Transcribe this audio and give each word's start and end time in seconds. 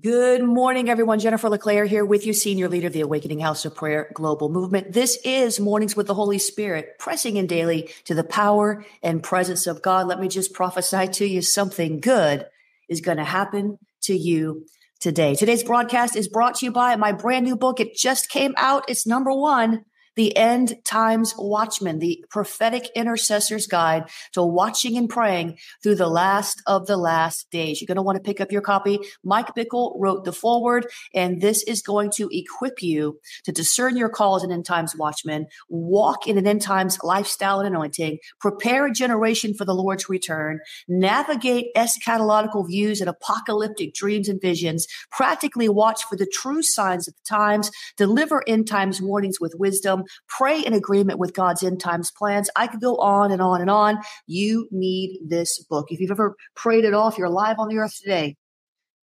Good 0.00 0.42
morning, 0.42 0.90
everyone. 0.90 1.20
Jennifer 1.20 1.48
LeClaire 1.48 1.86
here 1.86 2.04
with 2.04 2.26
you, 2.26 2.32
Senior 2.32 2.68
Leader 2.68 2.88
of 2.88 2.92
the 2.92 3.00
Awakening 3.00 3.38
House 3.38 3.64
of 3.64 3.74
Prayer 3.74 4.10
Global 4.12 4.50
Movement. 4.50 4.92
This 4.92 5.16
is 5.24 5.60
Mornings 5.60 5.96
with 5.96 6.06
the 6.06 6.14
Holy 6.14 6.38
Spirit, 6.38 6.98
pressing 6.98 7.36
in 7.36 7.46
daily 7.46 7.88
to 8.04 8.14
the 8.14 8.24
power 8.24 8.84
and 9.02 9.22
presence 9.22 9.66
of 9.66 9.80
God. 9.80 10.06
Let 10.06 10.20
me 10.20 10.28
just 10.28 10.52
prophesy 10.52 11.06
to 11.06 11.24
you 11.24 11.40
something 11.40 12.00
good 12.00 12.46
is 12.88 13.00
going 13.00 13.18
to 13.18 13.24
happen 13.24 13.78
to 14.02 14.14
you 14.14 14.66
today. 15.00 15.34
Today's 15.34 15.62
broadcast 15.62 16.14
is 16.14 16.28
brought 16.28 16.56
to 16.56 16.66
you 16.66 16.72
by 16.72 16.96
my 16.96 17.12
brand 17.12 17.46
new 17.46 17.56
book. 17.56 17.80
It 17.80 17.94
just 17.94 18.28
came 18.28 18.54
out. 18.58 18.90
It's 18.90 19.06
number 19.06 19.32
one 19.32 19.84
the 20.16 20.36
End 20.36 20.76
Times 20.84 21.34
Watchman, 21.38 21.98
the 21.98 22.24
prophetic 22.30 22.90
intercessor's 22.96 23.66
guide 23.66 24.04
to 24.32 24.42
watching 24.42 24.96
and 24.96 25.08
praying 25.08 25.58
through 25.82 25.96
the 25.96 26.08
last 26.08 26.62
of 26.66 26.86
the 26.86 26.96
last 26.96 27.50
days. 27.50 27.80
You're 27.80 27.86
going 27.86 27.96
to 27.96 28.02
want 28.02 28.16
to 28.16 28.22
pick 28.22 28.40
up 28.40 28.50
your 28.50 28.62
copy. 28.62 28.98
Mike 29.22 29.54
Bickle 29.54 29.94
wrote 29.98 30.24
the 30.24 30.32
foreword, 30.32 30.86
and 31.14 31.40
this 31.40 31.62
is 31.64 31.82
going 31.82 32.10
to 32.12 32.28
equip 32.32 32.82
you 32.82 33.20
to 33.44 33.52
discern 33.52 33.96
your 33.96 34.08
call 34.08 34.36
as 34.36 34.42
an 34.42 34.50
end 34.50 34.64
times 34.64 34.96
watchman, 34.96 35.46
walk 35.68 36.26
in 36.26 36.38
an 36.38 36.46
end 36.46 36.62
times 36.62 36.98
lifestyle 37.02 37.60
and 37.60 37.68
anointing, 37.68 38.18
prepare 38.40 38.86
a 38.86 38.92
generation 38.92 39.54
for 39.54 39.64
the 39.64 39.74
Lord's 39.74 40.08
return, 40.08 40.60
navigate 40.88 41.66
eschatological 41.76 42.66
views 42.66 43.00
and 43.00 43.10
apocalyptic 43.10 43.94
dreams 43.94 44.28
and 44.28 44.40
visions, 44.40 44.86
practically 45.10 45.68
watch 45.68 46.04
for 46.04 46.16
the 46.16 46.26
true 46.26 46.62
signs 46.62 47.06
of 47.06 47.14
the 47.14 47.22
times, 47.28 47.70
deliver 47.96 48.42
end 48.48 48.66
times 48.66 49.02
warnings 49.02 49.40
with 49.40 49.54
wisdom, 49.58 50.04
pray 50.28 50.60
in 50.60 50.72
agreement 50.72 51.18
with 51.18 51.34
God's 51.34 51.62
end 51.62 51.80
times 51.80 52.10
plans. 52.10 52.50
I 52.56 52.66
could 52.66 52.80
go 52.80 52.96
on 52.96 53.32
and 53.32 53.42
on 53.42 53.60
and 53.60 53.70
on. 53.70 53.98
You 54.26 54.68
need 54.70 55.20
this 55.26 55.62
book. 55.64 55.86
If 55.90 56.00
you've 56.00 56.10
ever 56.10 56.36
prayed 56.54 56.84
it 56.84 56.94
off, 56.94 57.18
you're 57.18 57.26
alive 57.26 57.56
on 57.58 57.68
the 57.68 57.78
earth 57.78 57.96
today. 57.98 58.36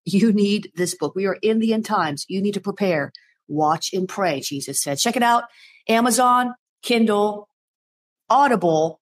You 0.05 0.33
need 0.33 0.71
this 0.75 0.95
book. 0.95 1.15
We 1.15 1.25
are 1.25 1.37
in 1.41 1.59
the 1.59 1.73
end 1.73 1.85
times. 1.85 2.25
You 2.27 2.41
need 2.41 2.55
to 2.55 2.61
prepare. 2.61 3.11
Watch 3.47 3.93
and 3.93 4.07
pray, 4.07 4.39
Jesus 4.41 4.81
said. 4.81 4.97
Check 4.97 5.15
it 5.15 5.23
out. 5.23 5.45
Amazon, 5.87 6.55
Kindle, 6.81 7.47
Audible. 8.29 8.99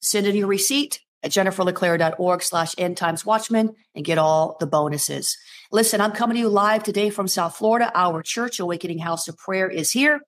Send 0.00 0.26
in 0.26 0.36
your 0.36 0.46
receipt 0.46 1.00
at 1.22 1.30
jenniferleclaire.org 1.30 2.42
slash 2.42 2.74
end 2.76 2.96
times 2.96 3.24
watchman 3.24 3.74
and 3.94 4.04
get 4.04 4.18
all 4.18 4.56
the 4.60 4.66
bonuses. 4.66 5.36
Listen, 5.72 6.00
I'm 6.00 6.12
coming 6.12 6.34
to 6.34 6.40
you 6.40 6.48
live 6.48 6.82
today 6.82 7.10
from 7.10 7.26
South 7.26 7.56
Florida. 7.56 7.90
Our 7.94 8.22
church, 8.22 8.60
Awakening 8.60 8.98
House 8.98 9.26
of 9.26 9.36
Prayer, 9.38 9.68
is 9.68 9.90
here. 9.90 10.20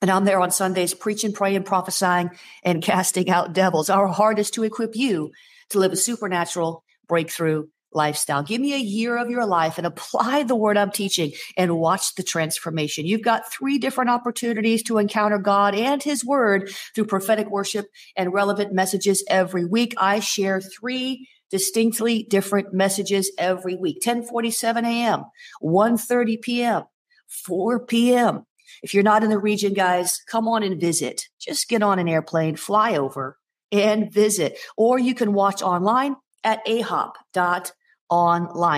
And 0.00 0.10
I'm 0.10 0.24
there 0.24 0.40
on 0.40 0.50
Sundays 0.50 0.94
preaching, 0.94 1.32
praying, 1.32 1.64
prophesying, 1.64 2.30
and 2.62 2.82
casting 2.82 3.30
out 3.30 3.52
devils. 3.52 3.90
Our 3.90 4.06
heart 4.06 4.38
is 4.38 4.50
to 4.52 4.64
equip 4.64 4.94
you 4.94 5.32
to 5.70 5.78
live 5.78 5.92
a 5.92 5.96
supernatural 5.96 6.84
breakthrough 7.08 7.64
lifestyle. 7.92 8.42
Give 8.42 8.60
me 8.60 8.74
a 8.74 8.78
year 8.78 9.16
of 9.16 9.30
your 9.30 9.46
life 9.46 9.78
and 9.78 9.86
apply 9.86 10.42
the 10.42 10.54
word 10.54 10.76
I'm 10.76 10.90
teaching 10.90 11.32
and 11.56 11.78
watch 11.78 12.14
the 12.14 12.22
transformation. 12.22 13.06
You've 13.06 13.22
got 13.22 13.50
three 13.50 13.78
different 13.78 14.10
opportunities 14.10 14.82
to 14.84 14.98
encounter 14.98 15.38
God 15.38 15.74
and 15.74 16.02
his 16.02 16.24
word 16.24 16.70
through 16.94 17.06
prophetic 17.06 17.50
worship 17.50 17.86
and 18.16 18.32
relevant 18.32 18.72
messages 18.72 19.24
every 19.28 19.64
week. 19.64 19.94
I 19.96 20.20
share 20.20 20.60
three 20.60 21.28
distinctly 21.50 22.24
different 22.24 22.74
messages 22.74 23.32
every 23.38 23.74
week. 23.74 23.96
1047 24.04 24.84
a.m., 24.84 25.24
1.30 25.62 26.42
p.m., 26.42 26.82
4 27.26 27.86
p.m., 27.86 28.44
if 28.82 28.94
you're 28.94 29.02
not 29.02 29.24
in 29.24 29.30
the 29.30 29.38
region, 29.38 29.74
guys, 29.74 30.20
come 30.30 30.48
on 30.48 30.62
and 30.62 30.80
visit. 30.80 31.24
Just 31.40 31.68
get 31.68 31.82
on 31.82 31.98
an 31.98 32.08
airplane, 32.08 32.56
fly 32.56 32.96
over 32.96 33.38
and 33.72 34.12
visit. 34.12 34.58
Or 34.76 34.98
you 34.98 35.14
can 35.14 35.32
watch 35.32 35.62
online 35.62 36.16
at 36.44 36.64
ahop.online. 36.66 37.74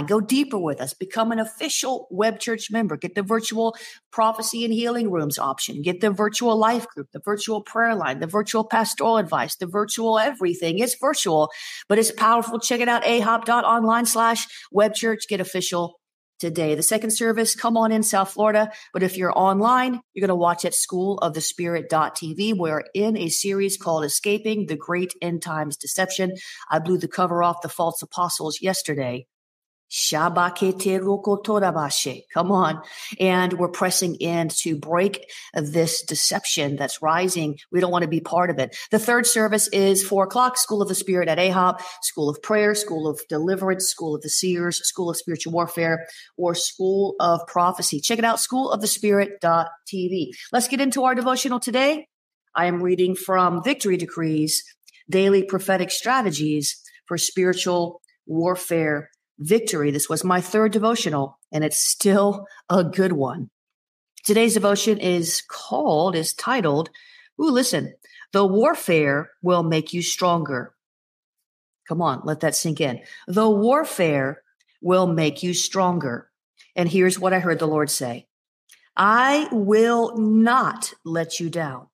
Go 0.07 0.21
deeper 0.21 0.59
with 0.59 0.81
us. 0.81 0.95
Become 0.95 1.33
an 1.33 1.39
official 1.39 2.09
web 2.11 2.41
church 2.41 2.71
member. 2.71 2.97
Get 2.97 3.15
the 3.15 3.23
virtual 3.23 3.77
prophecy 4.11 4.65
and 4.65 4.73
healing 4.75 5.11
rooms 5.11 5.39
option. 5.39 5.83
Get 5.83 6.01
the 6.01 6.11
virtual 6.11 6.57
life 6.57 6.89
group, 6.89 7.09
the 7.13 7.21
virtual 7.25 7.63
prayer 7.63 7.95
line, 7.95 8.19
the 8.21 8.27
virtual 8.27 8.65
pastoral 8.65 9.19
advice, 9.19 9.57
the 9.57 9.67
virtual 9.67 10.19
everything. 10.19 10.79
It's 10.79 10.97
virtual, 11.01 11.51
but 11.89 11.99
it's 11.99 12.11
powerful. 12.11 12.59
Check 12.59 12.81
it 12.81 12.89
out. 12.89 13.05
ahop.online 13.05 14.07
slash 14.07 14.47
web 14.73 14.95
church. 14.95 15.29
Get 15.29 15.41
official 15.41 16.00
today. 16.41 16.75
The 16.75 16.83
second 16.83 17.11
service, 17.11 17.55
come 17.55 17.77
on 17.77 17.93
in 17.93 18.03
South 18.03 18.33
Florida. 18.33 18.73
But 18.93 19.03
if 19.03 19.17
you're 19.17 19.37
online, 19.37 20.01
you're 20.13 20.27
going 20.27 20.29
to 20.29 20.35
watch 20.35 20.65
at 20.65 20.73
schoolofthespirit.tv. 20.73 22.57
We're 22.57 22.85
in 22.95 23.17
a 23.17 23.29
series 23.29 23.77
called 23.77 24.05
Escaping 24.05 24.67
the 24.67 24.77
Great 24.77 25.13
End 25.23 25.43
Times 25.43 25.77
Deception. 25.77 26.33
I 26.71 26.79
blew 26.79 26.99
the 26.99 27.09
cover 27.09 27.43
off 27.43 27.63
the 27.63 27.69
false 27.69 28.03
apostles 28.03 28.59
yesterday. 28.61 29.27
Come 32.33 32.53
on. 32.53 32.81
And 33.19 33.55
we're 33.55 33.69
pressing 33.69 34.15
in 34.17 34.49
to 34.61 34.77
break 34.77 35.31
this 35.53 36.03
deception 36.03 36.77
that's 36.77 37.03
rising. 37.03 37.59
We 37.73 37.81
don't 37.81 37.91
want 37.91 38.03
to 38.03 38.09
be 38.09 38.21
part 38.21 38.51
of 38.51 38.59
it. 38.59 38.77
The 38.91 39.01
third 39.01 39.27
service 39.27 39.67
is 39.69 40.05
four 40.05 40.25
o'clock, 40.25 40.59
School 40.59 40.81
of 40.81 40.89
the 40.89 40.95
Spirit 40.95 41.29
at 41.29 41.39
AHOP, 41.39 41.81
School 42.03 42.29
of 42.29 42.41
Prayer, 42.41 42.75
School 42.75 43.09
of 43.09 43.21
Deliverance, 43.29 43.89
School 43.89 44.15
of 44.15 44.23
the 44.23 44.29
Seers, 44.29 44.79
School 44.87 45.11
of 45.11 45.17
Spiritual 45.17 45.53
Warfare, 45.53 46.07
or 46.37 46.55
School 46.55 47.17
of 47.19 47.41
Prophecy. 47.49 48.01
Check 48.01 48.19
it 48.19 48.25
out, 48.25 48.39
School 48.39 48.71
of 48.71 48.81
the 48.81 48.87
schoolofthespirit.tv. 48.87 50.31
Let's 50.53 50.69
get 50.69 50.81
into 50.81 51.05
our 51.05 51.15
devotional 51.15 51.61
today. 51.61 52.07
I 52.55 52.67
am 52.67 52.83
reading 52.83 53.15
from 53.15 53.63
Victory 53.63 53.97
Decrees, 53.97 54.63
Daily 55.09 55.43
Prophetic 55.43 55.91
Strategies 55.91 56.81
for 57.07 57.19
Spiritual 57.19 58.01
Warfare 58.27 59.11
victory. 59.41 59.91
This 59.91 60.09
was 60.09 60.23
my 60.23 60.41
third 60.41 60.73
devotional, 60.73 61.39
and 61.51 61.65
it's 61.65 61.79
still 61.79 62.47
a 62.69 62.85
good 62.85 63.13
one. 63.13 63.51
Today's 64.25 64.55
devotion 64.55 64.99
is 64.99 65.43
called, 65.49 66.15
is 66.15 66.35
titled, 66.35 66.91
Ooh, 67.41 67.51
listen, 67.51 67.95
the 68.33 68.47
warfare 68.47 69.31
will 69.43 69.63
make 69.63 69.93
you 69.93 70.03
stronger. 70.03 70.75
Come 71.89 72.03
on, 72.03 72.21
let 72.25 72.41
that 72.41 72.55
sink 72.55 72.81
in. 72.81 73.01
The 73.27 73.49
warfare 73.49 74.43
will 74.83 75.07
make 75.07 75.43
you 75.43 75.55
stronger. 75.55 76.31
And 76.77 76.89
here's 76.89 77.19
what 77.19 77.33
I 77.33 77.41
heard 77.41 77.59
the 77.59 77.67
Lord 77.67 77.91
say 77.91 78.27
I 78.97 79.49
will 79.51 80.17
not 80.19 80.93
let 81.05 81.41
you 81.41 81.49
down. 81.49 81.89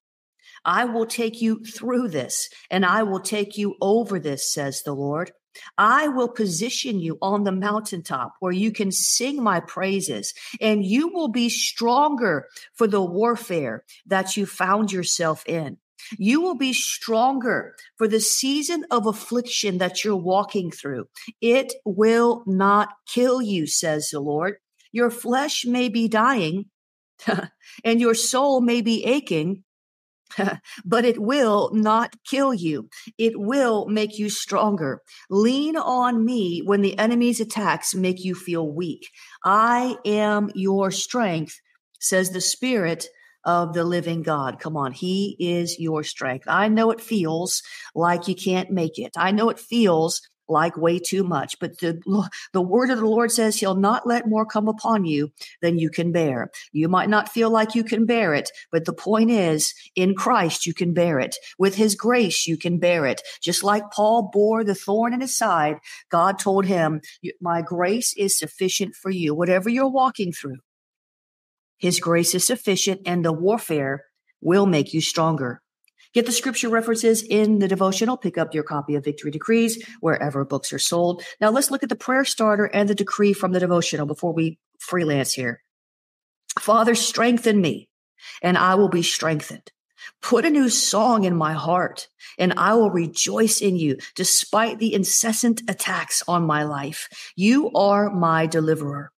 I 0.65 0.85
will 0.85 1.07
take 1.07 1.41
you 1.41 1.65
through 1.65 2.09
this 2.09 2.51
and 2.71 2.85
I 2.85 3.05
will 3.05 3.21
take 3.21 3.57
you 3.57 3.77
over 3.81 4.19
this, 4.19 4.53
says 4.53 4.83
the 4.83 4.95
Lord. 4.95 5.31
I 5.79 6.09
will 6.09 6.29
position 6.29 7.01
you 7.01 7.19
on 7.23 7.45
the 7.45 7.53
mountaintop 7.53 8.35
where 8.41 8.53
you 8.53 8.73
can 8.73 8.93
sing 8.93 9.43
my 9.43 9.61
praises 9.61 10.35
and 10.61 10.85
you 10.85 11.09
will 11.09 11.29
be 11.29 11.49
stronger 11.49 12.49
for 12.75 12.87
the 12.87 13.03
warfare 13.03 13.85
that 14.07 14.37
you 14.37 14.47
found 14.47 14.93
yourself 14.93 15.45
in. 15.47 15.79
You 16.19 16.41
will 16.41 16.55
be 16.55 16.73
stronger 16.73 17.75
for 17.97 18.07
the 18.07 18.21
season 18.21 18.85
of 18.91 19.07
affliction 19.07 19.79
that 19.79 20.05
you're 20.05 20.17
walking 20.17 20.71
through. 20.71 21.09
It 21.41 21.73
will 21.85 22.45
not 22.47 22.91
kill 23.07 23.43
you, 23.43 23.67
says 23.67 24.11
the 24.11 24.21
Lord. 24.21 24.57
Your 24.93 25.11
flesh 25.11 25.65
may 25.65 25.89
be 25.89 26.09
dying 26.09 26.67
and 27.85 28.01
your 28.01 28.15
soul 28.15 28.61
may 28.61 28.81
be 28.81 29.05
aching, 29.05 29.65
but 30.85 31.05
it 31.05 31.21
will 31.21 31.71
not 31.73 32.17
kill 32.25 32.53
you. 32.53 32.89
It 33.19 33.39
will 33.39 33.87
make 33.87 34.19
you 34.19 34.29
stronger. 34.29 35.03
Lean 35.31 35.77
on 35.77 36.25
me 36.25 36.61
when 36.65 36.83
the 36.83 36.99
enemy's 36.99 37.41
attacks 37.41 37.95
make 37.95 38.25
you 38.25 38.35
feel 38.35 38.71
weak. 38.71 39.09
I 39.45 39.97
am 40.05 40.51
your 40.55 40.91
strength, 40.91 41.61
says 41.99 42.31
the 42.31 42.41
Spirit 42.41 43.07
of 43.45 43.73
the 43.73 43.85
living 43.85 44.23
God. 44.23 44.59
Come 44.59 44.77
on. 44.77 44.93
He 44.93 45.37
is 45.39 45.79
your 45.79 46.03
strength. 46.03 46.47
I 46.49 46.69
know 46.69 46.91
it 46.91 47.01
feels 47.01 47.63
like 47.95 48.27
you 48.27 48.35
can't 48.35 48.71
make 48.71 48.99
it. 48.99 49.13
I 49.17 49.31
know 49.31 49.49
it 49.51 49.61
feels 49.61 50.21
like 50.49 50.77
way 50.77 50.99
too 50.99 51.25
much. 51.25 51.59
But 51.59 51.79
the, 51.79 52.01
the 52.53 52.61
word 52.61 52.91
of 52.91 52.99
the 52.99 53.07
Lord 53.07 53.33
says 53.33 53.57
he'll 53.57 53.75
not 53.75 54.07
let 54.07 54.29
more 54.29 54.47
come 54.47 54.69
upon 54.69 55.05
you 55.05 55.33
than 55.63 55.79
you 55.79 55.91
can 55.91 56.13
bear. 56.13 56.51
You 56.73 56.89
might 56.89 57.09
not 57.09 57.29
feel 57.29 57.51
like 57.51 57.75
you 57.75 57.85
can 57.85 58.07
bear 58.07 58.35
it, 58.35 58.51
but 58.71 58.85
the 58.85 58.93
point 58.93 59.31
is 59.31 59.75
in 59.95 60.15
Christ, 60.15 60.67
you 60.67 60.75
can 60.75 60.93
bear 60.93 61.19
it. 61.19 61.37
With 61.59 61.75
his 61.75 61.95
grace, 61.95 62.47
you 62.47 62.57
can 62.57 62.79
bear 62.79 63.07
it. 63.07 63.23
Just 63.43 63.63
like 63.65 63.91
Paul 63.91 64.31
bore 64.33 64.65
the 64.65 64.75
thorn 64.75 65.15
in 65.15 65.21
his 65.21 65.37
side, 65.37 65.79
God 66.11 66.39
told 66.39 66.67
him, 66.67 67.01
my 67.41 67.63
grace 67.63 68.15
is 68.17 68.39
sufficient 68.39 68.95
for 68.95 69.11
you. 69.11 69.35
Whatever 69.35 69.69
you're 69.69 69.91
walking 69.91 70.33
through, 70.33 70.59
his 71.79 72.01
grace 72.01 72.35
is 72.35 72.47
sufficient 72.47 73.03
and 73.05 73.25
the 73.25 73.33
warfare 73.33 74.05
will 74.41 74.67
make 74.67 74.95
you 74.95 75.01
stronger. 75.01 75.61
Get 76.17 76.25
the 76.25 76.33
scripture 76.33 76.71
references 76.71 77.23
in 77.23 77.59
the 77.59 77.69
devotional. 77.69 78.17
Pick 78.17 78.39
up 78.39 78.55
your 78.55 78.63
copy 78.63 78.95
of 78.95 79.05
Victory 79.05 79.31
Decrees 79.31 79.87
wherever 80.01 80.47
books 80.47 80.73
are 80.73 80.79
sold. 80.79 81.23
Now 81.43 81.51
let's 81.51 81.71
look 81.71 81.83
at 81.83 81.91
the 81.91 81.95
prayer 81.95 82.25
starter 82.25 82.65
and 82.65 82.89
the 82.89 82.95
decree 82.95 83.35
from 83.35 83.53
the 83.53 83.61
devotional 83.61 84.07
before 84.07 84.33
we 84.33 84.59
freelance 84.79 85.35
here. 85.35 85.63
Father, 86.59 86.95
strengthen 86.95 87.61
me 87.61 87.91
and 88.41 88.57
I 88.57 88.77
will 88.77 88.89
be 88.89 89.03
strengthened. 89.03 89.71
Put 90.23 90.47
a 90.47 90.51
new 90.51 90.71
song 90.71 91.25
in 91.25 91.37
my 91.37 91.53
heart 91.53 92.09
and 92.39 92.55
I 92.57 92.73
will 92.73 92.91
rejoice 92.91 93.61
in 93.61 93.77
you 93.77 93.99
despite 94.15 94.79
the 94.79 94.95
incessant 94.95 95.69
attacks 95.69 96.23
on 96.27 96.47
my 96.47 96.65
life. 96.65 97.11
You 97.37 97.71
are 97.73 98.09
my 98.09 98.47
deliverer. 98.47 99.13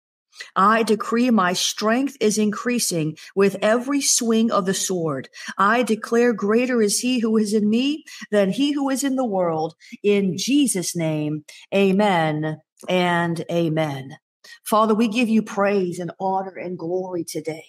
I 0.55 0.83
decree 0.83 1.31
my 1.31 1.53
strength 1.53 2.17
is 2.21 2.39
increasing 2.39 3.17
with 3.35 3.57
every 3.63 4.01
swing 4.01 4.51
of 4.51 4.67
the 4.67 4.75
sword. 4.75 5.29
I 5.59 5.83
declare 5.83 6.33
greater 6.33 6.83
is 6.83 7.01
he 7.01 7.21
who 7.21 7.37
is 7.37 7.53
in 7.53 7.69
me 7.69 8.05
than 8.31 8.51
he 8.51 8.73
who 8.73 8.91
is 8.91 9.05
in 9.05 9.17
the 9.17 9.25
world. 9.25 9.75
In 10.03 10.37
Jesus' 10.37 10.97
name, 10.97 11.45
amen 11.75 12.61
and 12.89 13.45
amen. 13.51 14.17
Father, 14.65 14.95
we 14.95 15.09
give 15.09 15.29
you 15.29 15.43
praise 15.43 15.99
and 15.99 16.13
honor 16.21 16.57
and 16.57 16.79
glory 16.79 17.25
today. 17.25 17.65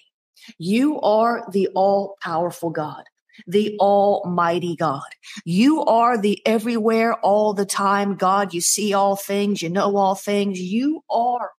You 0.58 1.00
are 1.00 1.44
the 1.50 1.68
all 1.74 2.16
powerful 2.22 2.70
God 2.70 3.04
the 3.46 3.76
Almighty 3.78 4.76
God. 4.76 5.02
You 5.44 5.84
are 5.84 6.18
the 6.18 6.44
everywhere, 6.46 7.14
all 7.14 7.54
the 7.54 7.66
time 7.66 8.16
God. 8.16 8.52
You 8.54 8.60
see 8.60 8.92
all 8.92 9.16
things, 9.16 9.62
you 9.62 9.68
know 9.68 9.96
all 9.96 10.14
things. 10.14 10.60
You 10.60 11.04
are 11.10 11.50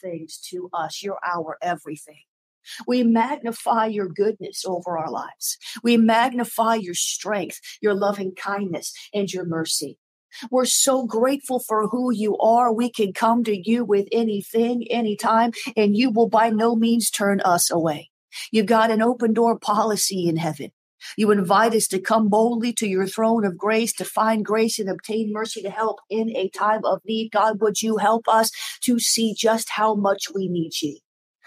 things 0.00 0.38
to 0.50 0.70
us. 0.72 1.02
You're 1.02 1.18
our 1.24 1.58
everything. 1.62 2.22
We 2.86 3.02
magnify 3.02 3.86
your 3.86 4.08
goodness 4.08 4.64
over 4.66 4.98
our 4.98 5.10
lives. 5.10 5.58
We 5.82 5.96
magnify 5.96 6.76
your 6.76 6.94
strength, 6.94 7.60
your 7.80 7.94
loving 7.94 8.34
kindness, 8.34 8.92
and 9.14 9.32
your 9.32 9.44
mercy. 9.44 9.98
We're 10.50 10.64
so 10.64 11.06
grateful 11.06 11.58
for 11.58 11.88
who 11.88 12.12
you 12.12 12.38
are. 12.38 12.72
We 12.72 12.90
can 12.90 13.12
come 13.12 13.42
to 13.44 13.68
you 13.68 13.84
with 13.84 14.06
anything, 14.12 14.86
anytime, 14.90 15.52
and 15.76 15.96
you 15.96 16.10
will 16.10 16.28
by 16.28 16.50
no 16.50 16.76
means 16.76 17.10
turn 17.10 17.40
us 17.40 17.70
away. 17.70 18.10
You've 18.52 18.66
got 18.66 18.90
an 18.90 19.02
open 19.02 19.32
door 19.32 19.58
policy 19.58 20.28
in 20.28 20.36
heaven. 20.36 20.70
You 21.16 21.30
invite 21.30 21.74
us 21.74 21.86
to 21.88 22.00
come 22.00 22.28
boldly 22.28 22.72
to 22.74 22.86
your 22.86 23.06
throne 23.06 23.44
of 23.44 23.56
grace 23.56 23.92
to 23.94 24.04
find 24.04 24.44
grace 24.44 24.78
and 24.78 24.88
obtain 24.88 25.32
mercy 25.32 25.62
to 25.62 25.70
help 25.70 26.00
in 26.08 26.34
a 26.36 26.48
time 26.48 26.84
of 26.84 27.00
need. 27.04 27.30
God, 27.32 27.60
would 27.60 27.82
you 27.82 27.98
help 27.98 28.28
us 28.28 28.50
to 28.82 28.98
see 28.98 29.34
just 29.34 29.70
how 29.70 29.94
much 29.94 30.26
we 30.34 30.48
need 30.48 30.72
you? 30.82 30.98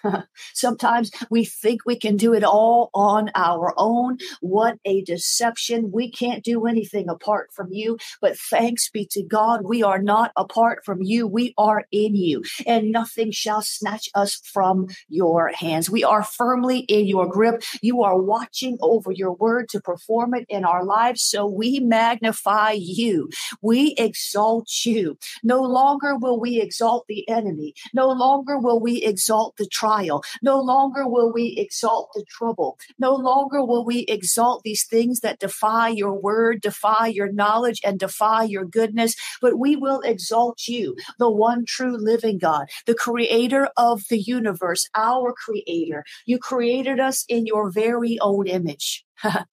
Sometimes 0.54 1.12
we 1.30 1.46
think 1.46 1.82
we 1.86 1.98
can 1.98 2.18
do 2.18 2.34
it 2.34 2.44
all 2.44 2.90
on 2.94 3.30
our 3.36 3.74
own. 3.78 4.18
What 4.42 4.78
a 4.86 5.02
deception. 5.04 5.92
We 5.92 6.12
can't 6.12 6.44
do 6.44 6.66
anything 6.66 7.10
apart 7.10 7.50
from 7.54 7.70
you. 7.72 7.98
But 8.22 8.38
thanks 8.38 8.90
be 8.90 9.08
to 9.12 9.24
God, 9.24 9.62
we 9.64 9.84
are 9.84 10.02
not 10.02 10.32
apart 10.36 10.84
from 10.86 11.02
you. 11.02 11.28
We 11.28 11.54
are 11.58 11.86
in 11.92 12.16
you, 12.16 12.44
and 12.66 12.92
nothing 12.92 13.32
shall 13.32 13.62
snatch 13.62 14.10
us 14.16 14.36
from 14.54 14.88
your 15.10 15.52
hands. 15.54 15.90
We 15.90 16.04
are 16.04 16.24
firmly 16.24 16.80
in 16.80 17.08
your 17.08 17.28
grip. 17.28 17.64
You 17.82 18.04
are 18.04 18.20
watching 18.20 18.78
over 18.82 19.12
your 19.12 19.34
word 19.34 19.70
to 19.70 19.82
perform 19.82 20.34
it 20.34 20.46
in 20.50 20.66
our 20.66 20.84
lives. 20.84 21.22
So 21.22 21.46
we 21.46 21.80
magnify 21.80 22.72
you. 22.72 23.30
We 23.62 23.96
exalt 23.98 24.70
you. 24.86 25.18
No 25.44 25.62
longer 25.62 26.16
will 26.16 26.40
we 26.40 26.60
exalt 26.60 27.06
the 27.08 27.28
enemy. 27.30 27.74
No 27.94 28.10
longer 28.10 28.58
will 28.58 28.80
we 28.80 29.04
exalt 29.04 29.56
the 29.58 29.68
tribe 29.68 29.93
No 30.42 30.60
longer 30.60 31.08
will 31.08 31.32
we 31.32 31.56
exalt 31.58 32.10
the 32.14 32.26
trouble. 32.30 32.78
No 32.98 33.14
longer 33.16 33.64
will 33.64 33.86
we 33.86 34.00
exalt 34.02 34.64
these 34.64 34.86
things 34.86 35.20
that 35.20 35.40
defy 35.40 35.90
your 35.90 36.14
word, 36.14 36.62
defy 36.62 37.08
your 37.08 37.32
knowledge, 37.32 37.80
and 37.86 38.00
defy 38.00 38.44
your 38.44 38.66
goodness, 38.66 39.16
but 39.42 39.60
we 39.60 39.76
will 39.76 40.02
exalt 40.02 40.68
you, 40.68 40.96
the 41.20 41.30
one 41.30 41.66
true 41.66 41.98
living 41.98 42.38
God, 42.38 42.68
the 42.86 42.96
creator 42.96 43.70
of 43.78 44.02
the 44.10 44.20
universe, 44.20 44.88
our 44.96 45.34
creator. 45.34 46.04
You 46.26 46.40
created 46.40 47.00
us 47.00 47.26
in 47.28 47.46
your 47.46 47.72
very 47.72 48.18
own 48.20 48.48
image. 48.48 49.06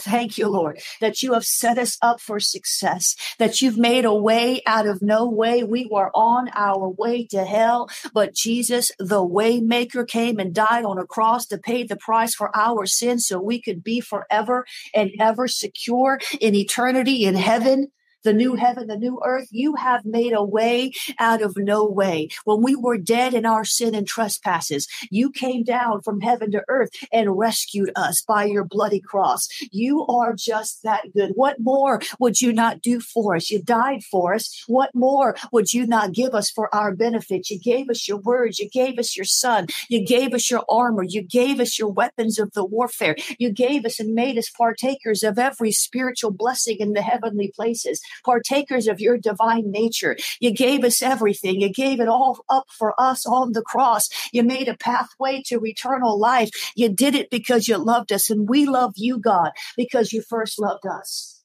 Thank 0.00 0.38
you, 0.38 0.48
Lord, 0.48 0.80
that 1.00 1.22
you 1.22 1.32
have 1.34 1.44
set 1.44 1.78
us 1.78 1.98
up 2.00 2.20
for 2.20 2.40
success, 2.40 3.14
that 3.38 3.60
you've 3.60 3.78
made 3.78 4.04
a 4.04 4.14
way 4.14 4.62
out 4.66 4.86
of 4.86 5.02
no 5.02 5.28
way. 5.28 5.62
We 5.64 5.88
were 5.90 6.10
on 6.14 6.50
our 6.54 6.88
way 6.88 7.26
to 7.26 7.44
hell, 7.44 7.88
but 8.12 8.34
Jesus, 8.34 8.90
the 8.98 9.26
waymaker, 9.26 10.06
came 10.06 10.38
and 10.38 10.54
died 10.54 10.84
on 10.84 10.98
a 10.98 11.06
cross 11.06 11.46
to 11.46 11.58
pay 11.58 11.82
the 11.82 11.96
price 11.96 12.34
for 12.34 12.54
our 12.56 12.86
sins 12.86 13.26
so 13.26 13.40
we 13.40 13.60
could 13.60 13.82
be 13.82 14.00
forever 14.00 14.64
and 14.94 15.10
ever 15.20 15.48
secure 15.48 16.20
in 16.40 16.54
eternity 16.54 17.24
in 17.24 17.34
heaven 17.34 17.90
the 18.24 18.32
new 18.32 18.54
heaven, 18.54 18.86
the 18.86 18.96
new 18.96 19.20
earth. 19.24 19.48
You 19.50 19.74
have 19.76 20.04
made 20.04 20.32
a 20.32 20.42
way 20.42 20.92
out 21.18 21.42
of 21.42 21.56
no 21.56 21.84
way. 21.84 22.28
When 22.44 22.62
we 22.62 22.74
were 22.74 22.98
dead 22.98 23.34
in 23.34 23.46
our 23.46 23.64
sin 23.64 23.94
and 23.94 24.06
trespasses, 24.06 24.86
you 25.10 25.30
came 25.30 25.64
down 25.64 26.02
from 26.02 26.20
heaven 26.20 26.50
to 26.52 26.64
earth 26.68 26.90
and 27.12 27.38
rescued 27.38 27.90
us 27.96 28.22
by 28.22 28.44
your 28.44 28.64
bloody 28.64 29.00
cross. 29.00 29.48
You 29.70 30.06
are 30.06 30.34
just 30.34 30.82
that 30.82 31.12
good. 31.14 31.32
What 31.34 31.60
more 31.60 32.00
would 32.18 32.40
you 32.40 32.52
not 32.52 32.82
do 32.82 33.00
for 33.00 33.36
us? 33.36 33.50
You 33.50 33.62
died 33.62 34.02
for 34.04 34.34
us. 34.34 34.64
What 34.66 34.94
more 34.94 35.36
would 35.52 35.72
you 35.72 35.86
not 35.86 36.12
give 36.12 36.34
us 36.34 36.50
for 36.50 36.74
our 36.74 36.94
benefit? 36.94 37.50
You 37.50 37.58
gave 37.58 37.88
us 37.88 38.08
your 38.08 38.18
words. 38.18 38.58
You 38.58 38.68
gave 38.68 38.98
us 38.98 39.16
your 39.16 39.24
son. 39.24 39.68
You 39.88 40.04
gave 40.04 40.34
us 40.34 40.50
your 40.50 40.64
armor. 40.68 41.02
You 41.02 41.22
gave 41.22 41.60
us 41.60 41.78
your 41.78 41.88
weapons 41.88 42.38
of 42.38 42.52
the 42.52 42.64
warfare. 42.64 43.16
You 43.38 43.50
gave 43.50 43.84
us 43.84 44.00
and 44.00 44.14
made 44.14 44.38
us 44.38 44.50
partakers 44.50 45.22
of 45.22 45.38
every 45.38 45.72
spiritual 45.72 46.30
blessing 46.30 46.76
in 46.80 46.92
the 46.92 47.02
heavenly 47.02 47.52
places 47.54 48.00
partakers 48.24 48.86
of 48.86 49.00
your 49.00 49.18
divine 49.18 49.70
nature. 49.70 50.16
You 50.40 50.52
gave 50.52 50.84
us 50.84 51.02
everything. 51.02 51.60
You 51.60 51.72
gave 51.72 52.00
it 52.00 52.08
all 52.08 52.38
up 52.48 52.66
for 52.70 52.94
us 52.98 53.26
on 53.26 53.52
the 53.52 53.62
cross. 53.62 54.08
You 54.32 54.42
made 54.42 54.68
a 54.68 54.76
pathway 54.76 55.42
to 55.46 55.64
eternal 55.64 56.18
life. 56.18 56.50
You 56.74 56.88
did 56.88 57.14
it 57.14 57.30
because 57.30 57.68
you 57.68 57.76
loved 57.76 58.12
us 58.12 58.30
and 58.30 58.48
we 58.48 58.66
love 58.66 58.94
you, 58.96 59.18
God, 59.18 59.52
because 59.76 60.12
you 60.12 60.22
first 60.22 60.58
loved 60.58 60.86
us. 60.86 61.42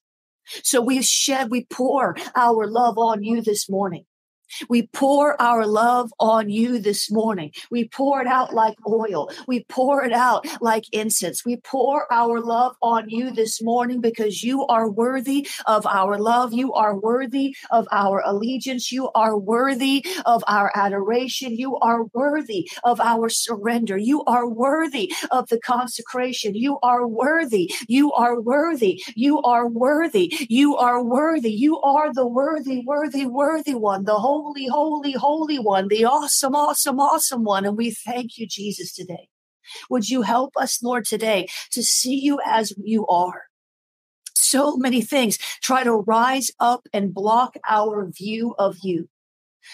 So 0.64 0.82
we 0.82 1.02
shed, 1.02 1.50
we 1.50 1.66
pour 1.66 2.16
our 2.36 2.68
love 2.68 2.98
on 2.98 3.24
you 3.24 3.42
this 3.42 3.70
morning. 3.70 4.06
We 4.70 4.88
pour 4.88 5.40
our 5.42 5.66
love 5.66 6.14
on 6.20 6.50
you 6.50 6.80
this 6.80 7.12
morning. 7.12 7.52
We 7.72 7.88
pour 7.88 8.22
it 8.22 8.28
out 8.28 8.54
like 8.54 8.78
oil. 8.88 9.30
We 9.48 9.64
pour 9.66 10.04
it 10.04 10.14
out 10.14 10.46
like 10.62 10.86
incense. 10.92 11.46
We 11.46 11.58
pour 11.58 12.12
our 12.12 12.40
love 12.40 12.76
on 12.82 13.10
you 13.10 13.32
this 13.32 13.62
morning 13.62 14.02
because 14.02 14.44
you 14.44 14.66
are 14.68 14.90
worthy 14.90 15.48
of 15.66 15.86
our 15.86 16.18
love. 16.20 16.54
You 16.54 16.74
are 16.74 16.96
worthy 16.98 17.56
of 17.72 17.88
our 17.92 18.22
allegiance. 18.26 18.92
You 18.92 19.10
are 19.16 19.38
worthy 19.38 20.06
of 20.26 20.44
our 20.48 20.72
adoration. 20.76 21.56
You 21.56 21.78
are 21.78 22.06
worthy 22.14 22.70
of 22.84 23.00
our 23.00 23.30
surrender. 23.30 23.98
You 23.98 24.24
are 24.26 24.48
worthy 24.48 25.14
of 25.32 25.50
the 25.50 25.60
consecration. 25.60 26.56
You 26.56 26.80
are 26.84 27.08
worthy. 27.08 27.72
You 27.88 28.12
are 28.14 28.40
worthy. 28.40 29.04
You 29.16 29.42
are 29.42 29.68
worthy. 29.68 30.34
You 30.50 30.76
are 30.78 31.04
worthy. 31.04 31.52
You 31.52 31.80
are 31.82 32.14
the 32.14 32.28
worthy, 32.28 32.84
worthy, 32.86 33.26
worthy 33.26 33.76
one, 33.76 34.06
the 34.06 34.16
whole 34.16 34.43
holy, 34.44 34.68
holy, 34.68 35.14
holy 35.14 35.60
one, 35.60 35.88
the 35.88 36.04
awesome, 36.04 36.54
awesome, 36.54 37.00
awesome 37.00 37.44
one. 37.44 37.66
And 37.66 37.78
we 37.78 37.92
thank 37.92 38.38
you, 38.38 38.46
Jesus, 38.46 38.94
today. 38.94 39.30
Would 39.90 40.10
you 40.10 40.24
help 40.24 40.52
us, 40.58 40.84
Lord, 40.84 41.06
today 41.06 41.48
to 41.72 41.82
see 41.82 42.20
you 42.20 42.40
as 42.46 42.74
you 42.78 43.08
are? 43.08 43.44
So 44.36 44.76
many 44.76 45.02
things 45.02 45.38
try 45.62 45.86
to 45.86 45.94
rise 45.94 46.52
up 46.60 46.88
and 46.92 47.14
block 47.14 47.56
our 47.68 48.06
view 48.06 48.54
of 48.60 48.78
you. 48.84 49.08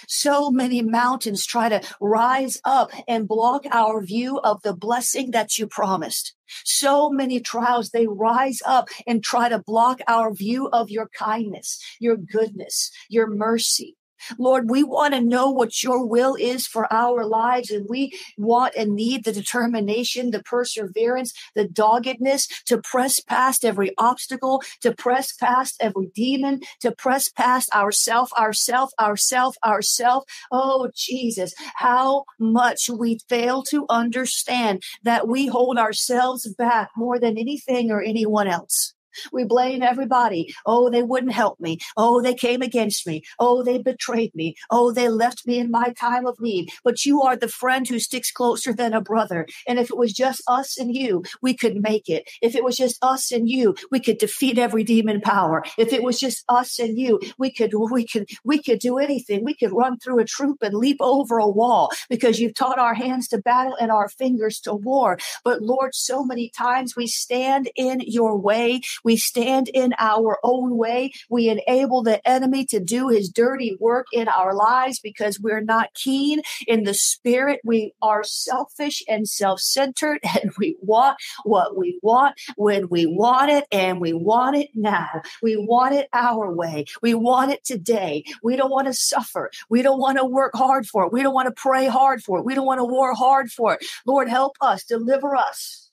So 0.07 0.51
many 0.51 0.83
mountains 0.83 1.47
try 1.47 1.67
to 1.69 1.81
rise 1.99 2.61
up 2.63 2.91
and 3.07 3.27
block 3.27 3.65
our 3.71 4.03
view 4.03 4.37
of 4.37 4.61
the 4.61 4.75
blessing 4.75 5.31
that 5.31 5.57
you 5.57 5.65
promised. 5.65 6.35
So 6.63 7.09
many 7.09 7.39
trials, 7.39 7.89
they 7.89 8.05
rise 8.05 8.61
up 8.67 8.89
and 9.07 9.23
try 9.23 9.49
to 9.49 9.57
block 9.57 9.99
our 10.07 10.31
view 10.31 10.69
of 10.69 10.91
your 10.91 11.09
kindness, 11.09 11.83
your 11.99 12.17
goodness, 12.17 12.91
your 13.09 13.25
mercy. 13.25 13.95
Lord, 14.37 14.69
we 14.69 14.83
want 14.83 15.13
to 15.13 15.21
know 15.21 15.49
what 15.49 15.83
your 15.83 16.05
will 16.05 16.35
is 16.35 16.67
for 16.67 16.91
our 16.91 17.25
lives, 17.25 17.71
and 17.71 17.87
we 17.89 18.17
want 18.37 18.75
and 18.75 18.95
need 18.95 19.23
the 19.23 19.31
determination, 19.31 20.31
the 20.31 20.43
perseverance, 20.43 21.33
the 21.55 21.67
doggedness 21.67 22.47
to 22.65 22.79
press 22.81 23.19
past 23.19 23.65
every 23.65 23.93
obstacle, 23.97 24.61
to 24.81 24.93
press 24.93 25.31
past 25.33 25.77
every 25.79 26.07
demon, 26.15 26.61
to 26.79 26.91
press 26.91 27.29
past 27.29 27.73
ourself, 27.73 28.31
ourself, 28.33 28.91
ourself, 28.99 29.55
ourself. 29.65 30.23
Oh, 30.51 30.89
Jesus, 30.95 31.53
how 31.75 32.25
much 32.37 32.89
we 32.89 33.19
fail 33.29 33.63
to 33.63 33.85
understand 33.89 34.83
that 35.03 35.27
we 35.27 35.47
hold 35.47 35.77
ourselves 35.77 36.47
back 36.57 36.89
more 36.95 37.19
than 37.19 37.37
anything 37.37 37.91
or 37.91 38.01
anyone 38.01 38.47
else. 38.47 38.93
We 39.31 39.43
blame 39.43 39.81
everybody. 39.81 40.53
Oh, 40.65 40.89
they 40.89 41.03
wouldn't 41.03 41.33
help 41.33 41.59
me. 41.59 41.79
Oh, 41.97 42.21
they 42.21 42.33
came 42.33 42.61
against 42.61 43.05
me. 43.07 43.23
Oh, 43.37 43.63
they 43.63 43.77
betrayed 43.77 44.33
me. 44.35 44.55
Oh, 44.69 44.91
they 44.91 45.09
left 45.09 45.45
me 45.45 45.59
in 45.59 45.71
my 45.71 45.89
time 45.89 46.25
of 46.25 46.39
need. 46.39 46.69
But 46.83 47.05
you 47.05 47.21
are 47.21 47.35
the 47.35 47.47
friend 47.47 47.87
who 47.87 47.99
sticks 47.99 48.31
closer 48.31 48.73
than 48.73 48.93
a 48.93 49.01
brother. 49.01 49.47
And 49.67 49.79
if 49.79 49.89
it 49.89 49.97
was 49.97 50.13
just 50.13 50.41
us 50.47 50.77
and 50.77 50.95
you, 50.95 51.23
we 51.41 51.53
could 51.53 51.81
make 51.81 52.09
it. 52.09 52.29
If 52.41 52.55
it 52.55 52.63
was 52.63 52.77
just 52.77 52.97
us 53.01 53.31
and 53.31 53.49
you, 53.49 53.75
we 53.91 53.99
could 53.99 54.17
defeat 54.17 54.57
every 54.57 54.83
demon 54.83 55.21
power. 55.21 55.63
If 55.77 55.93
it 55.93 56.03
was 56.03 56.19
just 56.19 56.43
us 56.49 56.79
and 56.79 56.97
you, 56.97 57.19
we 57.37 57.51
could, 57.51 57.73
we 57.73 58.05
could, 58.05 58.29
we 58.43 58.61
could 58.61 58.79
do 58.79 58.97
anything. 58.97 59.43
We 59.43 59.55
could 59.55 59.71
run 59.71 59.97
through 59.99 60.19
a 60.19 60.25
troop 60.25 60.57
and 60.61 60.73
leap 60.73 60.97
over 60.99 61.37
a 61.37 61.47
wall 61.47 61.91
because 62.09 62.39
you've 62.39 62.55
taught 62.55 62.79
our 62.79 62.93
hands 62.93 63.27
to 63.29 63.37
battle 63.37 63.75
and 63.79 63.91
our 63.91 64.09
fingers 64.09 64.59
to 64.61 64.73
war. 64.73 65.17
But 65.43 65.61
Lord, 65.61 65.95
so 65.95 66.23
many 66.23 66.49
times 66.49 66.95
we 66.95 67.07
stand 67.07 67.69
in 67.75 68.01
your 68.01 68.37
way. 68.37 68.81
We 69.03 69.08
stand 69.17 69.69
in 69.73 69.93
our 69.97 70.39
own 70.43 70.77
way. 70.77 71.11
We 71.29 71.49
enable 71.49 72.03
the 72.03 72.25
enemy 72.27 72.65
to 72.65 72.79
do 72.79 73.09
his 73.09 73.29
dirty 73.29 73.77
work 73.79 74.07
in 74.11 74.27
our 74.27 74.53
lives 74.53 74.99
because 74.99 75.39
we're 75.39 75.61
not 75.61 75.93
keen 75.93 76.41
in 76.67 76.83
the 76.83 76.93
spirit. 76.93 77.59
We 77.63 77.93
are 78.01 78.23
selfish 78.23 79.01
and 79.07 79.27
self 79.27 79.59
centered 79.59 80.19
and 80.41 80.51
we 80.57 80.75
want 80.81 81.17
what 81.43 81.77
we 81.77 81.99
want 82.01 82.35
when 82.55 82.89
we 82.89 83.05
want 83.05 83.51
it 83.51 83.65
and 83.71 83.99
we 83.99 84.13
want 84.13 84.55
it 84.55 84.69
now. 84.75 85.21
We 85.41 85.57
want 85.57 85.95
it 85.95 86.07
our 86.13 86.53
way. 86.53 86.85
We 87.01 87.13
want 87.13 87.51
it 87.51 87.63
today. 87.63 88.23
We 88.43 88.55
don't 88.55 88.71
want 88.71 88.87
to 88.87 88.93
suffer. 88.93 89.51
We 89.69 89.81
don't 89.81 89.99
want 89.99 90.17
to 90.17 90.25
work 90.25 90.53
hard 90.55 90.87
for 90.87 91.05
it. 91.05 91.13
We 91.13 91.23
don't 91.23 91.33
want 91.33 91.47
to 91.47 91.61
pray 91.61 91.87
hard 91.87 92.23
for 92.23 92.39
it. 92.39 92.45
We 92.45 92.55
don't 92.55 92.65
want 92.65 92.79
to 92.79 92.85
war 92.85 93.13
hard 93.13 93.51
for 93.51 93.75
it. 93.75 93.85
Lord, 94.05 94.29
help 94.29 94.57
us, 94.61 94.83
deliver 94.83 95.35
us 95.35 95.88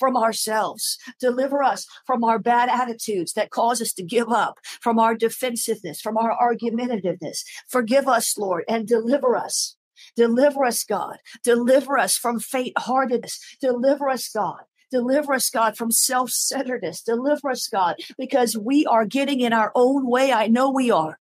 from 0.00 0.16
ourselves. 0.16 0.98
Deliver 1.20 1.62
us 1.62 1.86
from 2.06 2.24
our 2.24 2.40
bad 2.40 2.68
attitudes 2.68 3.34
that 3.34 3.50
cause 3.50 3.80
us 3.80 3.92
to 3.92 4.02
give 4.02 4.30
up, 4.30 4.58
from 4.80 4.98
our 4.98 5.14
defensiveness, 5.14 6.00
from 6.00 6.16
our 6.16 6.36
argumentativeness. 6.36 7.44
Forgive 7.68 8.08
us, 8.08 8.36
Lord, 8.36 8.64
and 8.68 8.88
deliver 8.88 9.36
us. 9.36 9.76
Deliver 10.16 10.64
us, 10.64 10.82
God. 10.82 11.18
Deliver 11.44 11.98
us 11.98 12.16
from 12.16 12.40
faint 12.40 12.76
heartedness. 12.78 13.38
Deliver 13.60 14.08
us, 14.08 14.28
God. 14.28 14.62
Deliver 14.90 15.34
us, 15.34 15.50
God, 15.50 15.76
from 15.76 15.92
self 15.92 16.30
centeredness. 16.30 17.02
Deliver 17.02 17.50
us, 17.50 17.68
God, 17.68 17.96
because 18.18 18.56
we 18.56 18.86
are 18.86 19.04
getting 19.04 19.40
in 19.40 19.52
our 19.52 19.70
own 19.76 20.08
way. 20.10 20.32
I 20.32 20.48
know 20.48 20.70
we 20.70 20.90
are. 20.90 21.19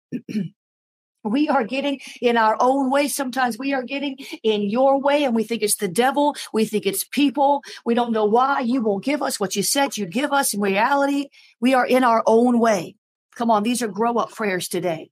We 1.24 1.48
are 1.48 1.64
getting 1.64 2.00
in 2.20 2.36
our 2.36 2.56
own 2.58 2.90
way. 2.90 3.08
Sometimes 3.08 3.58
we 3.58 3.72
are 3.72 3.82
getting 3.82 4.16
in 4.42 4.62
your 4.62 5.00
way 5.00 5.24
and 5.24 5.34
we 5.34 5.44
think 5.44 5.62
it's 5.62 5.76
the 5.76 5.88
devil. 5.88 6.34
We 6.52 6.64
think 6.64 6.86
it's 6.86 7.04
people. 7.04 7.62
We 7.84 7.94
don't 7.94 8.12
know 8.12 8.24
why 8.24 8.60
you 8.60 8.82
won't 8.82 9.04
give 9.04 9.22
us 9.22 9.38
what 9.38 9.54
you 9.54 9.62
said 9.62 9.96
you'd 9.96 10.10
give 10.10 10.32
us. 10.32 10.54
In 10.54 10.60
reality, 10.60 11.28
we 11.60 11.74
are 11.74 11.86
in 11.86 12.02
our 12.02 12.22
own 12.26 12.58
way. 12.58 12.96
Come 13.36 13.50
on. 13.50 13.62
These 13.62 13.82
are 13.82 13.88
grow 13.88 14.16
up 14.16 14.32
prayers 14.32 14.68
today. 14.68 15.11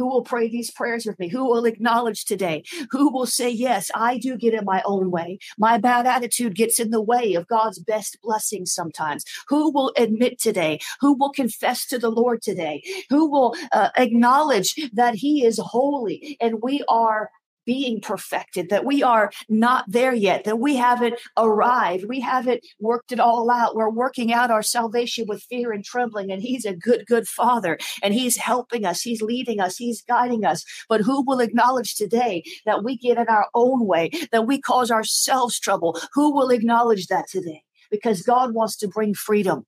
Who 0.00 0.06
will 0.06 0.22
pray 0.22 0.48
these 0.48 0.70
prayers 0.70 1.04
with 1.04 1.18
me? 1.18 1.28
Who 1.28 1.44
will 1.44 1.66
acknowledge 1.66 2.24
today? 2.24 2.64
Who 2.90 3.12
will 3.12 3.26
say, 3.26 3.50
Yes, 3.50 3.90
I 3.94 4.16
do 4.16 4.38
get 4.38 4.54
in 4.54 4.64
my 4.64 4.80
own 4.86 5.10
way. 5.10 5.40
My 5.58 5.76
bad 5.76 6.06
attitude 6.06 6.54
gets 6.54 6.80
in 6.80 6.88
the 6.88 7.02
way 7.02 7.34
of 7.34 7.46
God's 7.48 7.78
best 7.78 8.16
blessings 8.22 8.72
sometimes. 8.72 9.26
Who 9.48 9.70
will 9.70 9.92
admit 9.98 10.40
today? 10.40 10.80
Who 11.02 11.12
will 11.12 11.32
confess 11.32 11.84
to 11.88 11.98
the 11.98 12.08
Lord 12.08 12.40
today? 12.40 12.82
Who 13.10 13.30
will 13.30 13.54
uh, 13.72 13.90
acknowledge 13.98 14.74
that 14.94 15.16
He 15.16 15.44
is 15.44 15.60
holy 15.62 16.38
and 16.40 16.62
we 16.62 16.82
are 16.88 17.28
being 17.64 18.00
perfected, 18.00 18.68
that 18.70 18.84
we 18.84 19.02
are 19.02 19.30
not 19.48 19.84
there 19.88 20.14
yet, 20.14 20.44
that 20.44 20.58
we 20.58 20.76
haven't 20.76 21.14
arrived, 21.36 22.04
we 22.08 22.20
haven't 22.20 22.64
worked 22.80 23.12
it 23.12 23.20
all 23.20 23.50
out. 23.50 23.74
We're 23.74 23.90
working 23.90 24.32
out 24.32 24.50
our 24.50 24.62
salvation 24.62 25.26
with 25.28 25.42
fear 25.42 25.72
and 25.72 25.84
trembling, 25.84 26.30
and 26.30 26.42
He's 26.42 26.64
a 26.64 26.74
good, 26.74 27.06
good 27.06 27.28
Father, 27.28 27.78
and 28.02 28.14
He's 28.14 28.36
helping 28.36 28.84
us, 28.84 29.02
He's 29.02 29.22
leading 29.22 29.60
us, 29.60 29.76
He's 29.76 30.02
guiding 30.02 30.44
us. 30.44 30.64
But 30.88 31.00
who 31.00 31.22
will 31.24 31.40
acknowledge 31.40 31.94
today 31.94 32.42
that 32.66 32.84
we 32.84 32.96
get 32.96 33.18
in 33.18 33.28
our 33.28 33.48
own 33.54 33.86
way, 33.86 34.10
that 34.32 34.46
we 34.46 34.60
cause 34.60 34.90
ourselves 34.90 35.58
trouble? 35.58 36.00
Who 36.14 36.34
will 36.34 36.50
acknowledge 36.50 37.06
that 37.06 37.28
today? 37.28 37.62
Because 37.90 38.22
God 38.22 38.54
wants 38.54 38.76
to 38.76 38.88
bring 38.88 39.14
freedom. 39.14 39.66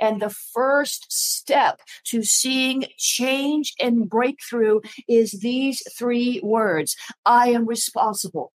And 0.00 0.20
the 0.20 0.30
first 0.30 1.06
step 1.10 1.80
to 2.06 2.22
seeing 2.22 2.84
change 2.96 3.74
and 3.80 4.08
breakthrough 4.08 4.80
is 5.08 5.40
these 5.40 5.82
three 5.96 6.40
words 6.42 6.96
I 7.24 7.48
am 7.50 7.66
responsible. 7.66 8.52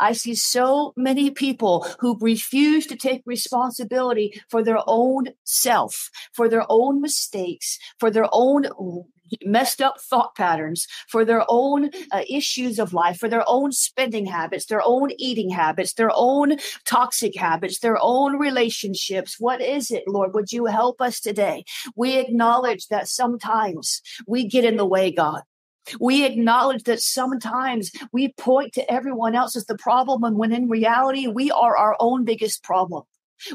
I 0.00 0.12
see 0.12 0.34
so 0.34 0.92
many 0.96 1.30
people 1.30 1.86
who 2.00 2.18
refuse 2.20 2.86
to 2.86 2.96
take 2.96 3.22
responsibility 3.26 4.40
for 4.48 4.62
their 4.62 4.80
own 4.86 5.28
self, 5.44 6.10
for 6.32 6.48
their 6.48 6.64
own 6.68 7.00
mistakes, 7.00 7.78
for 7.98 8.10
their 8.10 8.28
own 8.32 8.66
messed 9.44 9.80
up 9.80 10.00
thought 10.00 10.34
patterns, 10.34 10.86
for 11.08 11.24
their 11.24 11.44
own 11.48 11.90
uh, 12.12 12.22
issues 12.28 12.78
of 12.78 12.92
life, 12.92 13.18
for 13.18 13.28
their 13.28 13.44
own 13.46 13.72
spending 13.72 14.26
habits, 14.26 14.66
their 14.66 14.82
own 14.84 15.10
eating 15.18 15.50
habits, 15.50 15.94
their 15.94 16.10
own 16.14 16.56
toxic 16.84 17.36
habits, 17.36 17.78
their 17.78 17.98
own 18.00 18.38
relationships. 18.38 19.36
What 19.38 19.60
is 19.60 19.90
it, 19.90 20.04
Lord? 20.06 20.34
Would 20.34 20.52
you 20.52 20.66
help 20.66 21.00
us 21.00 21.20
today? 21.20 21.64
We 21.96 22.18
acknowledge 22.18 22.88
that 22.88 23.08
sometimes 23.08 24.02
we 24.26 24.46
get 24.46 24.64
in 24.64 24.76
the 24.76 24.86
way, 24.86 25.10
God. 25.10 25.42
We 26.00 26.24
acknowledge 26.24 26.84
that 26.84 27.00
sometimes 27.00 27.90
we 28.12 28.32
point 28.32 28.72
to 28.74 28.90
everyone 28.90 29.34
else 29.34 29.54
as 29.54 29.66
the 29.66 29.76
problem, 29.76 30.24
and 30.24 30.36
when 30.36 30.52
in 30.52 30.68
reality, 30.68 31.26
we 31.26 31.50
are 31.50 31.76
our 31.76 31.96
own 32.00 32.24
biggest 32.24 32.62
problem. 32.62 33.04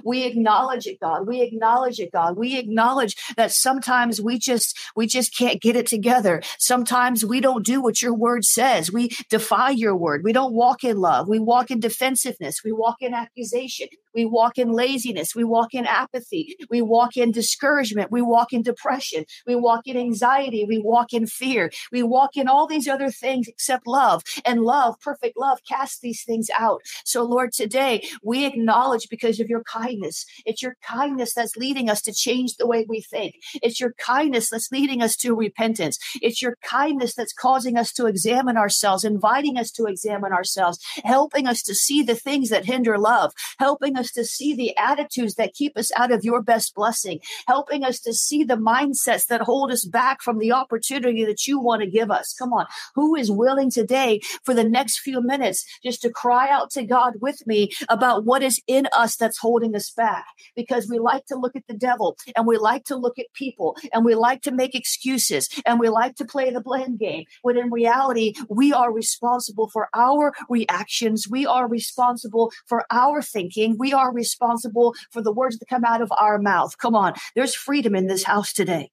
We 0.03 0.24
acknowledge 0.24 0.88
it, 0.88 1.00
God. 1.00 1.27
We 1.27 1.41
acknowledge 1.41 2.00
it, 2.00 2.12
God. 2.12 2.38
We 2.38 2.58
acknowledge 2.58 3.15
that 3.38 3.51
sometimes 3.51 4.22
we 4.22 4.39
just 4.39 4.77
we 4.96 5.08
just 5.08 5.36
can't 5.36 5.62
get 5.62 5.75
it 5.75 5.88
together. 5.88 6.41
Sometimes 6.58 7.25
we 7.25 7.39
don't 7.41 7.65
do 7.65 7.81
what 7.81 8.01
your 8.01 8.13
word 8.13 8.46
says. 8.46 8.91
We 8.91 9.10
defy 9.29 9.72
your 9.72 9.96
word. 9.96 10.24
We 10.24 10.34
don't 10.34 10.53
walk 10.53 10.84
in 10.84 10.98
love. 10.98 11.27
We 11.27 11.39
walk 11.39 11.72
in 11.72 11.79
defensiveness. 11.79 12.63
We 12.63 12.72
walk 12.72 12.98
in 13.01 13.13
accusation. 13.13 13.88
We 14.13 14.25
walk 14.25 14.58
in 14.58 14.72
laziness. 14.72 15.36
We 15.36 15.43
walk 15.43 15.74
in 15.74 15.86
apathy. 15.86 16.55
We 16.69 16.81
walk 16.81 17.15
in 17.15 17.31
discouragement. 17.31 18.12
We 18.12 18.22
walk 18.22 18.53
in 18.53 18.63
depression. 18.63 19.25
We 19.46 19.55
walk 19.55 19.88
in 19.88 19.98
anxiety. 19.98 20.65
We 20.67 20.79
walk 20.79 21.13
in 21.13 21.27
fear. 21.27 21.72
We 21.91 22.03
walk 22.03 22.36
in 22.36 22.48
all 22.48 22.67
these 22.67 22.88
other 22.88 23.12
things 23.12 23.48
except 23.48 23.88
love. 23.88 24.24
And 24.46 24.62
love, 24.62 25.00
perfect 25.00 25.38
love, 25.38 25.60
casts 25.67 26.00
these 26.00 26.24
things 26.24 26.50
out. 26.58 26.81
So, 27.05 27.24
Lord, 27.24 27.51
today 27.53 28.08
we 28.24 28.46
acknowledge 28.46 29.08
because 29.10 29.39
of 29.39 29.50
your 29.50 29.63
kindness. 29.79 30.25
It's 30.45 30.62
your 30.62 30.75
kindness 30.83 31.33
that's 31.33 31.55
leading 31.55 31.89
us 31.89 32.01
to 32.03 32.13
change 32.13 32.55
the 32.55 32.67
way 32.67 32.86
we 32.88 33.01
think. 33.01 33.36
It's 33.62 33.79
your 33.79 33.93
kindness 34.00 34.50
that's 34.50 34.71
leading 34.71 35.01
us 35.01 35.15
to 35.17 35.36
repentance. 35.36 35.98
It's 36.21 36.41
your 36.41 36.57
kindness 36.63 37.15
that's 37.15 37.33
causing 37.33 37.77
us 37.77 37.91
to 37.93 38.05
examine 38.05 38.57
ourselves, 38.57 39.03
inviting 39.03 39.57
us 39.57 39.71
to 39.71 39.86
examine 39.86 40.33
ourselves, 40.33 40.79
helping 41.03 41.48
us 41.48 41.62
to 41.63 41.75
see 41.75 42.03
the 42.03 42.15
things 42.15 42.50
that 42.50 42.65
hinder 42.65 42.98
love, 42.98 43.33
helping 43.57 43.98
us 43.98 44.12
to 44.12 44.24
see 44.24 44.53
the 44.53 44.75
attitudes 44.77 45.36
that 45.36 45.53
keep 45.53 45.77
us 45.77 45.91
out 45.98 46.12
of 46.12 46.24
your 46.24 46.41
best 46.41 46.75
blessing, 46.75 47.19
helping 47.48 47.83
us 47.83 48.00
to 48.00 48.13
see 48.13 48.43
the 48.43 48.55
mindsets 48.55 49.27
that 49.27 49.41
hold 49.41 49.71
us 49.71 49.86
back 49.86 50.21
from 50.21 50.39
the 50.39 50.51
opportunity 50.51 51.25
that 51.25 51.48
you 51.48 51.59
want 51.59 51.81
to 51.81 51.89
give 51.89 52.12
us. 52.12 52.33
Come 52.38 52.53
on. 52.53 52.65
Who 52.95 53.15
is 53.15 53.31
willing 53.31 53.71
today 53.71 54.19
for 54.43 54.53
the 54.53 54.63
next 54.63 55.00
few 55.00 55.21
minutes 55.21 55.65
just 55.83 56.01
to 56.01 56.09
cry 56.09 56.50
out 56.50 56.69
to 56.71 56.83
God 56.83 57.13
with 57.21 57.45
me 57.45 57.71
about 57.88 58.25
what 58.25 58.43
is 58.43 58.62
in 58.67 58.88
us 58.95 59.15
that's 59.15 59.39
holding 59.39 59.58
us 59.75 59.89
back? 59.91 60.25
Because 60.55 60.87
we 60.89 60.99
like 60.99 61.25
to 61.27 61.35
look 61.35 61.55
at 61.55 61.67
the 61.67 61.73
devil 61.73 62.17
and 62.35 62.47
we 62.47 62.57
like 62.57 62.85
to 62.85 62.95
look 62.95 63.19
at 63.19 63.25
people 63.33 63.75
and 63.93 64.05
we 64.05 64.15
like 64.15 64.41
to 64.43 64.51
make 64.51 64.75
excuses 64.75 65.49
and 65.65 65.79
we 65.79 65.89
like 65.89 66.15
to 66.15 66.25
play 66.25 66.49
the 66.51 66.61
blame 66.61 66.97
game. 66.97 67.25
When 67.41 67.57
in 67.57 67.71
reality, 67.71 68.33
we 68.49 68.73
are 68.73 68.91
responsible 68.91 69.69
for 69.69 69.89
our 69.93 70.33
reactions. 70.49 71.27
We 71.29 71.45
are 71.45 71.67
responsible 71.67 72.51
for 72.65 72.85
our 72.91 73.21
thinking. 73.21 73.77
We 73.77 73.93
are 73.93 74.13
responsible 74.13 74.93
for 75.11 75.21
the 75.21 75.31
words 75.31 75.59
that 75.59 75.69
come 75.69 75.85
out 75.85 76.01
of 76.01 76.11
our 76.19 76.39
mouth. 76.39 76.77
Come 76.77 76.95
on. 76.95 77.13
There's 77.35 77.55
freedom 77.55 77.95
in 77.95 78.07
this 78.07 78.23
house 78.23 78.53
today. 78.53 78.91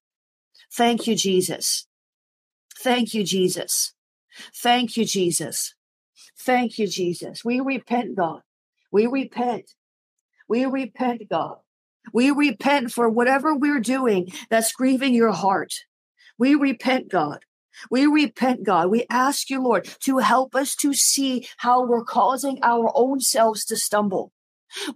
Thank 0.73 1.07
you, 1.07 1.15
Jesus. 1.15 1.87
Thank 2.79 3.15
you, 3.15 3.25
Jesus. 3.25 3.95
Thank 4.55 4.97
you, 4.97 5.05
Jesus. 5.05 5.75
Thank 6.39 6.79
you, 6.79 6.87
Jesus. 6.87 7.45
We 7.45 7.61
repent, 7.61 8.17
God. 8.17 8.43
We 8.93 9.07
repent. 9.07 9.73
We 10.49 10.65
repent, 10.65 11.29
God. 11.29 11.59
We 12.13 12.31
repent 12.31 12.93
for 12.93 13.09
whatever 13.09 13.55
we're 13.55 13.81
doing 13.81 14.33
that's 14.49 14.73
grieving 14.73 15.15
your 15.15 15.33
heart. 15.33 15.73
We 16.39 16.55
repent, 16.55 17.11
God. 17.11 17.41
We 17.91 18.07
repent, 18.07 18.63
God. 18.63 18.89
We 18.89 19.07
ask 19.11 19.51
you, 19.51 19.63
Lord, 19.63 19.89
to 20.01 20.19
help 20.19 20.55
us 20.55 20.75
to 20.77 20.95
see 20.95 21.49
how 21.59 21.85
we're 21.85 22.05
causing 22.05 22.59
our 22.63 22.91
own 22.95 23.21
selves 23.21 23.65
to 23.67 23.77
stumble. 23.77 24.33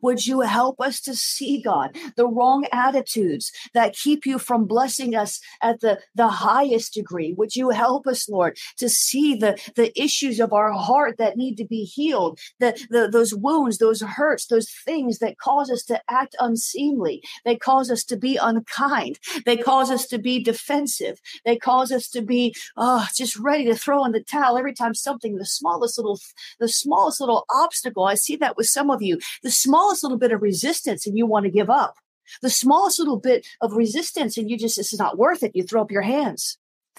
Would 0.02 0.26
you 0.26 0.40
help 0.40 0.80
us 0.80 1.00
to 1.02 1.14
see, 1.14 1.60
God, 1.62 1.96
the 2.16 2.26
wrong 2.26 2.66
attitudes 2.72 3.52
that 3.74 3.94
keep 3.94 4.26
you 4.26 4.38
from 4.38 4.66
blessing 4.66 5.14
us 5.14 5.40
at 5.62 5.80
the, 5.80 6.00
the 6.14 6.28
highest 6.28 6.94
degree? 6.94 7.34
Would 7.36 7.56
you 7.56 7.70
help 7.70 8.06
us, 8.06 8.28
Lord, 8.28 8.58
to 8.78 8.88
see 8.88 9.34
the, 9.34 9.58
the 9.76 9.98
issues 10.00 10.40
of 10.40 10.52
our 10.52 10.72
heart 10.72 11.16
that 11.18 11.36
need 11.36 11.56
to 11.56 11.64
be 11.64 11.84
healed, 11.84 12.38
the, 12.58 12.78
the, 12.90 13.08
those 13.08 13.34
wounds, 13.34 13.78
those 13.78 14.00
hurts, 14.00 14.46
those 14.46 14.70
things 14.84 15.18
that 15.18 15.38
cause 15.38 15.70
us 15.70 15.82
to 15.84 16.00
act 16.08 16.36
unseemly? 16.40 17.22
They 17.44 17.56
cause 17.56 17.90
us 17.90 18.04
to 18.04 18.16
be 18.16 18.36
unkind. 18.36 19.18
They 19.44 19.56
cause 19.56 19.90
us 19.90 20.06
to 20.08 20.18
be 20.18 20.42
defensive. 20.42 21.20
They 21.44 21.56
cause 21.56 21.92
us 21.92 22.08
to 22.10 22.22
be 22.22 22.54
oh, 22.76 23.06
just 23.14 23.36
ready 23.38 23.64
to 23.66 23.74
throw 23.74 24.04
in 24.04 24.12
the 24.12 24.22
towel 24.22 24.56
every 24.56 24.74
time 24.74 24.94
something, 24.94 25.36
the 25.36 25.46
smallest 25.46 25.98
little, 25.98 26.18
the 26.58 26.68
smallest 26.68 27.20
little 27.20 27.44
obstacle. 27.50 28.04
I 28.04 28.14
see 28.14 28.36
that 28.36 28.56
with 28.56 28.66
some 28.66 28.90
of 28.90 29.02
you. 29.02 29.18
The 29.42 29.50
smallest 29.70 30.02
little 30.02 30.18
bit 30.18 30.32
of 30.32 30.42
resistance 30.42 31.06
and 31.06 31.16
you 31.16 31.26
want 31.26 31.44
to 31.44 31.50
give 31.50 31.70
up. 31.70 31.94
The 32.42 32.50
smallest 32.50 32.98
little 32.98 33.20
bit 33.20 33.46
of 33.60 33.74
resistance 33.74 34.36
and 34.36 34.50
you 34.50 34.58
just, 34.58 34.76
this 34.76 34.92
is 34.92 34.98
not 34.98 35.16
worth 35.16 35.44
it. 35.44 35.52
You 35.54 35.62
throw 35.62 35.82
up 35.82 35.92
your 35.92 36.02
hands. 36.02 36.58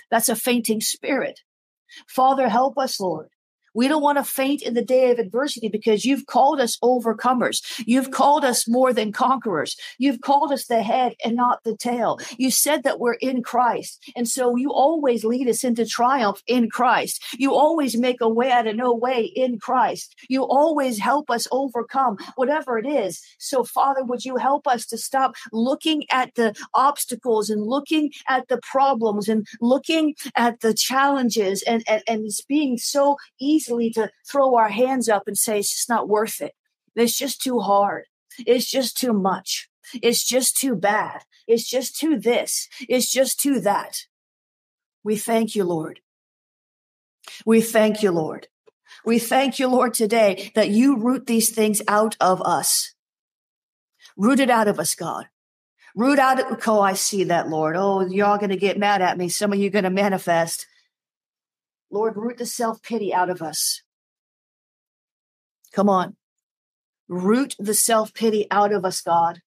That's 0.10 0.30
a 0.30 0.36
fainting 0.36 0.80
spirit. 0.80 1.42
Father, 2.08 2.48
help 2.48 2.78
us, 2.78 3.00
Lord. 3.00 3.28
We 3.74 3.88
don't 3.88 4.02
want 4.02 4.18
to 4.18 4.24
faint 4.24 4.62
in 4.62 4.74
the 4.74 4.84
day 4.84 5.12
of 5.12 5.20
adversity 5.20 5.70
because 5.70 6.06
you've 6.06 6.26
called 6.26 6.60
us 6.60 6.78
overcomers. 6.84 7.62
You've 7.86 8.12
called 8.12 8.44
us 8.44 8.68
more 8.68 8.94
than 8.94 9.12
conquerors. 9.12 9.76
You've 9.98 10.22
called 10.22 10.52
us 10.52 10.66
the 10.66 10.84
head 10.84 11.16
and 11.24 11.36
not 11.36 11.64
the 11.64 11.76
tail. 11.78 12.20
You 12.38 12.52
said 12.52 12.84
that 12.84 13.00
we're 13.00 13.14
in 13.14 13.44
Christ. 13.44 14.04
And 14.16 14.28
so 14.28 14.56
you 14.56 14.72
always 14.72 15.24
lead 15.24 15.48
us 15.48 15.64
into 15.64 15.86
triumph 15.86 16.42
in 16.48 16.70
Christ. 16.70 17.24
You 17.38 17.54
always 17.54 17.98
make 17.98 18.22
a 18.22 18.30
way 18.30 18.52
out 18.52 18.68
of 18.68 18.76
no 18.76 18.94
way 18.94 19.24
in 19.24 19.60
Christ. 19.60 20.16
You 20.28 20.44
always 20.44 21.00
help 21.00 21.30
us 21.30 21.48
overcome 21.52 22.18
whatever 22.36 22.78
it 22.78 22.86
is. 22.86 23.22
So 23.40 23.64
Father, 23.64 24.04
would 24.04 24.26
you 24.26 24.38
help 24.38 24.68
us 24.68 24.86
to 24.88 24.98
stop 24.98 25.36
looking 25.52 26.04
at 26.12 26.36
the 26.36 26.54
obstacles 26.74 27.50
and 27.50 27.64
looking 27.64 28.12
at 28.28 28.48
the 28.48 28.60
problems 28.62 29.30
and 29.30 29.48
looking 29.60 30.16
at 30.36 30.60
the 30.60 30.74
challenges 30.74 31.64
and, 31.64 31.84
and, 31.88 32.04
and 32.08 32.26
it's 32.26 32.42
being 32.42 32.78
so 32.78 33.18
easily 33.62 33.90
to 33.92 34.10
throw 34.28 34.56
our 34.56 34.70
hands 34.70 35.08
up 35.10 35.24
and 35.28 35.38
say, 35.38 35.60
it's 35.60 35.72
just 35.72 35.90
not 35.90 36.10
worth 36.10 36.42
it. 36.42 36.54
It's 36.96 37.18
just 37.18 37.42
too 37.42 37.60
hard. 37.60 38.06
It's 38.40 38.70
just 38.70 38.98
too 38.98 39.14
much. 39.14 39.70
It's 39.94 40.24
just 40.24 40.58
too 40.58 40.76
bad. 40.76 41.22
It's 41.48 41.70
just 41.70 41.98
too 41.98 42.20
this. 42.20 42.68
It's 42.88 43.12
just 43.12 43.40
too 43.40 43.60
that. 43.62 44.06
We 45.04 45.18
thank 45.18 45.56
you, 45.56 45.64
Lord. 45.64 46.00
We 47.46 47.62
thank 47.62 48.04
you, 48.04 48.12
Lord. 48.12 48.48
We 49.06 49.20
thank 49.20 49.60
you, 49.60 49.68
Lord, 49.68 49.94
today 49.94 50.52
that 50.56 50.70
you 50.70 50.98
root 50.98 51.28
these 51.28 51.50
things 51.50 51.82
out 51.88 52.16
of 52.20 52.42
us. 52.42 52.94
Root 54.18 54.40
it 54.40 54.50
out 54.50 54.68
of 54.68 54.80
us, 54.80 54.96
God. 54.96 55.28
Root 55.96 56.20
out. 56.20 56.40
Oh, 56.68 56.82
I 56.82 56.94
see 56.94 57.26
that, 57.26 57.50
Lord. 57.50 57.76
Oh, 57.78 58.06
you're 58.06 58.28
all 58.28 58.38
going 58.38 58.50
to 58.50 58.58
get 58.58 58.78
mad 58.78 59.02
at 59.02 59.18
me. 59.18 59.30
Some 59.30 59.54
of 59.54 59.60
you 59.60 59.70
going 59.70 59.84
to 59.84 59.90
manifest. 59.90 60.68
Lord, 61.92 62.16
root 62.16 62.38
the 62.38 62.46
self 62.46 62.82
pity 62.82 63.14
out 63.14 63.30
of 63.30 63.42
us. 63.42 63.82
Come 65.74 65.90
on. 65.90 66.16
Root 67.08 67.56
the 67.60 67.74
self 67.74 68.14
pity 68.14 68.48
out 68.50 68.72
of 68.72 68.86
us, 68.86 69.02
God. 69.02 69.42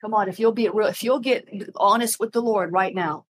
Come 0.00 0.14
on. 0.14 0.28
If 0.28 0.40
you'll 0.40 0.52
be 0.52 0.68
real, 0.68 0.88
if 0.88 1.02
you'll 1.02 1.20
get 1.20 1.48
honest 1.76 2.18
with 2.18 2.32
the 2.32 2.42
Lord 2.42 2.72
right 2.72 2.94
now, 2.94 3.26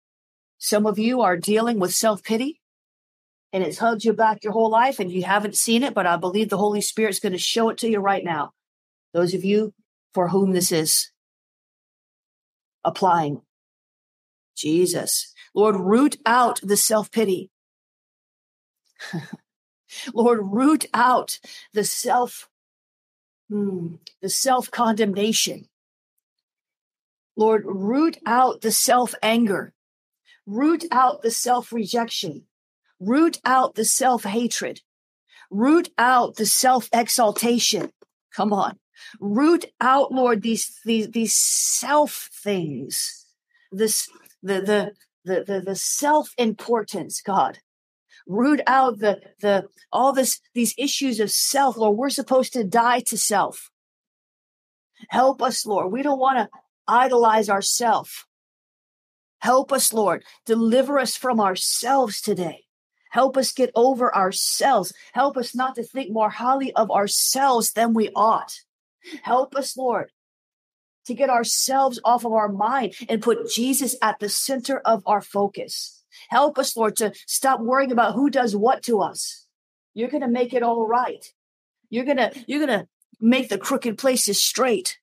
some 0.58 0.86
of 0.86 1.00
you 1.00 1.22
are 1.22 1.38
dealing 1.38 1.80
with 1.80 1.94
self 1.94 2.24
pity 2.24 2.62
and 3.54 3.64
it's 3.64 3.78
hugged 3.78 4.04
you 4.04 4.12
back 4.12 4.44
your 4.44 4.52
whole 4.52 4.70
life 4.70 5.00
and 5.00 5.10
you 5.10 5.24
haven't 5.24 5.56
seen 5.56 5.84
it, 5.84 5.94
but 5.94 6.06
I 6.06 6.18
believe 6.18 6.50
the 6.50 6.58
Holy 6.58 6.82
Spirit's 6.82 7.22
going 7.22 7.32
to 7.32 7.38
show 7.38 7.70
it 7.70 7.78
to 7.80 7.90
you 7.90 8.00
right 8.00 8.24
now. 8.24 8.52
Those 9.14 9.34
of 9.34 9.46
you 9.46 9.74
for 10.14 10.28
whom 10.28 10.52
this 10.52 10.74
is 10.74 11.12
applying. 12.84 13.42
Jesus. 14.58 15.34
Lord, 15.54 15.78
root 15.78 16.18
out 16.26 16.60
the 16.64 16.76
self 16.76 17.12
pity. 17.12 17.50
Lord, 20.14 20.40
root 20.44 20.86
out 20.94 21.40
the 21.74 21.84
self, 21.84 22.50
hmm, 23.50 23.96
the 24.22 24.30
self 24.30 24.72
condemnation. 24.72 25.68
Lord, 27.36 27.64
root 27.66 28.18
out 28.26 28.62
the 28.62 28.72
self 28.72 29.14
anger. 29.22 29.74
Root 30.46 30.86
out 30.92 31.22
the 31.22 31.32
self 31.32 31.72
rejection. 31.72 32.44
Root 33.00 33.40
out 33.44 33.76
the 33.76 33.86
self 33.86 34.24
hatred. 34.24 34.82
Root 35.50 35.90
out 35.98 36.36
the 36.36 36.46
self 36.46 36.90
exaltation. 36.94 37.92
Come 38.34 38.54
on. 38.54 38.80
Root 39.20 39.66
out, 39.82 40.12
Lord, 40.12 40.42
these, 40.42 40.80
these, 40.86 41.12
these 41.12 41.34
self 41.36 42.30
things. 42.34 43.26
This, 43.72 44.10
the, 44.42 44.62
the, 44.62 44.92
the, 45.26 45.44
the, 45.44 45.62
the 45.62 45.76
self 45.76 46.30
importance, 46.38 47.22
God 47.22 47.60
root 48.28 48.62
out 48.68 49.00
the 49.00 49.22
the 49.42 49.68
all 49.92 50.14
this 50.14 50.42
these 50.54 50.74
issues 50.78 51.20
of 51.20 51.32
self. 51.32 51.78
Lord 51.78 51.98
we're 51.98 52.10
supposed 52.10 52.54
to 52.54 52.64
die 52.64 53.02
to 53.02 53.18
self. 53.18 53.70
Help 55.10 55.42
us 55.42 55.66
lord. 55.66 55.92
We 55.92 56.04
don't 56.04 56.20
want 56.20 56.38
to 56.38 56.50
idolize 56.88 57.50
ourself. 57.50 58.26
Help 59.40 59.72
us 59.72 59.94
lord. 59.94 60.24
Deliver 60.46 61.00
us 61.00 61.16
from 61.16 61.40
ourselves 61.40 62.22
today. 62.22 62.64
Help 63.12 63.38
us 63.38 63.52
get 63.52 63.72
over 63.76 64.14
ourselves. 64.16 64.92
Help 65.14 65.38
us 65.38 65.56
not 65.56 65.76
to 65.76 65.84
think 65.84 66.12
more 66.12 66.30
highly 66.30 66.74
of 66.74 66.92
ourselves 66.92 67.72
than 67.74 67.94
we 67.94 68.10
ought. 68.16 68.52
Help 69.24 69.56
us 69.56 69.78
lord 69.78 70.12
to 71.06 71.14
get 71.14 71.30
ourselves 71.30 72.00
off 72.04 72.26
of 72.26 72.34
our 72.34 72.50
mind 72.50 72.94
and 73.08 73.22
put 73.22 73.50
jesus 73.50 73.96
at 74.02 74.20
the 74.20 74.30
center 74.30 74.80
of 74.80 75.04
our 75.06 75.22
focus 75.22 76.04
Help 76.30 76.58
us, 76.58 76.76
Lord, 76.76 76.96
to 76.98 77.14
stop 77.28 77.60
worrying 77.60 77.92
about 77.92 78.16
who 78.16 78.30
does 78.30 78.56
what 78.56 78.84
to 78.84 79.02
us. 79.02 79.46
You're 79.94 80.10
going 80.10 80.22
to 80.22 80.28
make 80.28 80.54
it 80.54 80.64
all 80.64 80.88
right. 80.88 81.26
You're 81.90 82.06
going 82.06 82.18
to, 82.18 82.32
you're 82.48 82.66
going 82.66 82.80
to 82.80 82.88
make 83.20 83.50
the 83.50 83.58
crooked 83.58 83.98
places 83.98 84.44
straight. 84.44 85.00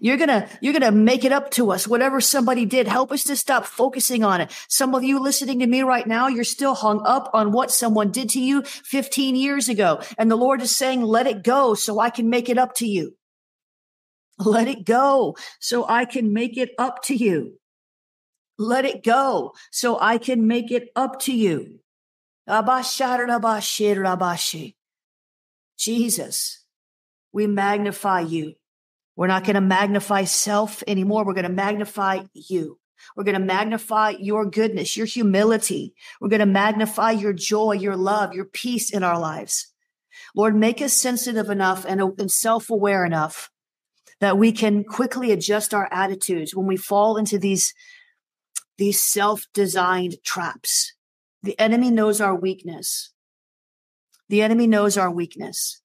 You're 0.00 0.16
going 0.16 0.28
to, 0.28 0.48
you're 0.62 0.72
going 0.72 0.82
to 0.82 0.90
make 0.90 1.24
it 1.24 1.32
up 1.32 1.50
to 1.52 1.70
us. 1.70 1.86
Whatever 1.86 2.20
somebody 2.20 2.64
did, 2.64 2.88
help 2.88 3.12
us 3.12 3.24
to 3.24 3.36
stop 3.36 3.66
focusing 3.66 4.24
on 4.24 4.40
it. 4.40 4.50
Some 4.68 4.94
of 4.94 5.04
you 5.04 5.20
listening 5.20 5.58
to 5.58 5.66
me 5.66 5.82
right 5.82 6.06
now, 6.06 6.28
you're 6.28 6.42
still 6.44 6.74
hung 6.74 7.02
up 7.04 7.30
on 7.34 7.52
what 7.52 7.70
someone 7.70 8.10
did 8.10 8.30
to 8.30 8.40
you 8.40 8.62
15 8.62 9.36
years 9.36 9.68
ago. 9.68 10.00
And 10.16 10.30
the 10.30 10.36
Lord 10.36 10.62
is 10.62 10.74
saying, 10.74 11.02
let 11.02 11.26
it 11.26 11.42
go 11.42 11.74
so 11.74 11.98
I 11.98 12.08
can 12.08 12.30
make 12.30 12.48
it 12.48 12.56
up 12.56 12.74
to 12.76 12.86
you. 12.86 13.16
Let 14.38 14.68
it 14.68 14.84
go 14.84 15.36
so 15.60 15.86
I 15.86 16.06
can 16.06 16.32
make 16.32 16.56
it 16.56 16.70
up 16.78 17.02
to 17.04 17.14
you. 17.14 17.58
Let 18.58 18.84
it 18.84 19.02
go 19.02 19.52
so 19.70 19.98
I 20.00 20.18
can 20.18 20.46
make 20.46 20.70
it 20.70 20.90
up 20.94 21.20
to 21.20 21.34
you. 21.34 21.80
Jesus, 25.76 26.64
we 27.32 27.46
magnify 27.46 28.20
you. 28.20 28.54
We're 29.16 29.26
not 29.28 29.44
going 29.44 29.54
to 29.54 29.60
magnify 29.60 30.24
self 30.24 30.82
anymore. 30.86 31.24
We're 31.24 31.34
going 31.34 31.44
to 31.44 31.48
magnify 31.48 32.24
you. 32.32 32.78
We're 33.16 33.24
going 33.24 33.38
to 33.38 33.44
magnify 33.44 34.14
your 34.18 34.46
goodness, 34.46 34.96
your 34.96 35.06
humility. 35.06 35.94
We're 36.20 36.28
going 36.28 36.40
to 36.40 36.46
magnify 36.46 37.12
your 37.12 37.32
joy, 37.32 37.72
your 37.72 37.96
love, 37.96 38.34
your 38.34 38.46
peace 38.46 38.90
in 38.90 39.02
our 39.02 39.18
lives. 39.18 39.72
Lord, 40.34 40.54
make 40.56 40.80
us 40.80 40.94
sensitive 40.94 41.50
enough 41.50 41.84
and, 41.86 42.00
and 42.00 42.30
self 42.30 42.70
aware 42.70 43.04
enough 43.04 43.50
that 44.20 44.38
we 44.38 44.52
can 44.52 44.84
quickly 44.84 45.32
adjust 45.32 45.74
our 45.74 45.88
attitudes 45.92 46.54
when 46.54 46.66
we 46.66 46.76
fall 46.76 47.16
into 47.16 47.38
these 47.38 47.74
these 48.78 49.00
self 49.00 49.46
designed 49.54 50.16
traps. 50.24 50.94
The 51.42 51.58
enemy 51.58 51.90
knows 51.90 52.20
our 52.20 52.34
weakness. 52.34 53.12
The 54.28 54.42
enemy 54.42 54.66
knows 54.66 54.96
our 54.96 55.10
weakness 55.10 55.80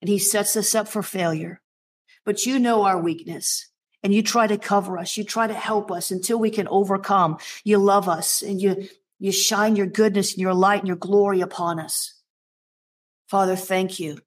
and 0.00 0.08
he 0.08 0.18
sets 0.18 0.56
us 0.56 0.74
up 0.74 0.88
for 0.88 1.02
failure. 1.02 1.60
But 2.24 2.46
you 2.46 2.58
know 2.58 2.84
our 2.84 3.00
weakness 3.00 3.70
and 4.02 4.12
you 4.12 4.22
try 4.22 4.46
to 4.46 4.58
cover 4.58 4.98
us. 4.98 5.16
You 5.16 5.24
try 5.24 5.46
to 5.46 5.54
help 5.54 5.90
us 5.90 6.10
until 6.10 6.38
we 6.38 6.50
can 6.50 6.68
overcome. 6.68 7.38
You 7.64 7.78
love 7.78 8.08
us 8.08 8.42
and 8.42 8.60
you, 8.60 8.88
you 9.18 9.32
shine 9.32 9.76
your 9.76 9.86
goodness 9.86 10.32
and 10.32 10.40
your 10.40 10.54
light 10.54 10.80
and 10.80 10.88
your 10.88 10.96
glory 10.96 11.40
upon 11.40 11.78
us. 11.78 12.20
Father, 13.28 13.56
thank 13.56 14.00
you. 14.00 14.18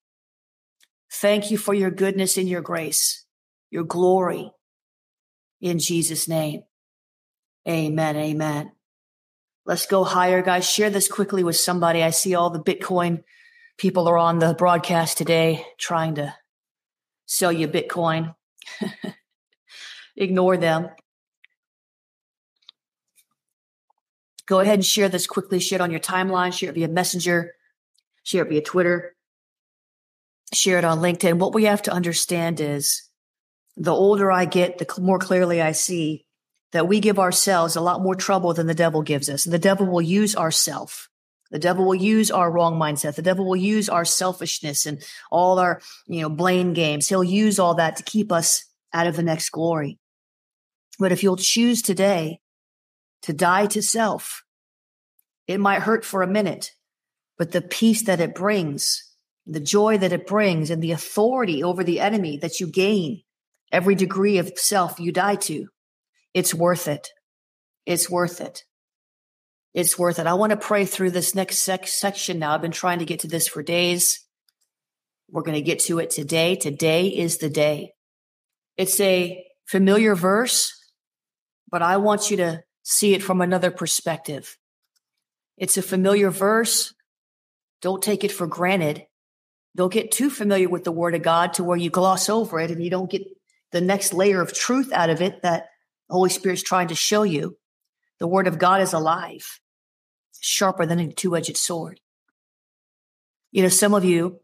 Thank 1.12 1.50
you 1.50 1.58
for 1.58 1.74
your 1.74 1.92
goodness 1.92 2.38
and 2.38 2.48
your 2.48 2.62
grace, 2.62 3.26
your 3.72 3.84
glory 3.84 4.52
in 5.60 5.80
Jesus' 5.80 6.28
name. 6.28 6.64
Amen. 7.70 8.16
Amen. 8.16 8.72
Let's 9.66 9.86
go 9.86 10.04
higher, 10.04 10.42
guys. 10.42 10.68
Share 10.68 10.90
this 10.90 11.08
quickly 11.08 11.44
with 11.44 11.56
somebody. 11.56 12.02
I 12.02 12.10
see 12.10 12.34
all 12.34 12.50
the 12.50 12.60
Bitcoin 12.60 13.24
people 13.78 14.08
are 14.10 14.18
on 14.18 14.40
the 14.40 14.56
broadcast 14.56 15.18
today 15.18 15.66
trying 15.78 16.16
to 16.16 16.36
sell 17.28 17.52
you 17.52 17.68
Bitcoin. 17.68 18.34
Ignore 20.18 20.58
them. 20.58 20.90
Go 24.48 24.60
ahead 24.60 24.76
and 24.76 24.86
share 24.86 25.08
this 25.08 25.28
quickly. 25.28 25.60
Share 25.60 25.78
it 25.78 25.82
on 25.82 25.92
your 25.92 26.00
timeline. 26.00 26.52
Share 26.52 26.70
it 26.70 26.76
via 26.76 26.88
Messenger. 26.88 27.54
Share 28.24 28.44
it 28.46 28.50
via 28.50 28.62
Twitter. 28.62 29.16
Share 30.54 30.80
it 30.80 30.86
on 30.86 31.00
LinkedIn. 31.00 31.38
What 31.38 31.54
we 31.54 31.66
have 31.66 31.84
to 31.84 31.94
understand 31.94 32.60
is 32.60 33.04
the 33.78 33.94
older 33.94 34.32
I 34.32 34.46
get, 34.46 34.80
the 34.80 35.02
more 35.02 35.20
clearly 35.20 35.62
I 35.62 35.74
see 35.74 36.26
that 36.72 36.88
we 36.88 37.00
give 37.00 37.20
ourselves 37.20 37.76
a 37.76 37.82
lot 37.82 38.02
more 38.02 38.16
trouble 38.16 38.54
than 38.54 38.68
the 38.68 38.74
devil 38.74 39.02
gives 39.02 39.30
us. 39.30 39.46
And 39.46 39.54
the 39.54 39.60
devil 39.60 39.88
will 39.88 40.02
use 40.02 40.36
ourself. 40.36 41.10
The 41.52 41.60
devil 41.60 41.86
will 41.86 41.96
use 41.96 42.30
our 42.30 42.52
wrong 42.52 42.80
mindset. 42.80 43.16
The 43.16 43.24
devil 43.24 43.48
will 43.48 43.56
use 43.56 43.90
our 43.90 44.06
selfishness 44.06 44.86
and 44.86 45.04
all 45.32 45.58
our, 45.58 45.82
you 46.06 46.22
know, 46.22 46.30
blame 46.30 46.74
games. 46.74 47.08
He'll 47.08 47.24
use 47.24 47.58
all 47.58 47.76
that 47.76 47.96
to 47.96 48.04
keep 48.04 48.32
us 48.32 48.66
out 48.94 49.08
of 49.08 49.16
the 49.16 49.24
next 49.24 49.50
glory. 49.50 49.98
But 51.00 51.12
if 51.12 51.24
you'll 51.24 51.38
choose 51.38 51.82
today 51.82 52.40
to 53.24 53.34
die 53.34 53.66
to 53.68 53.82
self, 53.82 54.44
it 55.48 55.60
might 55.60 55.82
hurt 55.82 56.06
for 56.06 56.22
a 56.22 56.28
minute, 56.28 56.72
but 57.38 57.52
the 57.52 57.62
peace 57.62 58.04
that 58.04 58.20
it 58.20 58.36
brings, 58.36 59.04
the 59.48 59.60
joy 59.60 59.98
that 59.98 60.14
it 60.14 60.28
brings, 60.28 60.70
and 60.70 60.84
the 60.84 60.92
authority 60.92 61.64
over 61.64 61.84
the 61.84 62.00
enemy 62.00 62.38
that 62.38 62.60
you 62.60 62.68
gain 62.68 63.24
every 63.72 63.96
degree 63.96 64.38
of 64.38 64.52
self 64.56 65.00
you 65.00 65.12
die 65.12 65.36
to 65.36 65.68
it's 66.34 66.54
worth 66.54 66.88
it. 66.88 67.10
It's 67.86 68.10
worth 68.10 68.42
it. 68.42 68.64
It's 69.74 69.98
worth 69.98 70.20
it. 70.20 70.28
I 70.28 70.34
want 70.34 70.52
to 70.52 70.58
pray 70.58 70.86
through 70.86 71.12
this 71.12 71.36
next 71.36 71.60
sec- 71.60 71.88
section 71.88 72.40
now. 72.40 72.54
I've 72.54 72.62
been 72.62 72.72
trying 72.72 73.00
to 73.00 73.06
get 73.06 73.22
to 73.22 73.28
this 73.28 73.48
for 73.48 73.62
days. 73.62 74.26
We're 75.32 75.44
going 75.44 75.56
to 75.56 75.62
get 75.62 75.80
to 75.82 76.00
it 76.00 76.10
today. 76.10 76.56
Today 76.56 77.08
is 77.08 77.38
the 77.38 77.50
day. 77.50 77.94
It's 78.78 79.00
a 79.00 79.44
familiar 79.68 80.16
verse, 80.16 80.74
but 81.70 81.82
I 81.82 81.98
want 81.98 82.32
you 82.32 82.38
to 82.38 82.64
see 82.84 83.14
it 83.14 83.22
from 83.22 83.42
another 83.42 83.70
perspective. 83.70 84.58
It's 85.58 85.78
a 85.78 85.82
familiar 85.82 86.32
verse. 86.32 86.94
Don't 87.82 88.02
take 88.02 88.24
it 88.24 88.32
for 88.32 88.48
granted. 88.48 89.06
Don't 89.76 89.94
get 89.94 90.12
too 90.12 90.30
familiar 90.30 90.70
with 90.70 90.84
the 90.84 90.92
word 90.92 91.14
of 91.14 91.22
God 91.22 91.54
to 91.54 91.64
where 91.64 91.78
you 91.78 91.90
gloss 91.90 92.30
over 92.30 92.60
it 92.60 92.72
and 92.72 92.84
you 92.84 92.90
don't 92.90 93.12
get 93.12 93.24
the 93.72 93.82
next 93.82 94.14
layer 94.14 94.42
of 94.42 94.54
truth 94.54 94.92
out 94.92 95.10
of 95.10 95.22
it 95.22 95.42
that 95.44 95.68
the 96.10 96.16
Holy 96.16 96.30
Spirit's 96.30 96.64
trying 96.64 96.88
to 96.90 96.96
show 96.96 97.24
you. 97.24 97.58
The 98.20 98.28
word 98.28 98.48
of 98.48 98.60
God 98.60 98.82
is 98.82 98.94
alive, 98.94 99.62
sharper 100.42 100.86
than 100.86 101.00
a 101.00 101.14
two 101.14 101.38
edged 101.38 101.56
sword. 101.56 102.02
You 103.52 103.64
know, 103.64 103.70
some 103.70 103.94
of 103.94 104.04
you, 104.04 104.40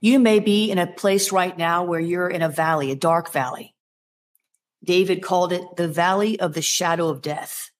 you 0.00 0.18
may 0.18 0.40
be 0.40 0.70
in 0.70 0.78
a 0.78 0.86
place 0.86 1.30
right 1.30 1.56
now 1.56 1.84
where 1.84 2.00
you're 2.00 2.28
in 2.28 2.42
a 2.42 2.48
valley, 2.48 2.90
a 2.90 2.96
dark 2.96 3.30
valley. 3.30 3.74
David 4.84 5.22
called 5.22 5.52
it 5.52 5.62
the 5.76 5.86
valley 5.86 6.40
of 6.40 6.54
the 6.54 6.62
shadow 6.62 7.08
of 7.08 7.22
death. 7.22 7.70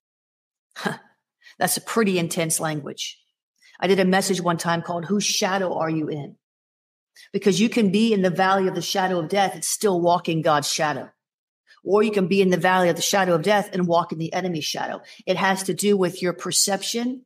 That's 1.59 1.77
a 1.77 1.81
pretty 1.81 2.17
intense 2.17 2.59
language. 2.59 3.19
I 3.79 3.87
did 3.87 3.99
a 3.99 4.05
message 4.05 4.39
one 4.39 4.57
time 4.57 4.81
called 4.81 5.05
Whose 5.05 5.25
Shadow 5.25 5.73
Are 5.73 5.89
You 5.89 6.07
In? 6.07 6.37
Because 7.33 7.59
you 7.59 7.67
can 7.67 7.91
be 7.91 8.13
in 8.13 8.21
the 8.21 8.29
valley 8.29 8.67
of 8.67 8.75
the 8.75 8.81
shadow 8.81 9.19
of 9.19 9.27
death 9.29 9.53
and 9.53 9.65
still 9.65 9.99
walk 9.99 10.29
in 10.29 10.41
God's 10.41 10.71
shadow. 10.71 11.09
Or 11.83 12.01
you 12.01 12.11
can 12.11 12.27
be 12.27 12.41
in 12.41 12.49
the 12.49 12.57
valley 12.57 12.89
of 12.89 12.95
the 12.95 13.01
shadow 13.01 13.35
of 13.35 13.41
death 13.41 13.69
and 13.73 13.87
walk 13.87 14.11
in 14.11 14.17
the 14.17 14.33
enemy's 14.33 14.65
shadow. 14.65 15.01
It 15.25 15.37
has 15.37 15.63
to 15.63 15.73
do 15.73 15.97
with 15.97 16.21
your 16.21 16.33
perception, 16.33 17.25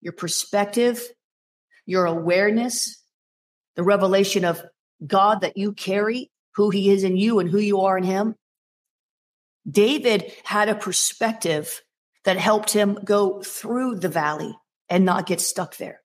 your 0.00 0.12
perspective, 0.12 1.02
your 1.86 2.06
awareness, 2.06 3.02
the 3.76 3.84
revelation 3.84 4.44
of 4.44 4.62
God 5.06 5.42
that 5.42 5.56
you 5.56 5.72
carry, 5.72 6.30
who 6.56 6.70
he 6.70 6.90
is 6.90 7.04
in 7.04 7.16
you 7.16 7.38
and 7.38 7.50
who 7.50 7.58
you 7.58 7.82
are 7.82 7.98
in 7.98 8.04
him. 8.04 8.34
David 9.68 10.32
had 10.44 10.68
a 10.68 10.74
perspective 10.74 11.82
that 12.24 12.36
helped 12.36 12.72
him 12.72 12.98
go 13.04 13.42
through 13.42 13.96
the 13.96 14.08
valley 14.08 14.56
and 14.88 15.04
not 15.04 15.26
get 15.26 15.40
stuck 15.40 15.76
there. 15.76 16.00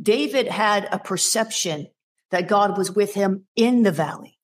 David 0.00 0.48
had 0.48 0.88
a 0.90 0.98
perception 0.98 1.88
that 2.30 2.48
God 2.48 2.78
was 2.78 2.90
with 2.90 3.14
him 3.14 3.44
in 3.56 3.82
the 3.82 3.92
valley. 3.92 4.38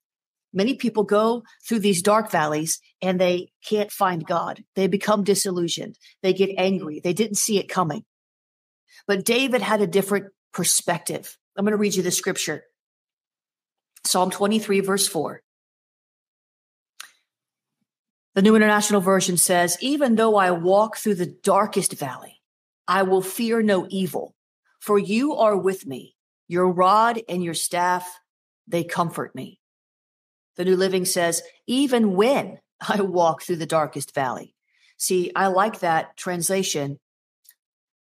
Many 0.57 0.75
people 0.75 1.05
go 1.05 1.43
through 1.69 1.81
these 1.81 2.01
dark 2.01 2.31
valleys 2.31 2.81
and 3.03 3.21
they 3.21 3.51
can't 3.63 3.93
find 3.93 4.27
God. 4.27 4.65
They 4.75 4.87
become 4.87 5.23
disillusioned. 5.23 5.99
They 6.23 6.33
get 6.33 6.49
angry. 6.57 6.99
They 6.99 7.13
didn't 7.13 7.37
see 7.37 7.59
it 7.59 7.69
coming. 7.69 8.05
But 9.07 9.27
David 9.27 9.61
had 9.61 9.83
a 9.83 9.87
different 9.87 10.33
perspective. 10.55 11.37
I'm 11.59 11.67
going 11.67 11.73
to 11.73 11.77
read 11.77 11.95
you 11.95 12.03
the 12.03 12.11
scripture. 12.11 12.63
Psalm 14.05 14.31
23, 14.31 14.81
verse 14.81 15.07
4. 15.07 15.43
The 18.35 18.43
New 18.43 18.57
International 18.57 19.03
Version 19.03 19.37
says, 19.37 19.77
Even 19.83 20.15
though 20.15 20.37
I 20.37 20.53
walk 20.53 20.97
through 20.97 21.17
the 21.17 21.37
darkest 21.43 21.93
valley, 21.93 22.41
I 22.89 23.03
will 23.03 23.21
fear 23.21 23.61
no 23.61 23.87
evil, 23.91 24.35
for 24.81 24.99
you 24.99 25.35
are 25.35 25.57
with 25.57 25.87
me. 25.87 26.15
Your 26.49 26.73
rod 26.73 27.21
and 27.29 27.45
your 27.45 27.55
staff, 27.55 28.09
they 28.67 28.85
comfort 28.85 29.35
me. 29.35 29.61
The 30.57 30.65
New 30.65 30.77
Living 30.77 31.05
says, 31.05 31.43
even 31.67 32.15
when 32.15 32.59
I 32.89 33.01
walk 33.01 33.43
through 33.43 33.57
the 33.57 33.67
darkest 33.67 34.15
valley. 34.15 34.55
See, 34.99 35.31
I 35.37 35.49
like 35.49 35.81
that 35.81 36.17
translation 36.17 36.99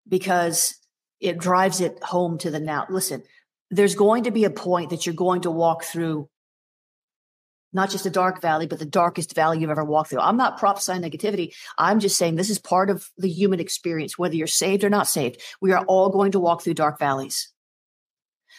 because 0.07 0.75
it 1.19 1.37
drives 1.37 1.81
it 1.81 2.03
home 2.03 2.37
to 2.39 2.51
the 2.51 2.59
now. 2.59 2.85
Listen, 2.89 3.23
there's 3.71 3.95
going 3.95 4.25
to 4.25 4.31
be 4.31 4.43
a 4.43 4.49
point 4.49 4.91
that 4.91 5.05
you're 5.05 5.15
going 5.15 5.41
to 5.41 5.51
walk 5.51 5.83
through 5.83 6.29
not 7.75 7.89
just 7.89 8.05
a 8.05 8.11
dark 8.11 8.39
valley, 8.39 8.67
but 8.67 8.77
the 8.77 8.85
darkest 8.85 9.33
valley 9.33 9.59
you've 9.59 9.69
ever 9.71 9.83
walked 9.83 10.11
through. 10.11 10.19
I'm 10.19 10.37
not 10.37 10.59
prophesying 10.59 11.01
negativity. 11.01 11.55
I'm 11.77 11.99
just 11.99 12.17
saying 12.17 12.35
this 12.35 12.51
is 12.51 12.59
part 12.59 12.91
of 12.91 13.09
the 13.17 13.29
human 13.29 13.59
experience, 13.59 14.17
whether 14.17 14.35
you're 14.35 14.45
saved 14.45 14.83
or 14.83 14.91
not 14.91 15.07
saved. 15.07 15.41
We 15.59 15.71
are 15.71 15.83
all 15.85 16.09
going 16.09 16.33
to 16.33 16.39
walk 16.39 16.61
through 16.61 16.75
dark 16.75 16.99
valleys. 16.99 17.51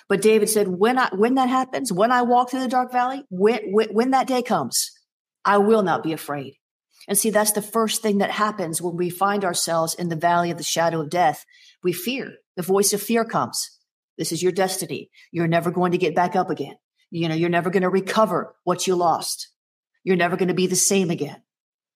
But 0.09 0.23
David 0.23 0.49
said, 0.49 0.69
when 0.69 0.99
I, 0.99 1.09
when 1.14 1.35
that 1.37 1.49
happens, 1.49 1.93
when 1.93 2.12
I 2.12 2.23
walk 2.23 2.51
through 2.51 2.61
the 2.61 2.69
dark 2.69 2.93
valley, 2.93 3.25
when, 3.31 3.61
when, 3.73 3.88
when 3.88 4.11
that 4.11 4.27
day 4.27 4.43
comes, 4.43 4.90
I 5.45 5.59
will 5.59 5.83
not 5.83 6.03
be 6.03 6.12
afraid. 6.12 6.55
And 7.09 7.19
see, 7.19 7.31
that's 7.31 7.53
the 7.53 7.62
first 7.62 8.03
thing 8.03 8.19
that 8.19 8.31
happens 8.31 8.81
when 8.81 8.97
we 8.97 9.11
find 9.11 9.45
ourselves 9.45 9.95
in 9.95 10.09
the 10.09 10.17
valley 10.17 10.51
of 10.51 10.59
the 10.59 10.64
shadow 10.64 11.01
of 11.01 11.11
death. 11.11 11.45
We 11.83 11.93
fear. 11.93 12.33
The 12.57 12.62
voice 12.62 12.93
of 12.93 13.03
fear 13.03 13.25
comes. 13.25 13.79
This 14.17 14.33
is 14.33 14.43
your 14.43 14.53
destiny. 14.53 15.11
You're 15.33 15.49
never 15.49 15.71
going 15.71 15.93
to 15.93 15.99
get 15.99 16.14
back 16.14 16.37
up 16.37 16.51
again. 16.51 16.77
You 17.11 17.29
know, 17.29 17.35
you're 17.35 17.51
never 17.51 17.71
going 17.71 17.83
to 17.83 17.88
recover 17.88 18.55
what 18.64 18.87
you 18.87 18.95
lost. 18.97 19.49
You're 20.03 20.17
never 20.17 20.37
going 20.37 20.49
to 20.49 20.55
be 20.55 20.67
the 20.67 20.77
same 20.77 21.11
again. 21.11 21.43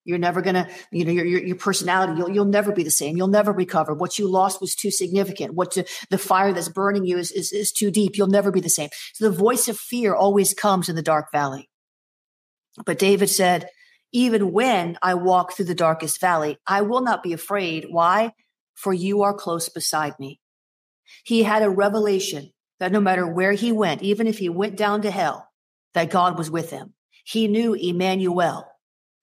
You're 0.08 0.16
never 0.16 0.40
going 0.40 0.54
to, 0.54 0.66
you 0.90 1.04
know, 1.04 1.12
your, 1.12 1.26
your, 1.26 1.42
your, 1.42 1.56
personality, 1.56 2.14
you'll, 2.16 2.30
you'll 2.30 2.44
never 2.46 2.72
be 2.72 2.82
the 2.82 2.90
same. 2.90 3.18
You'll 3.18 3.28
never 3.28 3.52
recover. 3.52 3.92
What 3.92 4.18
you 4.18 4.26
lost 4.26 4.58
was 4.58 4.74
too 4.74 4.90
significant. 4.90 5.52
What 5.52 5.72
to, 5.72 5.84
the 6.08 6.16
fire 6.16 6.54
that's 6.54 6.70
burning 6.70 7.04
you 7.04 7.18
is, 7.18 7.30
is, 7.30 7.52
is 7.52 7.72
too 7.72 7.90
deep. 7.90 8.16
You'll 8.16 8.28
never 8.28 8.50
be 8.50 8.60
the 8.62 8.70
same. 8.70 8.88
So 9.12 9.28
the 9.28 9.36
voice 9.36 9.68
of 9.68 9.76
fear 9.76 10.14
always 10.14 10.54
comes 10.54 10.88
in 10.88 10.96
the 10.96 11.02
dark 11.02 11.30
valley. 11.30 11.68
But 12.86 12.98
David 12.98 13.28
said, 13.28 13.68
even 14.10 14.50
when 14.50 14.96
I 15.02 15.12
walk 15.12 15.52
through 15.52 15.66
the 15.66 15.74
darkest 15.74 16.22
valley, 16.22 16.56
I 16.66 16.80
will 16.80 17.02
not 17.02 17.22
be 17.22 17.34
afraid. 17.34 17.84
Why? 17.90 18.32
For 18.76 18.94
you 18.94 19.24
are 19.24 19.34
close 19.34 19.68
beside 19.68 20.14
me. 20.18 20.40
He 21.22 21.42
had 21.42 21.62
a 21.62 21.68
revelation 21.68 22.52
that 22.80 22.92
no 22.92 23.00
matter 23.00 23.26
where 23.26 23.52
he 23.52 23.72
went, 23.72 24.02
even 24.02 24.26
if 24.26 24.38
he 24.38 24.48
went 24.48 24.78
down 24.78 25.02
to 25.02 25.10
hell, 25.10 25.50
that 25.92 26.08
God 26.08 26.38
was 26.38 26.50
with 26.50 26.70
him. 26.70 26.94
He 27.24 27.46
knew 27.46 27.74
Emmanuel, 27.74 28.66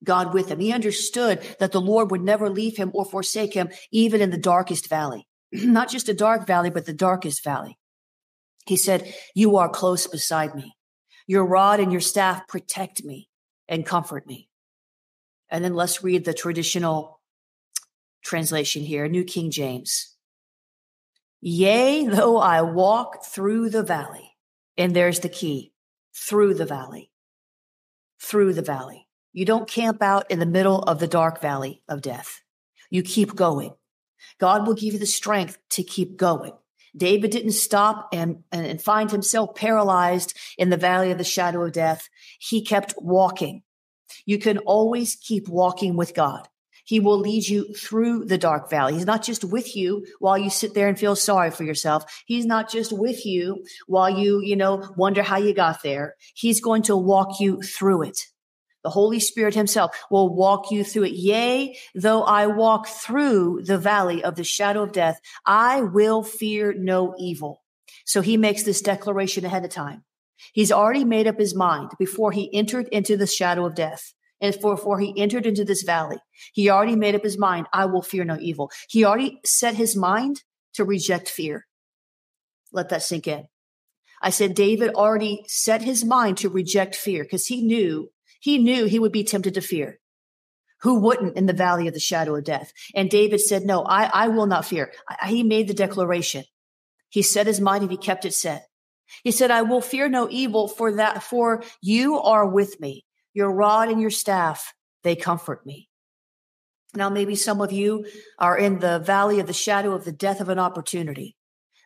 God 0.06 0.32
with 0.32 0.48
him. 0.48 0.60
He 0.60 0.72
understood 0.72 1.42
that 1.58 1.72
the 1.72 1.80
Lord 1.80 2.10
would 2.10 2.22
never 2.22 2.48
leave 2.48 2.76
him 2.76 2.90
or 2.94 3.04
forsake 3.04 3.52
him, 3.52 3.68
even 3.90 4.20
in 4.22 4.30
the 4.30 4.38
darkest 4.38 4.88
valley. 4.88 5.26
Not 5.52 5.90
just 5.90 6.08
a 6.08 6.14
dark 6.14 6.46
valley, 6.46 6.70
but 6.70 6.86
the 6.86 6.94
darkest 6.94 7.44
valley. 7.44 7.76
He 8.66 8.76
said, 8.76 9.12
You 9.34 9.56
are 9.56 9.68
close 9.68 10.06
beside 10.06 10.54
me. 10.54 10.74
Your 11.26 11.44
rod 11.44 11.80
and 11.80 11.92
your 11.92 12.00
staff 12.00 12.46
protect 12.48 13.04
me 13.04 13.28
and 13.68 13.84
comfort 13.84 14.26
me. 14.26 14.48
And 15.48 15.64
then 15.64 15.74
let's 15.74 16.02
read 16.02 16.24
the 16.24 16.34
traditional 16.34 17.20
translation 18.24 18.82
here, 18.82 19.06
New 19.08 19.24
King 19.24 19.50
James. 19.50 20.16
Yea, 21.40 22.06
though 22.08 22.38
I 22.38 22.62
walk 22.62 23.24
through 23.24 23.70
the 23.70 23.82
valley, 23.82 24.32
and 24.76 24.94
there's 24.94 25.20
the 25.20 25.28
key 25.28 25.72
through 26.14 26.54
the 26.54 26.66
valley, 26.66 27.10
through 28.20 28.54
the 28.54 28.62
valley. 28.62 29.05
You 29.36 29.44
don't 29.44 29.68
camp 29.68 30.00
out 30.00 30.30
in 30.30 30.38
the 30.38 30.46
middle 30.46 30.78
of 30.78 30.98
the 30.98 31.06
dark 31.06 31.42
valley 31.42 31.82
of 31.90 32.00
death. 32.00 32.40
You 32.88 33.02
keep 33.02 33.36
going. 33.36 33.74
God 34.40 34.66
will 34.66 34.72
give 34.72 34.94
you 34.94 34.98
the 34.98 35.04
strength 35.04 35.58
to 35.72 35.82
keep 35.82 36.16
going. 36.16 36.52
David 36.96 37.32
didn't 37.32 37.52
stop 37.52 38.08
and, 38.14 38.44
and 38.50 38.80
find 38.80 39.10
himself 39.10 39.54
paralyzed 39.54 40.34
in 40.56 40.70
the 40.70 40.78
valley 40.78 41.10
of 41.10 41.18
the 41.18 41.22
shadow 41.22 41.62
of 41.66 41.72
death. 41.72 42.08
He 42.38 42.64
kept 42.64 42.94
walking. 42.96 43.62
You 44.24 44.38
can 44.38 44.56
always 44.56 45.16
keep 45.16 45.48
walking 45.48 45.98
with 45.98 46.14
God. 46.14 46.48
He 46.86 46.98
will 46.98 47.18
lead 47.18 47.46
you 47.46 47.74
through 47.74 48.24
the 48.24 48.38
dark 48.38 48.70
valley. 48.70 48.94
He's 48.94 49.04
not 49.04 49.22
just 49.22 49.44
with 49.44 49.76
you 49.76 50.06
while 50.18 50.38
you 50.38 50.48
sit 50.48 50.72
there 50.72 50.88
and 50.88 50.98
feel 50.98 51.14
sorry 51.14 51.50
for 51.50 51.64
yourself. 51.64 52.22
He's 52.24 52.46
not 52.46 52.70
just 52.70 52.90
with 52.90 53.26
you 53.26 53.66
while 53.86 54.08
you, 54.08 54.40
you 54.40 54.56
know, 54.56 54.94
wonder 54.96 55.22
how 55.22 55.36
you 55.36 55.52
got 55.52 55.82
there. 55.82 56.14
He's 56.34 56.62
going 56.62 56.84
to 56.84 56.96
walk 56.96 57.38
you 57.38 57.60
through 57.60 58.04
it. 58.04 58.18
The 58.86 58.90
Holy 58.90 59.18
Spirit 59.18 59.56
himself 59.56 59.90
will 60.12 60.32
walk 60.32 60.70
you 60.70 60.84
through 60.84 61.06
it. 61.06 61.14
Yea, 61.14 61.76
though 61.96 62.22
I 62.22 62.46
walk 62.46 62.86
through 62.86 63.62
the 63.64 63.78
valley 63.78 64.22
of 64.22 64.36
the 64.36 64.44
shadow 64.44 64.84
of 64.84 64.92
death, 64.92 65.20
I 65.44 65.80
will 65.80 66.22
fear 66.22 66.72
no 66.72 67.12
evil. 67.18 67.64
So 68.04 68.20
he 68.20 68.36
makes 68.36 68.62
this 68.62 68.80
declaration 68.80 69.44
ahead 69.44 69.64
of 69.64 69.72
time. 69.72 70.04
He's 70.52 70.70
already 70.70 71.02
made 71.04 71.26
up 71.26 71.36
his 71.36 71.52
mind 71.52 71.90
before 71.98 72.30
he 72.30 72.48
entered 72.54 72.86
into 72.92 73.16
the 73.16 73.26
shadow 73.26 73.66
of 73.66 73.74
death. 73.74 74.14
And 74.40 74.56
before 74.60 75.00
he 75.00 75.20
entered 75.20 75.46
into 75.46 75.64
this 75.64 75.82
valley, 75.82 76.18
he 76.52 76.70
already 76.70 76.94
made 76.94 77.16
up 77.16 77.24
his 77.24 77.36
mind, 77.36 77.66
I 77.72 77.86
will 77.86 78.02
fear 78.02 78.22
no 78.22 78.38
evil. 78.38 78.70
He 78.88 79.04
already 79.04 79.40
set 79.44 79.74
his 79.74 79.96
mind 79.96 80.44
to 80.74 80.84
reject 80.84 81.28
fear. 81.28 81.66
Let 82.70 82.90
that 82.90 83.02
sink 83.02 83.26
in. 83.26 83.48
I 84.22 84.30
said 84.30 84.54
David 84.54 84.94
already 84.94 85.44
set 85.48 85.82
his 85.82 86.04
mind 86.04 86.38
to 86.38 86.48
reject 86.48 86.94
fear 86.94 87.24
because 87.24 87.46
he 87.46 87.62
knew, 87.62 88.12
he 88.46 88.58
knew 88.58 88.84
he 88.84 89.00
would 89.00 89.10
be 89.10 89.24
tempted 89.24 89.54
to 89.54 89.60
fear. 89.60 89.98
Who 90.82 91.00
wouldn't 91.00 91.36
in 91.36 91.46
the 91.46 91.52
valley 91.52 91.88
of 91.88 91.94
the 91.94 91.98
shadow 91.98 92.36
of 92.36 92.44
death? 92.44 92.72
And 92.94 93.10
David 93.10 93.40
said, 93.40 93.64
no, 93.64 93.82
I, 93.82 94.04
I 94.04 94.28
will 94.28 94.46
not 94.46 94.64
fear. 94.64 94.92
I, 95.08 95.26
he 95.26 95.42
made 95.42 95.66
the 95.66 95.74
declaration. 95.74 96.44
He 97.08 97.22
set 97.22 97.48
his 97.48 97.60
mind 97.60 97.82
and 97.82 97.90
he 97.90 97.96
kept 97.96 98.24
it 98.24 98.34
set. 98.34 98.68
He 99.24 99.32
said, 99.32 99.50
I 99.50 99.62
will 99.62 99.80
fear 99.80 100.08
no 100.08 100.28
evil 100.30 100.68
for 100.68 100.94
that, 100.94 101.24
for 101.24 101.64
you 101.82 102.20
are 102.20 102.46
with 102.46 102.78
me. 102.78 103.04
Your 103.34 103.52
rod 103.52 103.90
and 103.90 104.00
your 104.00 104.10
staff, 104.10 104.74
they 105.02 105.16
comfort 105.16 105.66
me. 105.66 105.88
Now, 106.94 107.08
maybe 107.08 107.34
some 107.34 107.60
of 107.60 107.72
you 107.72 108.06
are 108.38 108.56
in 108.56 108.78
the 108.78 109.00
valley 109.00 109.40
of 109.40 109.48
the 109.48 109.52
shadow 109.52 109.92
of 109.92 110.04
the 110.04 110.12
death 110.12 110.40
of 110.40 110.50
an 110.50 110.60
opportunity. 110.60 111.34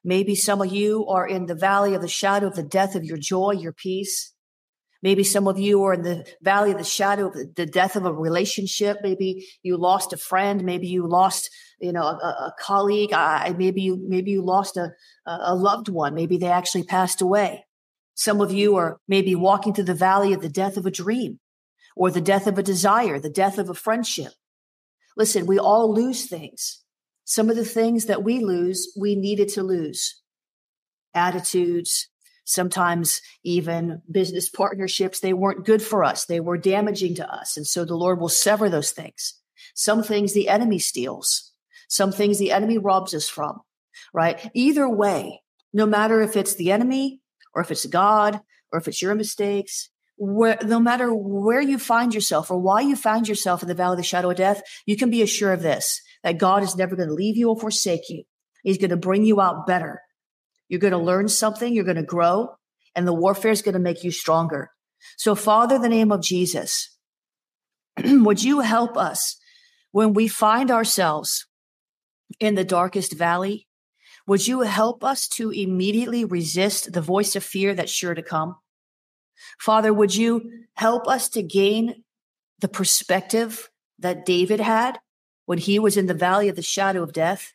Maybe 0.04 0.34
some 0.34 0.60
of 0.60 0.70
you 0.70 1.06
are 1.06 1.26
in 1.26 1.46
the 1.46 1.54
valley 1.54 1.94
of 1.94 2.02
the 2.02 2.08
shadow 2.08 2.48
of 2.48 2.54
the 2.54 2.62
death 2.62 2.94
of 2.94 3.04
your 3.04 3.16
joy, 3.16 3.52
your 3.52 3.72
peace. 3.72 4.34
Maybe 5.02 5.24
some 5.24 5.48
of 5.48 5.58
you 5.58 5.82
are 5.84 5.94
in 5.94 6.02
the 6.02 6.26
valley 6.42 6.72
of 6.72 6.78
the 6.78 6.84
shadow 6.84 7.28
of 7.28 7.54
the 7.54 7.64
death 7.64 7.96
of 7.96 8.04
a 8.04 8.12
relationship. 8.12 8.98
Maybe 9.02 9.48
you 9.62 9.78
lost 9.78 10.12
a 10.12 10.18
friend. 10.18 10.62
Maybe 10.62 10.88
you 10.88 11.06
lost, 11.06 11.48
you 11.80 11.92
know, 11.92 12.02
a, 12.02 12.52
a 12.52 12.54
colleague. 12.60 13.12
I, 13.14 13.54
maybe 13.56 13.80
you, 13.80 14.04
maybe 14.06 14.30
you 14.32 14.42
lost 14.42 14.76
a, 14.76 14.90
a 15.26 15.54
loved 15.54 15.88
one. 15.88 16.14
Maybe 16.14 16.36
they 16.36 16.48
actually 16.48 16.82
passed 16.82 17.22
away. 17.22 17.64
Some 18.14 18.42
of 18.42 18.52
you 18.52 18.76
are 18.76 19.00
maybe 19.08 19.34
walking 19.34 19.72
through 19.72 19.84
the 19.84 19.94
valley 19.94 20.34
of 20.34 20.42
the 20.42 20.50
death 20.50 20.76
of 20.76 20.84
a 20.84 20.90
dream 20.90 21.40
or 21.96 22.10
the 22.10 22.20
death 22.20 22.46
of 22.46 22.58
a 22.58 22.62
desire, 22.62 23.18
the 23.18 23.30
death 23.30 23.56
of 23.56 23.70
a 23.70 23.74
friendship. 23.74 24.32
Listen, 25.16 25.46
we 25.46 25.58
all 25.58 25.94
lose 25.94 26.26
things. 26.26 26.84
Some 27.24 27.48
of 27.48 27.56
the 27.56 27.64
things 27.64 28.04
that 28.04 28.22
we 28.22 28.40
lose, 28.40 28.92
we 28.98 29.14
needed 29.14 29.48
to 29.50 29.62
lose. 29.62 30.20
Attitudes, 31.14 32.09
sometimes 32.50 33.20
even 33.44 34.02
business 34.10 34.48
partnerships, 34.48 35.20
they 35.20 35.32
weren't 35.32 35.64
good 35.64 35.82
for 35.82 36.02
us. 36.02 36.24
They 36.24 36.40
were 36.40 36.58
damaging 36.58 37.14
to 37.16 37.32
us. 37.32 37.56
And 37.56 37.66
so 37.66 37.84
the 37.84 37.94
Lord 37.94 38.20
will 38.20 38.28
sever 38.28 38.68
those 38.68 38.90
things. 38.90 39.34
Some 39.74 40.02
things 40.02 40.32
the 40.32 40.48
enemy 40.48 40.78
steals. 40.78 41.52
Some 41.88 42.12
things 42.12 42.38
the 42.38 42.52
enemy 42.52 42.78
robs 42.78 43.14
us 43.14 43.28
from, 43.28 43.60
right? 44.12 44.50
Either 44.54 44.88
way, 44.88 45.42
no 45.72 45.86
matter 45.86 46.22
if 46.22 46.36
it's 46.36 46.54
the 46.54 46.72
enemy 46.72 47.20
or 47.54 47.62
if 47.62 47.70
it's 47.70 47.86
God 47.86 48.40
or 48.72 48.78
if 48.78 48.88
it's 48.88 49.02
your 49.02 49.14
mistakes, 49.14 49.88
where, 50.16 50.58
no 50.64 50.78
matter 50.78 51.12
where 51.14 51.60
you 51.60 51.78
find 51.78 52.14
yourself 52.14 52.50
or 52.50 52.58
why 52.58 52.80
you 52.80 52.94
find 52.94 53.26
yourself 53.26 53.62
in 53.62 53.68
the 53.68 53.74
valley 53.74 53.94
of 53.94 53.98
the 53.98 54.02
shadow 54.02 54.30
of 54.30 54.36
death, 54.36 54.62
you 54.86 54.96
can 54.96 55.10
be 55.10 55.22
assured 55.22 55.54
of 55.54 55.62
this, 55.62 56.00
that 56.22 56.38
God 56.38 56.62
is 56.62 56.76
never 56.76 56.94
going 56.94 57.08
to 57.08 57.14
leave 57.14 57.36
you 57.36 57.48
or 57.48 57.58
forsake 57.58 58.08
you. 58.08 58.24
He's 58.62 58.78
going 58.78 58.90
to 58.90 58.96
bring 58.96 59.24
you 59.24 59.40
out 59.40 59.66
better. 59.66 60.02
You're 60.70 60.80
going 60.80 60.92
to 60.92 60.98
learn 60.98 61.28
something. 61.28 61.74
You're 61.74 61.84
going 61.84 61.96
to 61.96 62.02
grow 62.02 62.56
and 62.94 63.06
the 63.06 63.12
warfare 63.12 63.50
is 63.50 63.62
going 63.62 63.74
to 63.74 63.78
make 63.78 64.04
you 64.04 64.10
stronger. 64.10 64.70
So 65.16 65.34
Father, 65.34 65.78
the 65.78 65.88
name 65.88 66.12
of 66.12 66.22
Jesus, 66.22 66.96
would 68.04 68.42
you 68.42 68.60
help 68.60 68.96
us 68.96 69.36
when 69.92 70.14
we 70.14 70.28
find 70.28 70.70
ourselves 70.70 71.46
in 72.38 72.54
the 72.54 72.64
darkest 72.64 73.16
valley? 73.16 73.66
Would 74.26 74.46
you 74.46 74.60
help 74.60 75.02
us 75.02 75.26
to 75.28 75.50
immediately 75.50 76.24
resist 76.24 76.92
the 76.92 77.00
voice 77.00 77.34
of 77.34 77.42
fear 77.42 77.74
that's 77.74 77.90
sure 77.90 78.14
to 78.14 78.22
come? 78.22 78.56
Father, 79.58 79.92
would 79.92 80.14
you 80.14 80.66
help 80.74 81.08
us 81.08 81.28
to 81.30 81.42
gain 81.42 82.04
the 82.58 82.68
perspective 82.68 83.70
that 83.98 84.26
David 84.26 84.60
had 84.60 85.00
when 85.46 85.58
he 85.58 85.78
was 85.78 85.96
in 85.96 86.06
the 86.06 86.14
valley 86.14 86.48
of 86.48 86.56
the 86.56 86.62
shadow 86.62 87.02
of 87.02 87.12
death? 87.12 87.54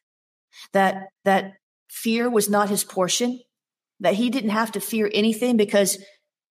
That, 0.73 1.09
that 1.23 1.53
fear 1.95 2.29
was 2.29 2.49
not 2.49 2.69
his 2.69 2.83
portion, 2.83 3.39
that 4.01 4.15
he 4.15 4.29
didn't 4.29 4.49
have 4.49 4.73
to 4.73 4.79
fear 4.79 5.09
anything 5.13 5.55
because 5.55 5.97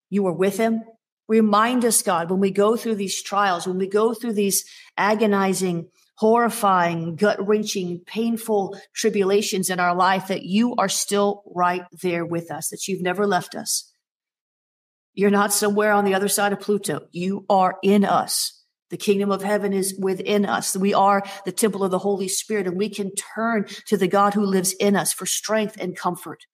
you 0.08 0.22
were 0.22 0.32
with 0.32 0.56
him. 0.56 0.82
Remind 1.28 1.84
us, 1.84 2.02
God, 2.02 2.30
when 2.30 2.40
we 2.40 2.50
go 2.50 2.76
through 2.76 2.96
these 2.96 3.22
trials, 3.22 3.66
when 3.66 3.78
we 3.78 3.88
go 3.88 4.14
through 4.14 4.32
these 4.32 4.64
agonizing 4.96 5.88
horrifying, 6.16 7.16
gut 7.16 7.44
wrenching, 7.44 8.00
painful 8.06 8.78
tribulations 8.94 9.68
in 9.68 9.80
our 9.80 9.94
life, 9.94 10.28
that 10.28 10.44
you 10.44 10.74
are 10.76 10.88
still 10.88 11.42
right 11.54 11.82
there 12.02 12.24
with 12.24 12.50
us, 12.50 12.68
that 12.68 12.86
you've 12.86 13.02
never 13.02 13.26
left 13.26 13.54
us. 13.54 13.92
You're 15.12 15.30
not 15.30 15.52
somewhere 15.52 15.92
on 15.92 16.04
the 16.04 16.14
other 16.14 16.28
side 16.28 16.52
of 16.52 16.60
Pluto. 16.60 17.06
You 17.10 17.44
are 17.50 17.76
in 17.82 18.04
us. 18.04 18.63
The 18.94 18.98
kingdom 18.98 19.32
of 19.32 19.42
heaven 19.42 19.72
is 19.72 19.92
within 19.98 20.46
us. 20.46 20.76
We 20.76 20.94
are 20.94 21.24
the 21.44 21.50
temple 21.50 21.82
of 21.82 21.90
the 21.90 21.98
Holy 21.98 22.28
Spirit, 22.28 22.68
and 22.68 22.76
we 22.76 22.88
can 22.88 23.12
turn 23.16 23.66
to 23.88 23.96
the 23.96 24.06
God 24.06 24.34
who 24.34 24.46
lives 24.46 24.72
in 24.74 24.94
us 24.94 25.12
for 25.12 25.26
strength 25.26 25.76
and 25.80 25.96
comfort. 25.96 26.46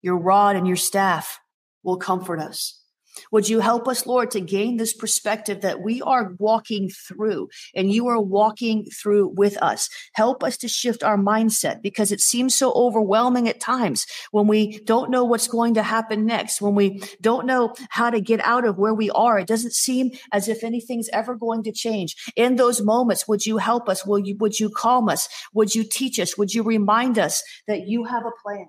Your 0.00 0.16
rod 0.16 0.54
and 0.54 0.64
your 0.64 0.76
staff 0.76 1.40
will 1.82 1.96
comfort 1.96 2.38
us. 2.38 2.81
Would 3.30 3.48
you 3.48 3.60
help 3.60 3.88
us, 3.88 4.06
Lord, 4.06 4.30
to 4.32 4.40
gain 4.40 4.76
this 4.76 4.92
perspective 4.92 5.60
that 5.60 5.80
we 5.80 6.00
are 6.02 6.34
walking 6.38 6.88
through 6.88 7.48
and 7.74 7.92
you 7.92 8.08
are 8.08 8.20
walking 8.20 8.84
through 8.84 9.28
with 9.28 9.56
us? 9.62 9.88
Help 10.14 10.42
us 10.42 10.56
to 10.58 10.68
shift 10.68 11.02
our 11.02 11.16
mindset 11.16 11.82
because 11.82 12.12
it 12.12 12.20
seems 12.20 12.54
so 12.54 12.72
overwhelming 12.72 13.48
at 13.48 13.60
times 13.60 14.06
when 14.30 14.46
we 14.46 14.78
don't 14.80 15.10
know 15.10 15.24
what's 15.24 15.48
going 15.48 15.74
to 15.74 15.82
happen 15.82 16.26
next, 16.26 16.60
when 16.60 16.74
we 16.74 17.02
don't 17.20 17.46
know 17.46 17.74
how 17.90 18.10
to 18.10 18.20
get 18.20 18.40
out 18.40 18.64
of 18.64 18.78
where 18.78 18.94
we 18.94 19.10
are. 19.10 19.38
It 19.38 19.48
doesn't 19.48 19.74
seem 19.74 20.10
as 20.32 20.48
if 20.48 20.64
anything's 20.64 21.08
ever 21.10 21.34
going 21.34 21.62
to 21.64 21.72
change. 21.72 22.16
In 22.36 22.56
those 22.56 22.82
moments, 22.82 23.28
would 23.28 23.46
you 23.46 23.58
help 23.58 23.88
us? 23.88 24.06
Will 24.06 24.18
you, 24.18 24.36
would 24.38 24.58
you 24.58 24.70
calm 24.70 25.08
us? 25.08 25.28
Would 25.54 25.74
you 25.74 25.84
teach 25.84 26.18
us? 26.18 26.36
Would 26.38 26.54
you 26.54 26.62
remind 26.62 27.18
us 27.18 27.42
that 27.66 27.86
you 27.86 28.04
have 28.04 28.24
a 28.24 28.32
plan? 28.42 28.68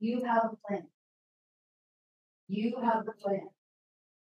You 0.00 0.24
have 0.24 0.44
a 0.52 0.56
plan. 0.66 0.86
You 2.52 2.74
have 2.82 3.06
the 3.06 3.12
plan. 3.12 3.48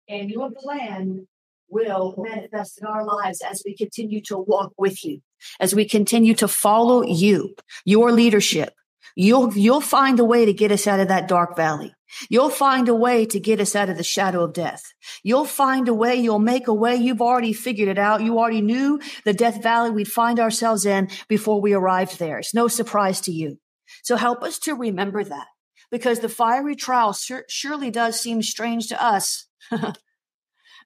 And 0.09 0.29
your 0.29 0.51
plan 0.51 1.29
will 1.69 2.17
manifest 2.19 2.81
in 2.81 2.87
our 2.89 3.05
lives 3.05 3.41
as 3.41 3.63
we 3.65 3.77
continue 3.77 4.21
to 4.23 4.37
walk 4.37 4.73
with 4.77 5.05
you, 5.05 5.21
as 5.61 5.77
we 5.77 5.89
continue 5.89 6.35
to 6.35 6.49
follow 6.49 7.05
you, 7.05 7.55
your 7.85 8.11
leadership. 8.11 8.75
You'll, 9.15 9.57
you'll 9.57 9.81
find 9.81 10.19
a 10.19 10.25
way 10.25 10.45
to 10.45 10.53
get 10.53 10.73
us 10.73 10.89
out 10.89 10.99
of 10.99 11.07
that 11.07 11.29
dark 11.29 11.55
valley. 11.55 11.95
You'll 12.29 12.51
find 12.51 12.89
a 12.89 12.97
way 12.97 13.27
to 13.27 13.39
get 13.39 13.61
us 13.61 13.77
out 13.77 13.91
of 13.91 13.97
the 13.97 14.03
shadow 14.03 14.43
of 14.43 14.53
death. 14.53 14.83
You'll 15.23 15.45
find 15.45 15.87
a 15.87 15.95
way. 15.95 16.17
You'll 16.17 16.41
make 16.41 16.67
a 16.67 16.75
way. 16.75 16.97
You've 16.97 17.23
already 17.23 17.53
figured 17.53 17.89
it 17.89 17.99
out. 17.99 18.23
You 18.23 18.41
already 18.41 18.61
knew 18.61 19.01
the 19.25 19.35
death 19.35 19.63
valley 19.63 19.91
we'd 19.91 20.09
find 20.09 20.41
ourselves 20.41 20.85
in 20.85 21.11
before 21.29 21.61
we 21.61 21.75
arrived 21.75 22.19
there. 22.19 22.39
It's 22.39 22.55
no 22.55 22.67
surprise 22.67 23.21
to 23.23 23.31
you. 23.31 23.59
So 24.03 24.17
help 24.17 24.43
us 24.43 24.59
to 24.61 24.75
remember 24.75 25.23
that 25.23 25.47
because 25.91 26.21
the 26.21 26.29
fiery 26.29 26.77
trial 26.77 27.13
sur- 27.13 27.45
surely 27.49 27.91
does 27.91 28.21
seem 28.21 28.43
strange 28.43 28.89
to 28.89 29.03
us. 29.03 29.47
the, 29.71 29.95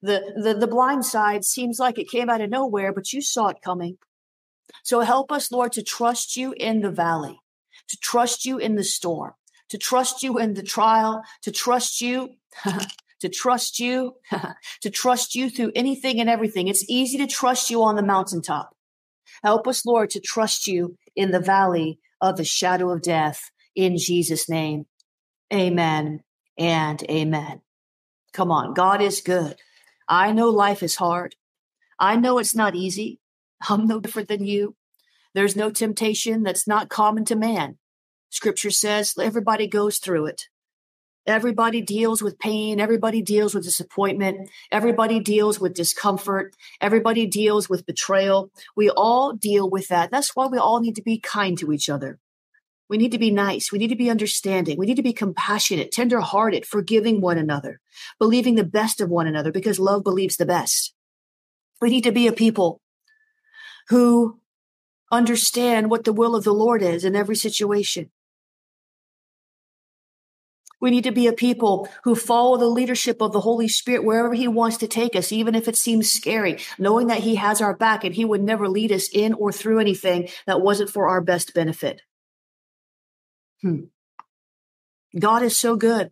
the, 0.02 0.56
the 0.58 0.66
blind 0.66 1.04
side 1.04 1.44
seems 1.44 1.78
like 1.78 1.98
it 1.98 2.10
came 2.10 2.28
out 2.28 2.40
of 2.40 2.50
nowhere, 2.50 2.92
but 2.92 3.12
you 3.12 3.22
saw 3.22 3.48
it 3.48 3.62
coming. 3.64 3.98
So 4.82 5.00
help 5.00 5.32
us, 5.32 5.50
Lord, 5.50 5.72
to 5.72 5.82
trust 5.82 6.36
you 6.36 6.54
in 6.56 6.80
the 6.80 6.90
valley, 6.90 7.40
to 7.88 7.96
trust 7.98 8.44
you 8.44 8.58
in 8.58 8.76
the 8.76 8.84
storm, 8.84 9.32
to 9.68 9.78
trust 9.78 10.22
you 10.22 10.38
in 10.38 10.54
the 10.54 10.62
trial, 10.62 11.22
to 11.42 11.50
trust 11.50 12.00
you, 12.00 12.30
to 13.20 13.28
trust 13.28 13.78
you, 13.78 14.14
to 14.82 14.90
trust 14.90 15.34
you 15.34 15.50
through 15.50 15.72
anything 15.74 16.20
and 16.20 16.30
everything. 16.30 16.68
It's 16.68 16.84
easy 16.88 17.18
to 17.18 17.26
trust 17.26 17.70
you 17.70 17.82
on 17.82 17.96
the 17.96 18.02
mountaintop. 18.02 18.74
Help 19.42 19.66
us, 19.66 19.86
Lord, 19.86 20.10
to 20.10 20.20
trust 20.20 20.66
you 20.66 20.96
in 21.16 21.30
the 21.30 21.40
valley 21.40 21.98
of 22.20 22.36
the 22.36 22.44
shadow 22.44 22.90
of 22.90 23.02
death 23.02 23.50
in 23.74 23.96
Jesus' 23.96 24.48
name. 24.48 24.86
Amen 25.52 26.22
and 26.58 27.02
amen. 27.10 27.62
Come 28.32 28.50
on, 28.50 28.74
God 28.74 29.02
is 29.02 29.20
good. 29.20 29.56
I 30.08 30.32
know 30.32 30.48
life 30.48 30.82
is 30.82 30.96
hard. 30.96 31.34
I 31.98 32.16
know 32.16 32.38
it's 32.38 32.54
not 32.54 32.74
easy. 32.74 33.20
I'm 33.68 33.86
no 33.86 34.00
different 34.00 34.28
than 34.28 34.44
you. 34.44 34.76
There's 35.34 35.56
no 35.56 35.70
temptation 35.70 36.42
that's 36.42 36.66
not 36.66 36.88
common 36.88 37.24
to 37.26 37.36
man. 37.36 37.78
Scripture 38.30 38.70
says 38.70 39.14
everybody 39.20 39.66
goes 39.66 39.98
through 39.98 40.26
it. 40.26 40.48
Everybody 41.26 41.82
deals 41.82 42.22
with 42.22 42.38
pain. 42.38 42.80
Everybody 42.80 43.22
deals 43.22 43.54
with 43.54 43.64
disappointment. 43.64 44.50
Everybody 44.72 45.20
deals 45.20 45.60
with 45.60 45.74
discomfort. 45.74 46.56
Everybody 46.80 47.26
deals 47.26 47.68
with 47.68 47.86
betrayal. 47.86 48.50
We 48.74 48.90
all 48.90 49.34
deal 49.34 49.68
with 49.68 49.88
that. 49.88 50.10
That's 50.10 50.34
why 50.34 50.46
we 50.46 50.58
all 50.58 50.80
need 50.80 50.96
to 50.96 51.02
be 51.02 51.18
kind 51.18 51.58
to 51.58 51.72
each 51.72 51.90
other. 51.90 52.18
We 52.90 52.98
need 52.98 53.12
to 53.12 53.18
be 53.18 53.31
nice. 53.31 53.70
We 53.70 53.79
need 53.79 53.90
to 53.90 53.96
be 53.96 54.11
understanding. 54.11 54.76
We 54.76 54.85
need 54.85 54.96
to 54.96 55.03
be 55.03 55.12
compassionate, 55.12 55.92
tenderhearted, 55.92 56.66
forgiving 56.66 57.20
one 57.20 57.38
another, 57.38 57.81
believing 58.18 58.57
the 58.57 58.64
best 58.64 59.00
of 59.00 59.09
one 59.09 59.29
another 59.29 59.53
because 59.53 59.79
love 59.79 60.03
believes 60.03 60.37
the 60.37 60.44
best. 60.44 60.92
We 61.81 61.88
need 61.88 62.03
to 62.03 62.11
be 62.11 62.26
a 62.26 62.33
people 62.33 62.81
who 63.90 64.40
understand 65.12 65.88
what 65.88 66.03
the 66.03 66.12
will 66.12 66.35
of 66.35 66.42
the 66.42 66.53
Lord 66.53 66.83
is 66.83 67.05
in 67.05 67.14
every 67.14 67.37
situation. 67.37 68.11
We 70.81 70.90
need 70.90 71.05
to 71.05 71.12
be 71.12 71.29
a 71.29 71.33
people 71.33 71.88
who 72.03 72.16
follow 72.16 72.57
the 72.57 72.66
leadership 72.66 73.22
of 73.22 73.33
the 73.33 73.42
Holy 73.42 73.68
Spirit 73.68 74.03
wherever 74.03 74.35
He 74.35 74.48
wants 74.48 74.79
to 74.79 74.88
take 74.88 75.14
us, 75.14 75.31
even 75.31 75.55
if 75.55 75.68
it 75.68 75.76
seems 75.76 76.11
scary, 76.11 76.59
knowing 76.76 77.07
that 77.07 77.20
He 77.20 77.37
has 77.37 77.61
our 77.61 77.76
back 77.76 78.03
and 78.03 78.16
He 78.16 78.24
would 78.24 78.42
never 78.42 78.66
lead 78.68 78.90
us 78.90 79.09
in 79.12 79.35
or 79.35 79.53
through 79.53 79.79
anything 79.79 80.29
that 80.46 80.61
wasn't 80.61 80.90
for 80.90 81.09
our 81.09 81.20
best 81.20 81.55
benefit. 81.55 82.00
Hmm. 83.62 83.85
God 85.18 85.42
is 85.42 85.59
so 85.59 85.77
good. 85.77 86.11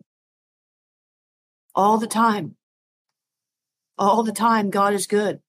All 1.73 1.97
the 1.97 2.07
time. 2.07 2.55
All 3.97 4.23
the 4.23 4.31
time, 4.31 4.69
God 4.69 4.93
is 4.93 5.07
good. 5.07 5.39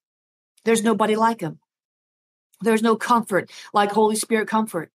There's 0.64 0.82
nobody 0.82 1.16
like 1.16 1.40
him. 1.40 1.58
There's 2.60 2.82
no 2.82 2.96
comfort 2.96 3.50
like 3.72 3.92
Holy 3.92 4.16
Spirit 4.16 4.48
comfort. 4.48 4.90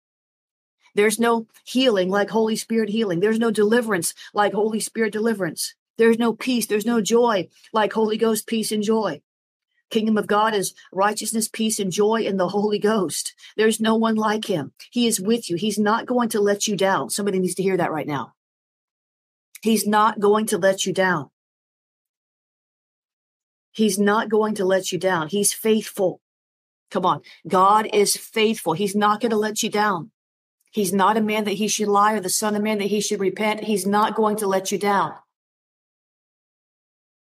There's 0.95 1.19
no 1.19 1.47
healing 1.65 2.09
like 2.09 2.31
Holy 2.31 2.57
Spirit 2.57 2.91
healing. 2.91 3.21
There's 3.21 3.39
no 3.39 3.51
deliverance 3.51 4.15
like 4.33 4.53
Holy 4.53 4.81
Spirit 4.81 5.13
deliverance. 5.13 5.75
There's 5.97 6.19
no 6.19 6.33
peace. 6.33 6.67
There's 6.67 6.87
no 6.87 7.01
joy 7.01 7.49
like 7.73 7.93
Holy 7.93 8.17
Ghost 8.17 8.47
peace 8.47 8.71
and 8.71 8.83
joy. 8.83 9.21
Kingdom 9.91 10.19
of 10.19 10.27
God 10.27 10.55
is 10.55 10.75
righteousness, 10.93 11.49
peace, 11.49 11.79
and 11.79 11.93
joy 11.93 12.23
in 12.23 12.37
the 12.37 12.49
Holy 12.49 12.79
Ghost. 12.79 13.35
There's 13.57 13.81
no 13.81 13.95
one 13.95 14.17
like 14.17 14.47
him. 14.47 14.73
He 14.91 15.07
is 15.07 15.21
with 15.21 15.49
you. 15.49 15.57
He's 15.57 15.79
not 15.79 16.07
going 16.07 16.29
to 16.31 16.41
let 16.41 16.67
you 16.67 16.77
down. 16.77 17.11
Somebody 17.11 17.39
needs 17.39 17.55
to 17.57 17.63
hear 17.63 17.77
that 17.77 17.93
right 17.93 18.07
now. 18.07 18.33
He's 19.63 19.87
not 19.87 20.21
going 20.21 20.47
to 20.47 20.59
let 20.59 20.85
you 20.85 20.93
down. 20.93 21.31
He's 23.73 23.99
not 23.99 24.29
going 24.29 24.55
to 24.57 24.65
let 24.65 24.93
you 24.93 24.99
down. 24.99 25.29
He's 25.29 25.53
faithful. 25.53 26.21
Come 26.91 27.05
on. 27.05 27.23
God 27.47 27.89
is 27.93 28.17
faithful. 28.17 28.75
He's 28.75 28.95
not 28.95 29.21
going 29.21 29.31
to 29.31 29.37
let 29.37 29.63
you 29.63 29.71
down. 29.71 30.11
He's 30.71 30.93
not 30.93 31.17
a 31.17 31.21
man 31.21 31.45
that 31.45 31.53
he 31.53 31.69
should 31.69 31.89
lie 31.89 32.15
or 32.15 32.21
the 32.21 32.29
son 32.29 32.55
of 32.57 32.63
man 32.63 32.79
that 32.79 32.89
he 32.89 33.01
should 33.01 33.21
repent. 33.21 33.65
He's 33.65 33.87
not 33.87 34.15
going 34.15 34.37
to 34.37 34.47
let 34.47 34.71
you 34.71 34.79
down. 34.79 35.15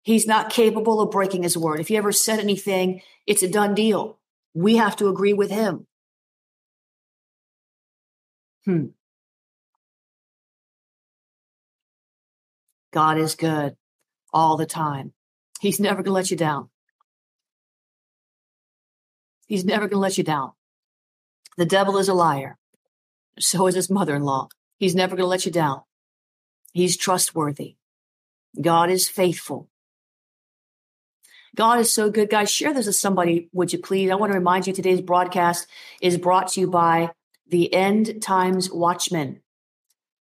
He's 0.03 0.27
not 0.27 0.51
capable 0.51 1.01
of 1.01 1.11
breaking 1.11 1.43
his 1.43 1.57
word. 1.57 1.81
If 1.81 1.89
he 1.89 1.97
ever 1.97 2.13
said 2.13 2.39
anything, 2.39 3.03
it's 3.27 3.43
a 3.43 3.51
done 3.51 3.75
deal. 3.75 4.19
We 4.55 4.77
have 4.77 4.97
to 4.97 5.09
agree 5.09 5.33
with 5.33 5.51
him. 5.51 5.87
Hmm. 8.65 8.87
God 12.93 13.19
is 13.19 13.35
good 13.35 13.77
all 14.33 14.57
the 14.57 14.67
time. 14.67 15.13
He's 15.61 15.79
never 15.79 15.97
going 15.97 16.07
to 16.07 16.13
let 16.13 16.31
you 16.31 16.37
down. 16.37 16.71
He's 19.47 19.65
never 19.65 19.83
going 19.83 19.91
to 19.91 19.99
let 19.99 20.19
you 20.19 20.25
down. 20.25 20.53
The 21.57 21.67
devil 21.67 21.99
is 21.99 22.09
a 22.09 22.15
liar. 22.15 22.59
So 23.39 23.67
is 23.67 23.75
his 23.75 23.91
mother 23.91 24.15
in 24.15 24.23
law. 24.23 24.49
He's 24.79 24.95
never 24.95 25.17
going 25.17 25.25
to 25.25 25.29
let 25.29 25.47
you 25.47 25.53
down. 25.53 25.83
He's 26.73 26.97
trustworthy. 26.97 27.77
God 28.61 28.91
is 28.91 29.09
faithful. 29.09 29.69
God 31.57 31.81
is 31.81 31.93
so 31.93 32.11
good. 32.11 32.31
Guys, 32.31 32.51
share 32.51 32.73
this 32.73 32.87
with 32.87 32.97
somebody, 32.97 33.49
would 33.53 33.73
you 33.73 33.79
please? 33.79 34.11
I 34.11 34.15
want 34.15 34.33
to 34.33 34.39
remind 34.39 34.67
you 34.67 34.73
today's 34.73 35.01
broadcast 35.01 35.67
is 36.01 36.17
brought 36.17 36.49
to 36.49 36.61
you 36.61 36.71
by 36.71 37.11
the 37.49 37.73
End 37.75 38.23
Times 38.23 38.71
Watchman, 38.71 39.41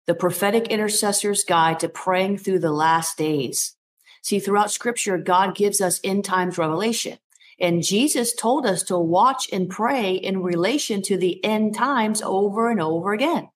the 0.06 0.14
prophetic 0.14 0.68
intercessor's 0.68 1.44
guide 1.44 1.80
to 1.80 1.88
praying 1.88 2.38
through 2.38 2.60
the 2.60 2.72
last 2.72 3.18
days. 3.18 3.76
See, 4.22 4.38
throughout 4.38 4.70
scripture, 4.70 5.18
God 5.18 5.54
gives 5.54 5.80
us 5.80 6.00
end 6.02 6.24
times 6.24 6.58
revelation. 6.58 7.18
And 7.58 7.82
Jesus 7.82 8.34
told 8.34 8.64
us 8.64 8.82
to 8.84 8.98
watch 8.98 9.48
and 9.52 9.68
pray 9.68 10.14
in 10.14 10.42
relation 10.42 11.02
to 11.02 11.18
the 11.18 11.44
end 11.44 11.74
times 11.74 12.22
over 12.22 12.70
and 12.70 12.80
over 12.80 13.12
again. 13.12 13.50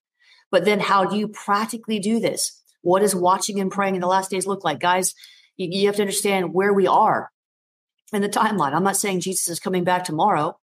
But 0.50 0.66
then 0.66 0.80
how 0.80 1.06
do 1.06 1.16
you 1.16 1.28
practically 1.28 1.98
do 1.98 2.20
this? 2.20 2.62
What 2.82 3.00
does 3.00 3.14
watching 3.14 3.60
and 3.60 3.70
praying 3.70 3.94
in 3.94 4.02
the 4.02 4.06
last 4.06 4.30
days 4.30 4.46
look 4.46 4.62
like? 4.62 4.78
Guys, 4.78 5.14
you, 5.56 5.68
you 5.70 5.86
have 5.86 5.96
to 5.96 6.02
understand 6.02 6.52
where 6.52 6.74
we 6.74 6.86
are 6.86 7.30
in 8.12 8.22
the 8.22 8.28
timeline. 8.28 8.72
I'm 8.72 8.84
not 8.84 8.96
saying 8.96 9.20
Jesus 9.20 9.48
is 9.48 9.60
coming 9.60 9.84
back 9.84 10.04
tomorrow. 10.04 10.58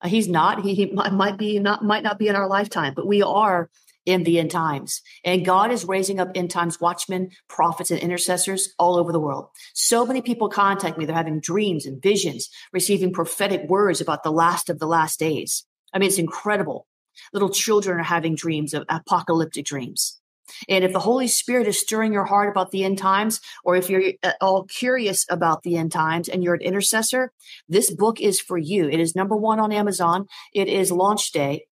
Uh, 0.00 0.08
he's 0.08 0.28
not. 0.28 0.62
He, 0.62 0.74
he 0.74 0.86
might 0.86 1.38
be 1.38 1.58
not 1.58 1.84
might 1.84 2.02
not 2.02 2.18
be 2.18 2.28
in 2.28 2.36
our 2.36 2.48
lifetime, 2.48 2.94
but 2.94 3.06
we 3.06 3.22
are 3.22 3.70
in 4.04 4.24
the 4.24 4.38
end 4.38 4.50
times. 4.50 5.00
And 5.24 5.44
God 5.44 5.70
is 5.70 5.84
raising 5.84 6.18
up 6.18 6.30
end 6.34 6.50
times 6.50 6.80
watchmen, 6.80 7.30
prophets, 7.48 7.90
and 7.90 8.00
intercessors 8.00 8.74
all 8.78 8.96
over 8.96 9.12
the 9.12 9.20
world. 9.20 9.48
So 9.74 10.04
many 10.04 10.22
people 10.22 10.48
contact 10.48 10.98
me. 10.98 11.04
They're 11.04 11.14
having 11.14 11.40
dreams 11.40 11.86
and 11.86 12.02
visions, 12.02 12.48
receiving 12.72 13.12
prophetic 13.12 13.68
words 13.68 14.00
about 14.00 14.24
the 14.24 14.32
last 14.32 14.70
of 14.70 14.78
the 14.78 14.86
last 14.86 15.18
days. 15.18 15.64
I 15.92 15.98
mean, 15.98 16.08
it's 16.08 16.18
incredible. 16.18 16.86
Little 17.32 17.50
children 17.50 18.00
are 18.00 18.04
having 18.04 18.34
dreams 18.34 18.74
of 18.74 18.84
apocalyptic 18.88 19.66
dreams. 19.66 20.20
And 20.68 20.84
if 20.84 20.92
the 20.92 21.00
Holy 21.00 21.28
Spirit 21.28 21.66
is 21.66 21.80
stirring 21.80 22.12
your 22.12 22.24
heart 22.24 22.48
about 22.48 22.70
the 22.70 22.84
end 22.84 22.98
times, 22.98 23.40
or 23.64 23.76
if 23.76 23.90
you're 23.90 24.12
uh, 24.22 24.32
all 24.40 24.64
curious 24.64 25.26
about 25.28 25.62
the 25.62 25.76
end 25.76 25.92
times 25.92 26.28
and 26.28 26.42
you're 26.42 26.54
an 26.54 26.60
intercessor, 26.60 27.32
this 27.68 27.90
book 27.90 28.20
is 28.20 28.40
for 28.40 28.58
you. 28.58 28.88
It 28.88 29.00
is 29.00 29.14
number 29.14 29.36
one 29.36 29.60
on 29.60 29.72
Amazon. 29.72 30.26
It 30.52 30.68
is 30.68 30.90
launch 30.90 31.32
day. 31.32 31.66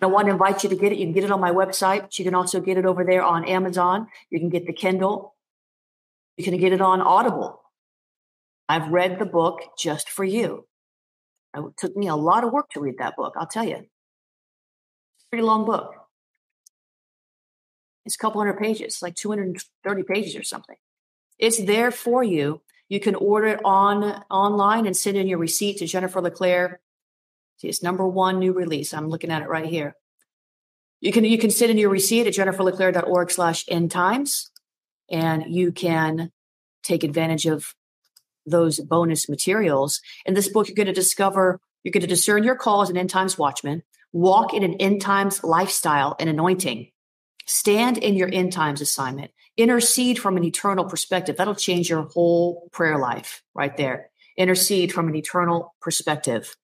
I 0.00 0.06
want 0.06 0.26
to 0.26 0.32
invite 0.32 0.62
you 0.62 0.68
to 0.68 0.76
get 0.76 0.92
it. 0.92 0.98
You 0.98 1.06
can 1.06 1.12
get 1.12 1.24
it 1.24 1.32
on 1.32 1.40
my 1.40 1.50
website, 1.50 2.02
but 2.02 2.18
you 2.18 2.24
can 2.24 2.34
also 2.34 2.60
get 2.60 2.78
it 2.78 2.86
over 2.86 3.04
there 3.04 3.22
on 3.22 3.44
Amazon. 3.44 4.06
You 4.30 4.38
can 4.38 4.48
get 4.48 4.66
the 4.66 4.72
Kindle. 4.72 5.34
You 6.36 6.44
can 6.44 6.56
get 6.58 6.72
it 6.72 6.80
on 6.80 7.00
Audible. 7.00 7.60
I've 8.68 8.88
read 8.88 9.18
the 9.18 9.26
book 9.26 9.60
just 9.76 10.08
for 10.08 10.24
you. 10.24 10.66
It 11.54 11.76
took 11.76 11.96
me 11.96 12.08
a 12.08 12.16
lot 12.16 12.44
of 12.44 12.52
work 12.52 12.70
to 12.70 12.80
read 12.80 12.98
that 12.98 13.16
book, 13.16 13.34
I'll 13.36 13.46
tell 13.46 13.64
you. 13.64 13.76
It's 13.76 15.24
a 15.24 15.28
pretty 15.30 15.44
long 15.44 15.66
book. 15.66 16.01
It's 18.04 18.16
a 18.16 18.18
couple 18.18 18.40
hundred 18.40 18.58
pages, 18.58 19.00
like 19.00 19.14
230 19.14 20.02
pages 20.02 20.36
or 20.36 20.42
something. 20.42 20.76
It's 21.38 21.64
there 21.64 21.90
for 21.90 22.22
you. 22.22 22.62
You 22.88 23.00
can 23.00 23.14
order 23.14 23.48
it 23.48 23.60
on 23.64 24.22
online 24.30 24.86
and 24.86 24.96
send 24.96 25.16
in 25.16 25.26
your 25.26 25.38
receipt 25.38 25.78
to 25.78 25.86
Jennifer 25.86 26.20
LeClaire 26.20 26.80
See, 27.62 27.68
it's 27.68 27.82
number 27.82 28.04
one 28.06 28.40
new 28.40 28.52
release. 28.52 28.92
I'm 28.92 29.08
looking 29.08 29.30
at 29.30 29.42
it 29.42 29.48
right 29.48 29.66
here. 29.66 29.94
You 31.00 31.12
can 31.12 31.24
you 31.24 31.38
can 31.38 31.50
sit 31.50 31.70
in 31.70 31.78
your 31.78 31.90
receipt 31.90 32.26
at 32.26 32.34
jenniferleclaire.org 32.34 33.30
slash 33.30 33.64
end 33.68 33.92
times, 33.92 34.50
and 35.08 35.44
you 35.46 35.70
can 35.70 36.32
take 36.82 37.04
advantage 37.04 37.46
of 37.46 37.74
those 38.44 38.80
bonus 38.80 39.28
materials. 39.28 40.00
In 40.26 40.34
this 40.34 40.48
book, 40.48 40.66
you're 40.66 40.74
going 40.74 40.86
to 40.88 40.92
discover, 40.92 41.60
you're 41.84 41.92
going 41.92 42.00
to 42.00 42.08
discern 42.08 42.42
your 42.42 42.56
call 42.56 42.82
as 42.82 42.90
an 42.90 42.96
end 42.96 43.10
times 43.10 43.38
watchman, 43.38 43.84
walk 44.12 44.52
in 44.52 44.64
an 44.64 44.74
end 44.74 45.00
times 45.00 45.44
lifestyle 45.44 46.16
and 46.18 46.28
anointing, 46.28 46.90
stand 47.52 47.98
in 47.98 48.14
your 48.14 48.30
end 48.32 48.50
times 48.50 48.80
assignment, 48.80 49.30
intercede 49.58 50.18
from 50.18 50.38
an 50.38 50.44
eternal 50.44 50.86
perspective. 50.86 51.36
That'll 51.36 51.54
change 51.54 51.90
your 51.90 52.02
whole 52.04 52.68
prayer 52.72 52.98
life 52.98 53.42
right 53.54 53.76
there. 53.76 54.08
Intercede 54.38 54.90
from 54.90 55.08
an 55.08 55.14
eternal 55.14 55.74
perspective. 55.82 56.56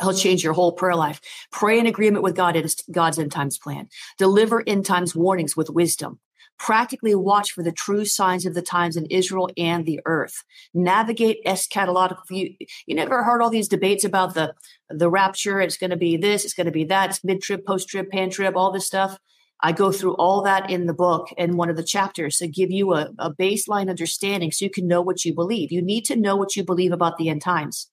He'll 0.00 0.14
change 0.14 0.44
your 0.44 0.52
whole 0.52 0.72
prayer 0.72 0.94
life. 0.94 1.20
Pray 1.50 1.80
in 1.80 1.86
agreement 1.86 2.22
with 2.22 2.36
God 2.36 2.54
and 2.54 2.72
God's 2.92 3.18
end 3.18 3.32
times 3.32 3.58
plan. 3.58 3.88
Deliver 4.16 4.62
end 4.64 4.86
times 4.86 5.16
warnings 5.16 5.56
with 5.56 5.70
wisdom. 5.70 6.20
Practically 6.56 7.14
watch 7.14 7.50
for 7.50 7.64
the 7.64 7.72
true 7.72 8.04
signs 8.04 8.46
of 8.46 8.54
the 8.54 8.62
times 8.62 8.96
in 8.96 9.06
Israel 9.06 9.50
and 9.56 9.84
the 9.84 10.00
earth. 10.06 10.44
Navigate 10.72 11.44
eschatological 11.44 12.28
view. 12.28 12.54
You 12.86 12.94
never 12.94 13.24
heard 13.24 13.42
all 13.42 13.50
these 13.50 13.68
debates 13.68 14.04
about 14.04 14.34
the, 14.34 14.54
the 14.88 15.10
rapture. 15.10 15.60
It's 15.60 15.76
going 15.76 15.90
to 15.90 15.96
be 15.96 16.16
this. 16.16 16.44
It's 16.44 16.54
going 16.54 16.66
to 16.66 16.72
be 16.72 16.84
that. 16.84 17.10
It's 17.10 17.24
mid 17.24 17.42
trib, 17.42 17.66
post 17.66 17.88
trib, 17.88 18.08
pan 18.10 18.30
trib, 18.30 18.56
all 18.56 18.70
this 18.70 18.86
stuff. 18.86 19.18
I 19.62 19.72
go 19.72 19.90
through 19.90 20.14
all 20.16 20.42
that 20.42 20.70
in 20.70 20.86
the 20.86 20.94
book 20.94 21.28
in 21.38 21.56
one 21.56 21.70
of 21.70 21.76
the 21.76 21.82
chapters 21.82 22.36
to 22.38 22.48
give 22.48 22.70
you 22.70 22.94
a, 22.94 23.10
a 23.18 23.32
baseline 23.32 23.88
understanding 23.88 24.52
so 24.52 24.64
you 24.64 24.70
can 24.70 24.86
know 24.86 25.00
what 25.00 25.24
you 25.24 25.34
believe. 25.34 25.72
You 25.72 25.82
need 25.82 26.04
to 26.06 26.16
know 26.16 26.36
what 26.36 26.56
you 26.56 26.64
believe 26.64 26.92
about 26.92 27.16
the 27.16 27.28
end 27.28 27.42
times 27.42 27.90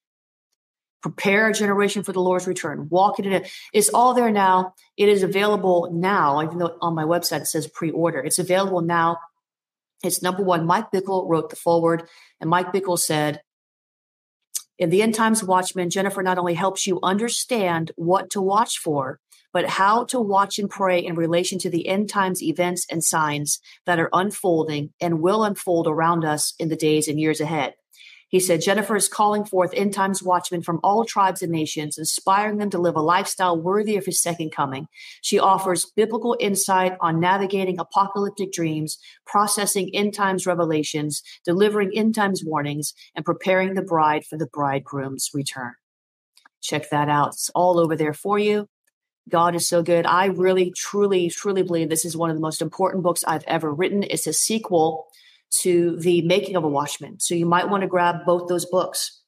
prepare 1.03 1.49
a 1.49 1.53
generation 1.53 2.01
for 2.01 2.13
the 2.13 2.21
Lord's 2.21 2.47
return, 2.47 2.87
walk 2.89 3.19
in 3.19 3.31
it. 3.31 3.51
It's 3.73 3.89
all 3.89 4.13
there 4.13 4.31
now. 4.31 4.73
It 4.97 5.09
is 5.09 5.21
available 5.21 5.91
now, 5.93 6.41
even 6.41 6.57
though 6.57 6.77
on 6.81 6.95
my 6.95 7.03
website 7.03 7.41
it 7.41 7.47
says 7.47 7.67
pre 7.67 7.91
order. 7.91 8.19
It's 8.23 8.39
available 8.39 8.81
now. 8.81 9.17
It's 10.01 10.23
number 10.23 10.41
one. 10.41 10.65
Mike 10.65 10.91
Bickle 10.91 11.29
wrote 11.29 11.49
the 11.49 11.55
foreword, 11.57 12.07
and 12.39 12.49
Mike 12.49 12.71
Bickle 12.71 12.97
said, 12.97 13.41
in 14.79 14.89
the 14.89 15.01
End 15.01 15.13
Times 15.13 15.43
Watchman, 15.43 15.91
Jennifer 15.91 16.23
not 16.23 16.39
only 16.39 16.55
helps 16.55 16.87
you 16.87 16.99
understand 17.03 17.91
what 17.95 18.31
to 18.31 18.41
watch 18.41 18.79
for, 18.79 19.19
but 19.53 19.69
how 19.69 20.03
to 20.05 20.19
watch 20.19 20.59
and 20.59 20.69
pray 20.69 20.99
in 20.99 21.15
relation 21.15 21.59
to 21.59 21.69
the 21.69 21.87
end 21.87 22.09
times 22.09 22.43
events 22.43 22.85
and 22.89 23.03
signs 23.03 23.59
that 23.85 23.99
are 23.99 24.09
unfolding 24.11 24.91
and 24.99 25.21
will 25.21 25.43
unfold 25.43 25.87
around 25.87 26.25
us 26.25 26.53
in 26.59 26.69
the 26.69 26.75
days 26.75 27.07
and 27.07 27.19
years 27.19 27.39
ahead. 27.39 27.75
He 28.33 28.39
said, 28.39 28.63
Jennifer 28.63 28.95
is 28.95 29.07
calling 29.07 29.45
forth 29.45 29.75
end 29.75 29.93
times 29.93 30.23
watchmen 30.23 30.63
from 30.63 30.79
all 30.83 31.05
tribes 31.05 31.43
and 31.43 31.51
nations, 31.51 31.99
inspiring 31.99 32.57
them 32.57 32.71
to 32.71 32.79
live 32.79 32.95
a 32.95 32.99
lifestyle 32.99 33.61
worthy 33.61 33.95
of 33.95 34.07
his 34.07 34.19
second 34.19 34.49
coming. 34.49 34.87
She 35.21 35.37
offers 35.37 35.91
biblical 35.95 36.35
insight 36.39 36.97
on 36.99 37.19
navigating 37.19 37.77
apocalyptic 37.77 38.51
dreams, 38.51 38.97
processing 39.27 39.91
end 39.93 40.15
times 40.15 40.47
revelations, 40.47 41.21
delivering 41.45 41.91
end 41.93 42.15
times 42.15 42.41
warnings, 42.43 42.95
and 43.15 43.23
preparing 43.23 43.75
the 43.75 43.83
bride 43.83 44.25
for 44.25 44.35
the 44.35 44.47
bridegroom's 44.47 45.29
return. 45.35 45.73
Check 46.59 46.89
that 46.89 47.09
out. 47.09 47.33
It's 47.33 47.51
all 47.53 47.77
over 47.77 47.95
there 47.95 48.15
for 48.15 48.39
you. 48.39 48.67
God 49.29 49.55
is 49.55 49.67
so 49.67 49.81
good. 49.81 50.05
I 50.05 50.25
really, 50.25 50.71
truly, 50.75 51.29
truly 51.29 51.63
believe 51.63 51.89
this 51.89 52.05
is 52.05 52.17
one 52.17 52.29
of 52.29 52.35
the 52.35 52.41
most 52.41 52.61
important 52.61 53.03
books 53.03 53.23
I've 53.25 53.45
ever 53.47 53.73
written. 53.73 54.03
It's 54.03 54.27
a 54.27 54.33
sequel 54.33 55.07
to 55.61 55.97
the 55.97 56.21
making 56.23 56.55
of 56.55 56.63
a 56.63 56.69
watchman. 56.69 57.19
So 57.19 57.35
you 57.35 57.45
might 57.45 57.69
want 57.69 57.81
to 57.81 57.87
grab 57.87 58.25
both 58.25 58.49
those 58.49 58.65
books, 58.65 59.21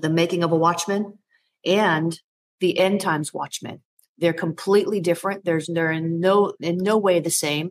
the 0.00 0.10
making 0.10 0.44
of 0.44 0.52
a 0.52 0.56
watchman 0.56 1.18
and 1.64 2.18
the 2.60 2.78
end 2.78 3.00
times 3.00 3.32
watchman. 3.32 3.82
They're 4.18 4.32
completely 4.32 5.00
different. 5.00 5.44
There's 5.44 5.68
they're 5.72 5.92
in 5.92 6.20
no 6.20 6.52
in 6.60 6.78
no 6.78 6.98
way 6.98 7.20
the 7.20 7.30
same. 7.30 7.70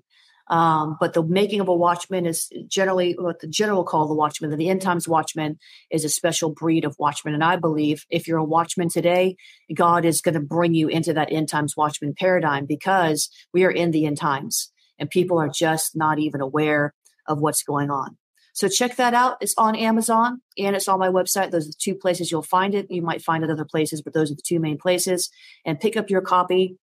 Um, 0.50 0.96
but 1.00 1.14
the 1.14 1.24
making 1.24 1.60
of 1.60 1.68
a 1.68 1.76
watchman 1.76 2.26
is 2.26 2.50
generally 2.68 3.16
what 3.20 3.42
the 3.42 3.48
general 3.48 3.84
call 3.84 4.08
the 4.08 4.16
watchman. 4.16 4.56
The 4.56 4.70
end 4.70 4.82
times 4.82 5.08
watchman 5.08 5.58
is 5.92 6.06
a 6.06 6.10
special 6.10 6.54
breed 6.54 6.86
of 6.86 6.96
watchman. 6.98 7.34
And 7.34 7.44
I 7.44 7.58
believe 7.58 8.06
if 8.10 8.28
you're 8.28 8.38
a 8.38 8.44
watchman 8.44 8.90
today, 8.90 9.36
God 9.74 10.06
is 10.06 10.22
going 10.22 10.36
to 10.36 10.40
bring 10.40 10.74
you 10.74 10.88
into 10.88 11.14
that 11.14 11.32
end 11.32 11.50
times 11.50 11.76
watchman 11.76 12.14
paradigm 12.18 12.66
because 12.66 13.30
we 13.54 13.66
are 13.66 13.72
in 13.72 13.92
the 13.92 14.06
end 14.06 14.18
times 14.18 14.72
and 14.98 15.10
people 15.10 15.40
are 15.40 15.50
just 15.50 15.96
not 15.96 16.20
even 16.20 16.42
aware 16.42 16.94
of 17.28 17.40
what's 17.40 17.64
going 17.64 17.92
on. 17.92 18.18
So 18.54 18.68
check 18.68 18.96
that 18.96 19.14
out. 19.14 19.38
It's 19.40 19.54
on 19.56 19.76
Amazon 19.76 20.42
and 20.58 20.76
it's 20.76 20.88
on 20.88 20.98
my 20.98 21.10
website. 21.10 21.52
Those 21.52 21.68
are 21.68 21.72
the 21.72 21.80
two 21.80 21.94
places 21.94 22.32
you'll 22.32 22.42
find 22.42 22.74
it. 22.74 22.88
You 22.90 23.04
might 23.04 23.22
find 23.22 23.44
it 23.44 23.52
other 23.52 23.66
places, 23.66 24.02
but 24.02 24.14
those 24.14 24.32
are 24.32 24.36
the 24.36 24.42
two 24.44 24.60
main 24.60 24.80
places. 24.80 25.30
And 25.64 25.80
pick 25.80 25.96
up 25.96 26.10
your 26.10 26.22
copy 26.22 26.78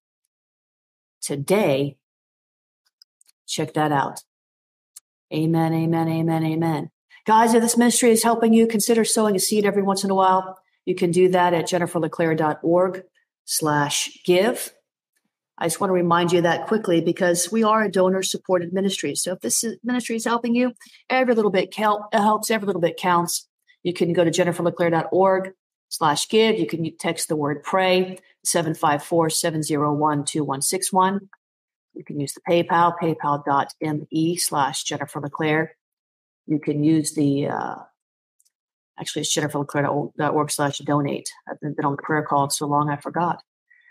today. 1.20 1.96
Check 3.46 3.74
that 3.74 3.92
out. 3.92 4.22
Amen, 5.32 5.72
amen, 5.72 6.08
amen, 6.08 6.44
amen. 6.44 6.90
Guys, 7.26 7.54
if 7.54 7.62
this 7.62 7.76
ministry 7.76 8.10
is 8.10 8.22
helping 8.22 8.52
you, 8.52 8.66
consider 8.66 9.04
sowing 9.04 9.34
a 9.34 9.38
seed 9.38 9.64
every 9.64 9.82
once 9.82 10.04
in 10.04 10.10
a 10.10 10.14
while. 10.14 10.58
You 10.84 10.94
can 10.94 11.10
do 11.10 11.28
that 11.30 11.54
at 11.54 11.66
jenniferleclaire.org 11.66 13.02
slash 13.44 14.10
give. 14.24 14.74
I 15.56 15.66
just 15.66 15.80
want 15.80 15.90
to 15.90 15.94
remind 15.94 16.32
you 16.32 16.42
that 16.42 16.66
quickly 16.66 17.00
because 17.00 17.50
we 17.50 17.62
are 17.62 17.84
a 17.84 17.90
donor 17.90 18.22
supported 18.22 18.72
ministry. 18.72 19.14
So 19.14 19.32
if 19.32 19.40
this 19.40 19.64
ministry 19.82 20.16
is 20.16 20.24
helping 20.24 20.54
you, 20.54 20.72
every 21.08 21.34
little 21.34 21.50
bit 21.50 21.70
count, 21.70 22.02
helps, 22.12 22.50
every 22.50 22.66
little 22.66 22.82
bit 22.82 22.96
counts. 22.96 23.48
You 23.82 23.92
can 23.92 24.12
go 24.12 24.24
to 24.24 24.30
jenniferleclaire.org 24.30 25.52
slash 25.88 26.28
give. 26.28 26.58
You 26.58 26.66
can 26.66 26.96
text 26.98 27.28
the 27.28 27.36
word 27.36 27.62
pray, 27.62 28.18
754-701-2161. 28.46 31.20
You 31.94 32.04
can 32.04 32.20
use 32.20 32.34
the 32.34 32.40
PayPal, 32.48 32.94
paypal.me 33.00 34.36
slash 34.36 34.82
Jennifer 34.84 35.20
LeClaire. 35.20 35.76
You 36.46 36.58
can 36.58 36.82
use 36.82 37.14
the, 37.14 37.48
uh, 37.48 37.76
actually 38.98 39.22
it's 39.22 39.36
jenniferleclaire.org 39.36 40.50
slash 40.50 40.78
donate. 40.78 41.30
I've 41.48 41.60
been 41.60 41.76
on 41.84 41.96
the 41.96 42.02
prayer 42.02 42.22
call 42.22 42.50
so 42.50 42.66
long 42.66 42.90
I 42.90 42.96
forgot. 42.96 43.42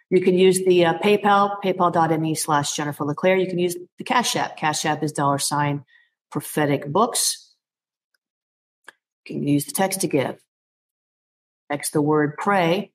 You 0.09 0.21
can 0.21 0.37
use 0.37 0.63
the 0.63 0.85
uh, 0.85 0.99
PayPal, 0.99 1.55
paypal.me 1.63 2.35
slash 2.35 2.75
Jennifer 2.75 3.05
LeClaire. 3.05 3.37
You 3.37 3.47
can 3.47 3.57
use 3.57 3.75
the 3.97 4.03
Cash 4.03 4.35
App. 4.35 4.57
Cash 4.57 4.85
App 4.85 5.01
is 5.01 5.11
dollar 5.11 5.39
sign 5.39 5.85
prophetic 6.29 6.85
books. 6.85 7.55
You 9.25 9.35
can 9.35 9.47
use 9.47 9.65
the 9.65 9.71
text 9.71 10.01
to 10.01 10.07
give. 10.07 10.39
Text 11.71 11.93
the 11.93 12.01
word 12.01 12.35
pray, 12.37 12.91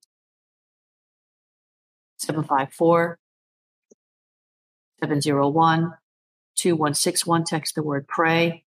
754 2.18 3.18
701 5.00 5.94
2161. 6.56 7.44
Text 7.44 7.74
the 7.74 7.82
word 7.82 8.08
pray, 8.08 8.64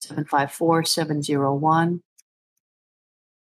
754 0.00 0.84
701 0.84 2.02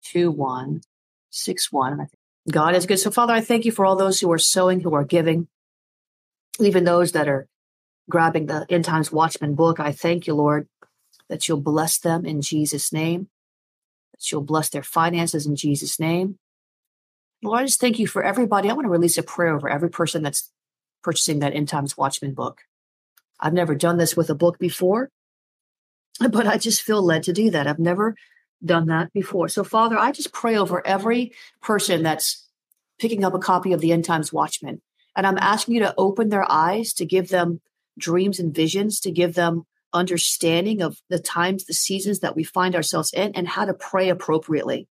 2161. 0.03 2.07
God 2.49 2.75
is 2.75 2.85
good. 2.85 2.97
So, 2.97 3.11
Father, 3.11 3.33
I 3.33 3.41
thank 3.41 3.65
you 3.65 3.71
for 3.71 3.85
all 3.85 3.95
those 3.95 4.19
who 4.19 4.31
are 4.31 4.37
sowing, 4.37 4.79
who 4.79 4.93
are 4.93 5.03
giving, 5.03 5.47
even 6.59 6.85
those 6.85 7.11
that 7.11 7.27
are 7.27 7.47
grabbing 8.09 8.45
the 8.45 8.65
End 8.69 8.85
Times 8.85 9.11
Watchman 9.11 9.55
book. 9.55 9.79
I 9.79 9.91
thank 9.91 10.27
you, 10.27 10.33
Lord, 10.33 10.67
that 11.29 11.47
you'll 11.47 11.61
bless 11.61 11.99
them 11.99 12.25
in 12.25 12.41
Jesus' 12.41 12.93
name, 12.93 13.27
that 14.13 14.31
you'll 14.31 14.41
bless 14.41 14.69
their 14.69 14.83
finances 14.83 15.45
in 15.45 15.57
Jesus' 15.57 15.99
name. 15.99 16.39
Lord, 17.43 17.59
I 17.59 17.65
just 17.65 17.81
thank 17.81 17.99
you 17.99 18.07
for 18.07 18.23
everybody. 18.23 18.69
I 18.69 18.73
want 18.73 18.85
to 18.85 18.89
release 18.89 19.17
a 19.17 19.23
prayer 19.23 19.53
over 19.53 19.69
every 19.69 19.89
person 19.89 20.23
that's 20.23 20.51
purchasing 21.07 21.39
that 21.39 21.55
End 21.55 21.69
Times 21.69 21.95
Watchman 21.95 22.33
book. 22.33 22.63
I've 23.39 23.53
never 23.53 23.75
done 23.75 23.97
this 23.97 24.17
with 24.17 24.29
a 24.29 24.35
book 24.35 24.59
before, 24.59 25.09
but 26.19 26.45
I 26.45 26.57
just 26.57 26.81
feel 26.81 27.01
led 27.01 27.23
to 27.23 27.31
do 27.31 27.49
that. 27.51 27.65
I've 27.65 27.79
never 27.79 28.13
done 28.65 28.87
that 28.87 29.13
before. 29.13 29.47
So, 29.47 29.63
Father, 29.63 29.97
I 29.97 30.11
just 30.11 30.33
pray 30.33 30.57
over 30.57 30.85
every 30.85 31.31
person 31.61 32.03
that's 32.03 32.45
picking 32.99 33.23
up 33.23 33.33
a 33.33 33.39
copy 33.39 33.71
of 33.71 33.79
the 33.79 33.93
End 33.93 34.03
Times 34.03 34.33
Watchman. 34.33 34.81
And 35.15 35.25
I'm 35.25 35.37
asking 35.37 35.75
you 35.75 35.79
to 35.79 35.95
open 35.97 36.27
their 36.27 36.51
eyes, 36.51 36.91
to 36.95 37.05
give 37.05 37.29
them 37.29 37.61
dreams 37.97 38.37
and 38.37 38.53
visions, 38.53 38.99
to 38.99 39.09
give 39.09 39.33
them 39.33 39.63
understanding 39.93 40.81
of 40.81 40.97
the 41.07 41.19
times, 41.19 41.63
the 41.63 41.73
seasons 41.73 42.19
that 42.19 42.35
we 42.35 42.43
find 42.43 42.75
ourselves 42.75 43.13
in, 43.13 43.31
and 43.33 43.47
how 43.47 43.63
to 43.63 43.73
pray 43.73 44.09
appropriately. 44.09 44.89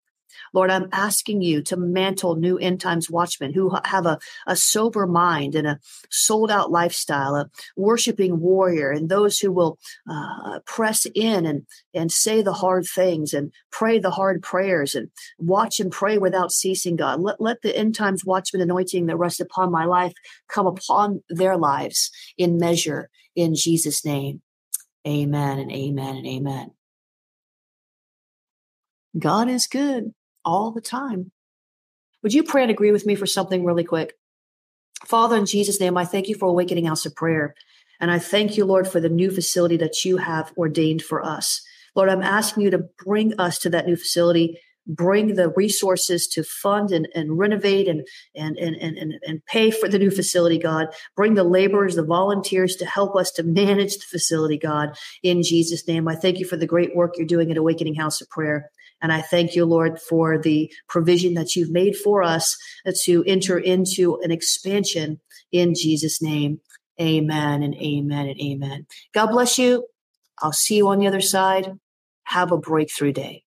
Lord, 0.53 0.71
I'm 0.71 0.89
asking 0.91 1.41
you 1.41 1.61
to 1.63 1.77
mantle 1.77 2.35
new 2.35 2.57
end 2.57 2.81
times 2.81 3.09
watchmen 3.09 3.53
who 3.53 3.71
have 3.85 4.05
a, 4.05 4.19
a 4.47 4.55
sober 4.55 5.05
mind 5.05 5.55
and 5.55 5.67
a 5.67 5.79
sold 6.09 6.51
out 6.51 6.71
lifestyle, 6.71 7.35
a 7.35 7.49
worshiping 7.75 8.39
warrior, 8.39 8.91
and 8.91 9.09
those 9.09 9.39
who 9.39 9.51
will 9.51 9.77
uh, 10.09 10.59
press 10.65 11.05
in 11.13 11.45
and, 11.45 11.65
and 11.93 12.11
say 12.11 12.41
the 12.41 12.53
hard 12.53 12.85
things 12.85 13.33
and 13.33 13.51
pray 13.71 13.99
the 13.99 14.11
hard 14.11 14.41
prayers 14.41 14.95
and 14.95 15.09
watch 15.37 15.79
and 15.79 15.91
pray 15.91 16.17
without 16.17 16.51
ceasing, 16.51 16.95
God. 16.95 17.19
Let, 17.19 17.41
let 17.41 17.61
the 17.61 17.75
end 17.75 17.95
times 17.95 18.25
watchman 18.25 18.61
anointing 18.61 19.05
that 19.07 19.17
rests 19.17 19.39
upon 19.39 19.71
my 19.71 19.85
life 19.85 20.13
come 20.47 20.67
upon 20.67 21.23
their 21.29 21.57
lives 21.57 22.11
in 22.37 22.57
measure 22.57 23.09
in 23.35 23.55
Jesus' 23.55 24.05
name. 24.05 24.41
Amen 25.07 25.59
and 25.59 25.71
amen 25.71 26.15
and 26.15 26.27
amen. 26.27 26.74
God 29.17 29.49
is 29.49 29.67
good 29.67 30.13
all 30.43 30.71
the 30.71 30.81
time. 30.81 31.31
Would 32.23 32.33
you 32.33 32.43
pray 32.43 32.63
and 32.63 32.71
agree 32.71 32.91
with 32.91 33.05
me 33.05 33.15
for 33.15 33.25
something 33.25 33.63
really 33.63 33.83
quick? 33.83 34.13
Father, 35.05 35.35
in 35.35 35.45
Jesus' 35.45 35.79
name, 35.79 35.97
I 35.97 36.05
thank 36.05 36.27
you 36.27 36.35
for 36.35 36.47
Awakening 36.47 36.85
House 36.85 37.05
of 37.05 37.15
Prayer. 37.15 37.53
And 37.99 38.11
I 38.11 38.19
thank 38.19 38.57
you, 38.57 38.65
Lord, 38.65 38.87
for 38.87 38.99
the 38.99 39.09
new 39.09 39.31
facility 39.31 39.77
that 39.77 40.03
you 40.03 40.17
have 40.17 40.51
ordained 40.57 41.01
for 41.01 41.23
us. 41.23 41.61
Lord, 41.95 42.09
I'm 42.09 42.23
asking 42.23 42.63
you 42.63 42.71
to 42.71 42.85
bring 43.05 43.39
us 43.39 43.57
to 43.59 43.69
that 43.69 43.85
new 43.85 43.95
facility, 43.95 44.59
bring 44.87 45.35
the 45.35 45.49
resources 45.49 46.27
to 46.27 46.43
fund 46.43 46.91
and, 46.91 47.07
and 47.15 47.37
renovate 47.37 47.87
and, 47.87 48.05
and, 48.35 48.57
and, 48.57 48.75
and, 48.75 49.13
and 49.25 49.45
pay 49.45 49.71
for 49.71 49.87
the 49.87 49.99
new 49.99 50.11
facility, 50.11 50.57
God. 50.57 50.87
Bring 51.15 51.35
the 51.35 51.43
laborers, 51.43 51.95
the 51.95 52.03
volunteers 52.03 52.75
to 52.77 52.85
help 52.85 53.15
us 53.15 53.31
to 53.33 53.43
manage 53.43 53.95
the 53.95 54.05
facility, 54.09 54.57
God, 54.57 54.97
in 55.23 55.41
Jesus' 55.41 55.87
name. 55.87 56.07
I 56.07 56.15
thank 56.15 56.39
you 56.39 56.45
for 56.45 56.57
the 56.57 56.67
great 56.67 56.95
work 56.95 57.13
you're 57.17 57.25
doing 57.25 57.49
at 57.49 57.57
Awakening 57.57 57.95
House 57.95 58.19
of 58.19 58.29
Prayer. 58.29 58.69
And 59.05 59.13
I 59.13 59.21
thank 59.21 59.53
you, 59.53 59.65
Lord, 59.65 60.01
for 60.01 60.39
the 60.39 60.73
provision 60.89 61.35
that 61.35 61.55
you've 61.55 61.69
made 61.69 61.95
for 61.95 62.23
us 62.23 62.57
to 63.03 63.23
enter 63.27 63.55
into 63.55 64.19
an 64.23 64.31
expansion 64.31 65.21
in 65.51 65.75
Jesus' 65.75 66.23
name. 66.23 66.59
Amen 66.99 67.61
and 67.61 67.75
amen 67.75 68.29
and 68.29 68.41
amen. 68.41 68.87
God 69.13 69.27
bless 69.27 69.59
you. 69.59 69.85
I'll 70.41 70.51
see 70.51 70.77
you 70.77 70.87
on 70.87 70.97
the 70.97 71.05
other 71.05 71.21
side. 71.21 71.71
Have 72.23 72.51
a 72.51 72.57
breakthrough 72.57 73.11
day. 73.11 73.44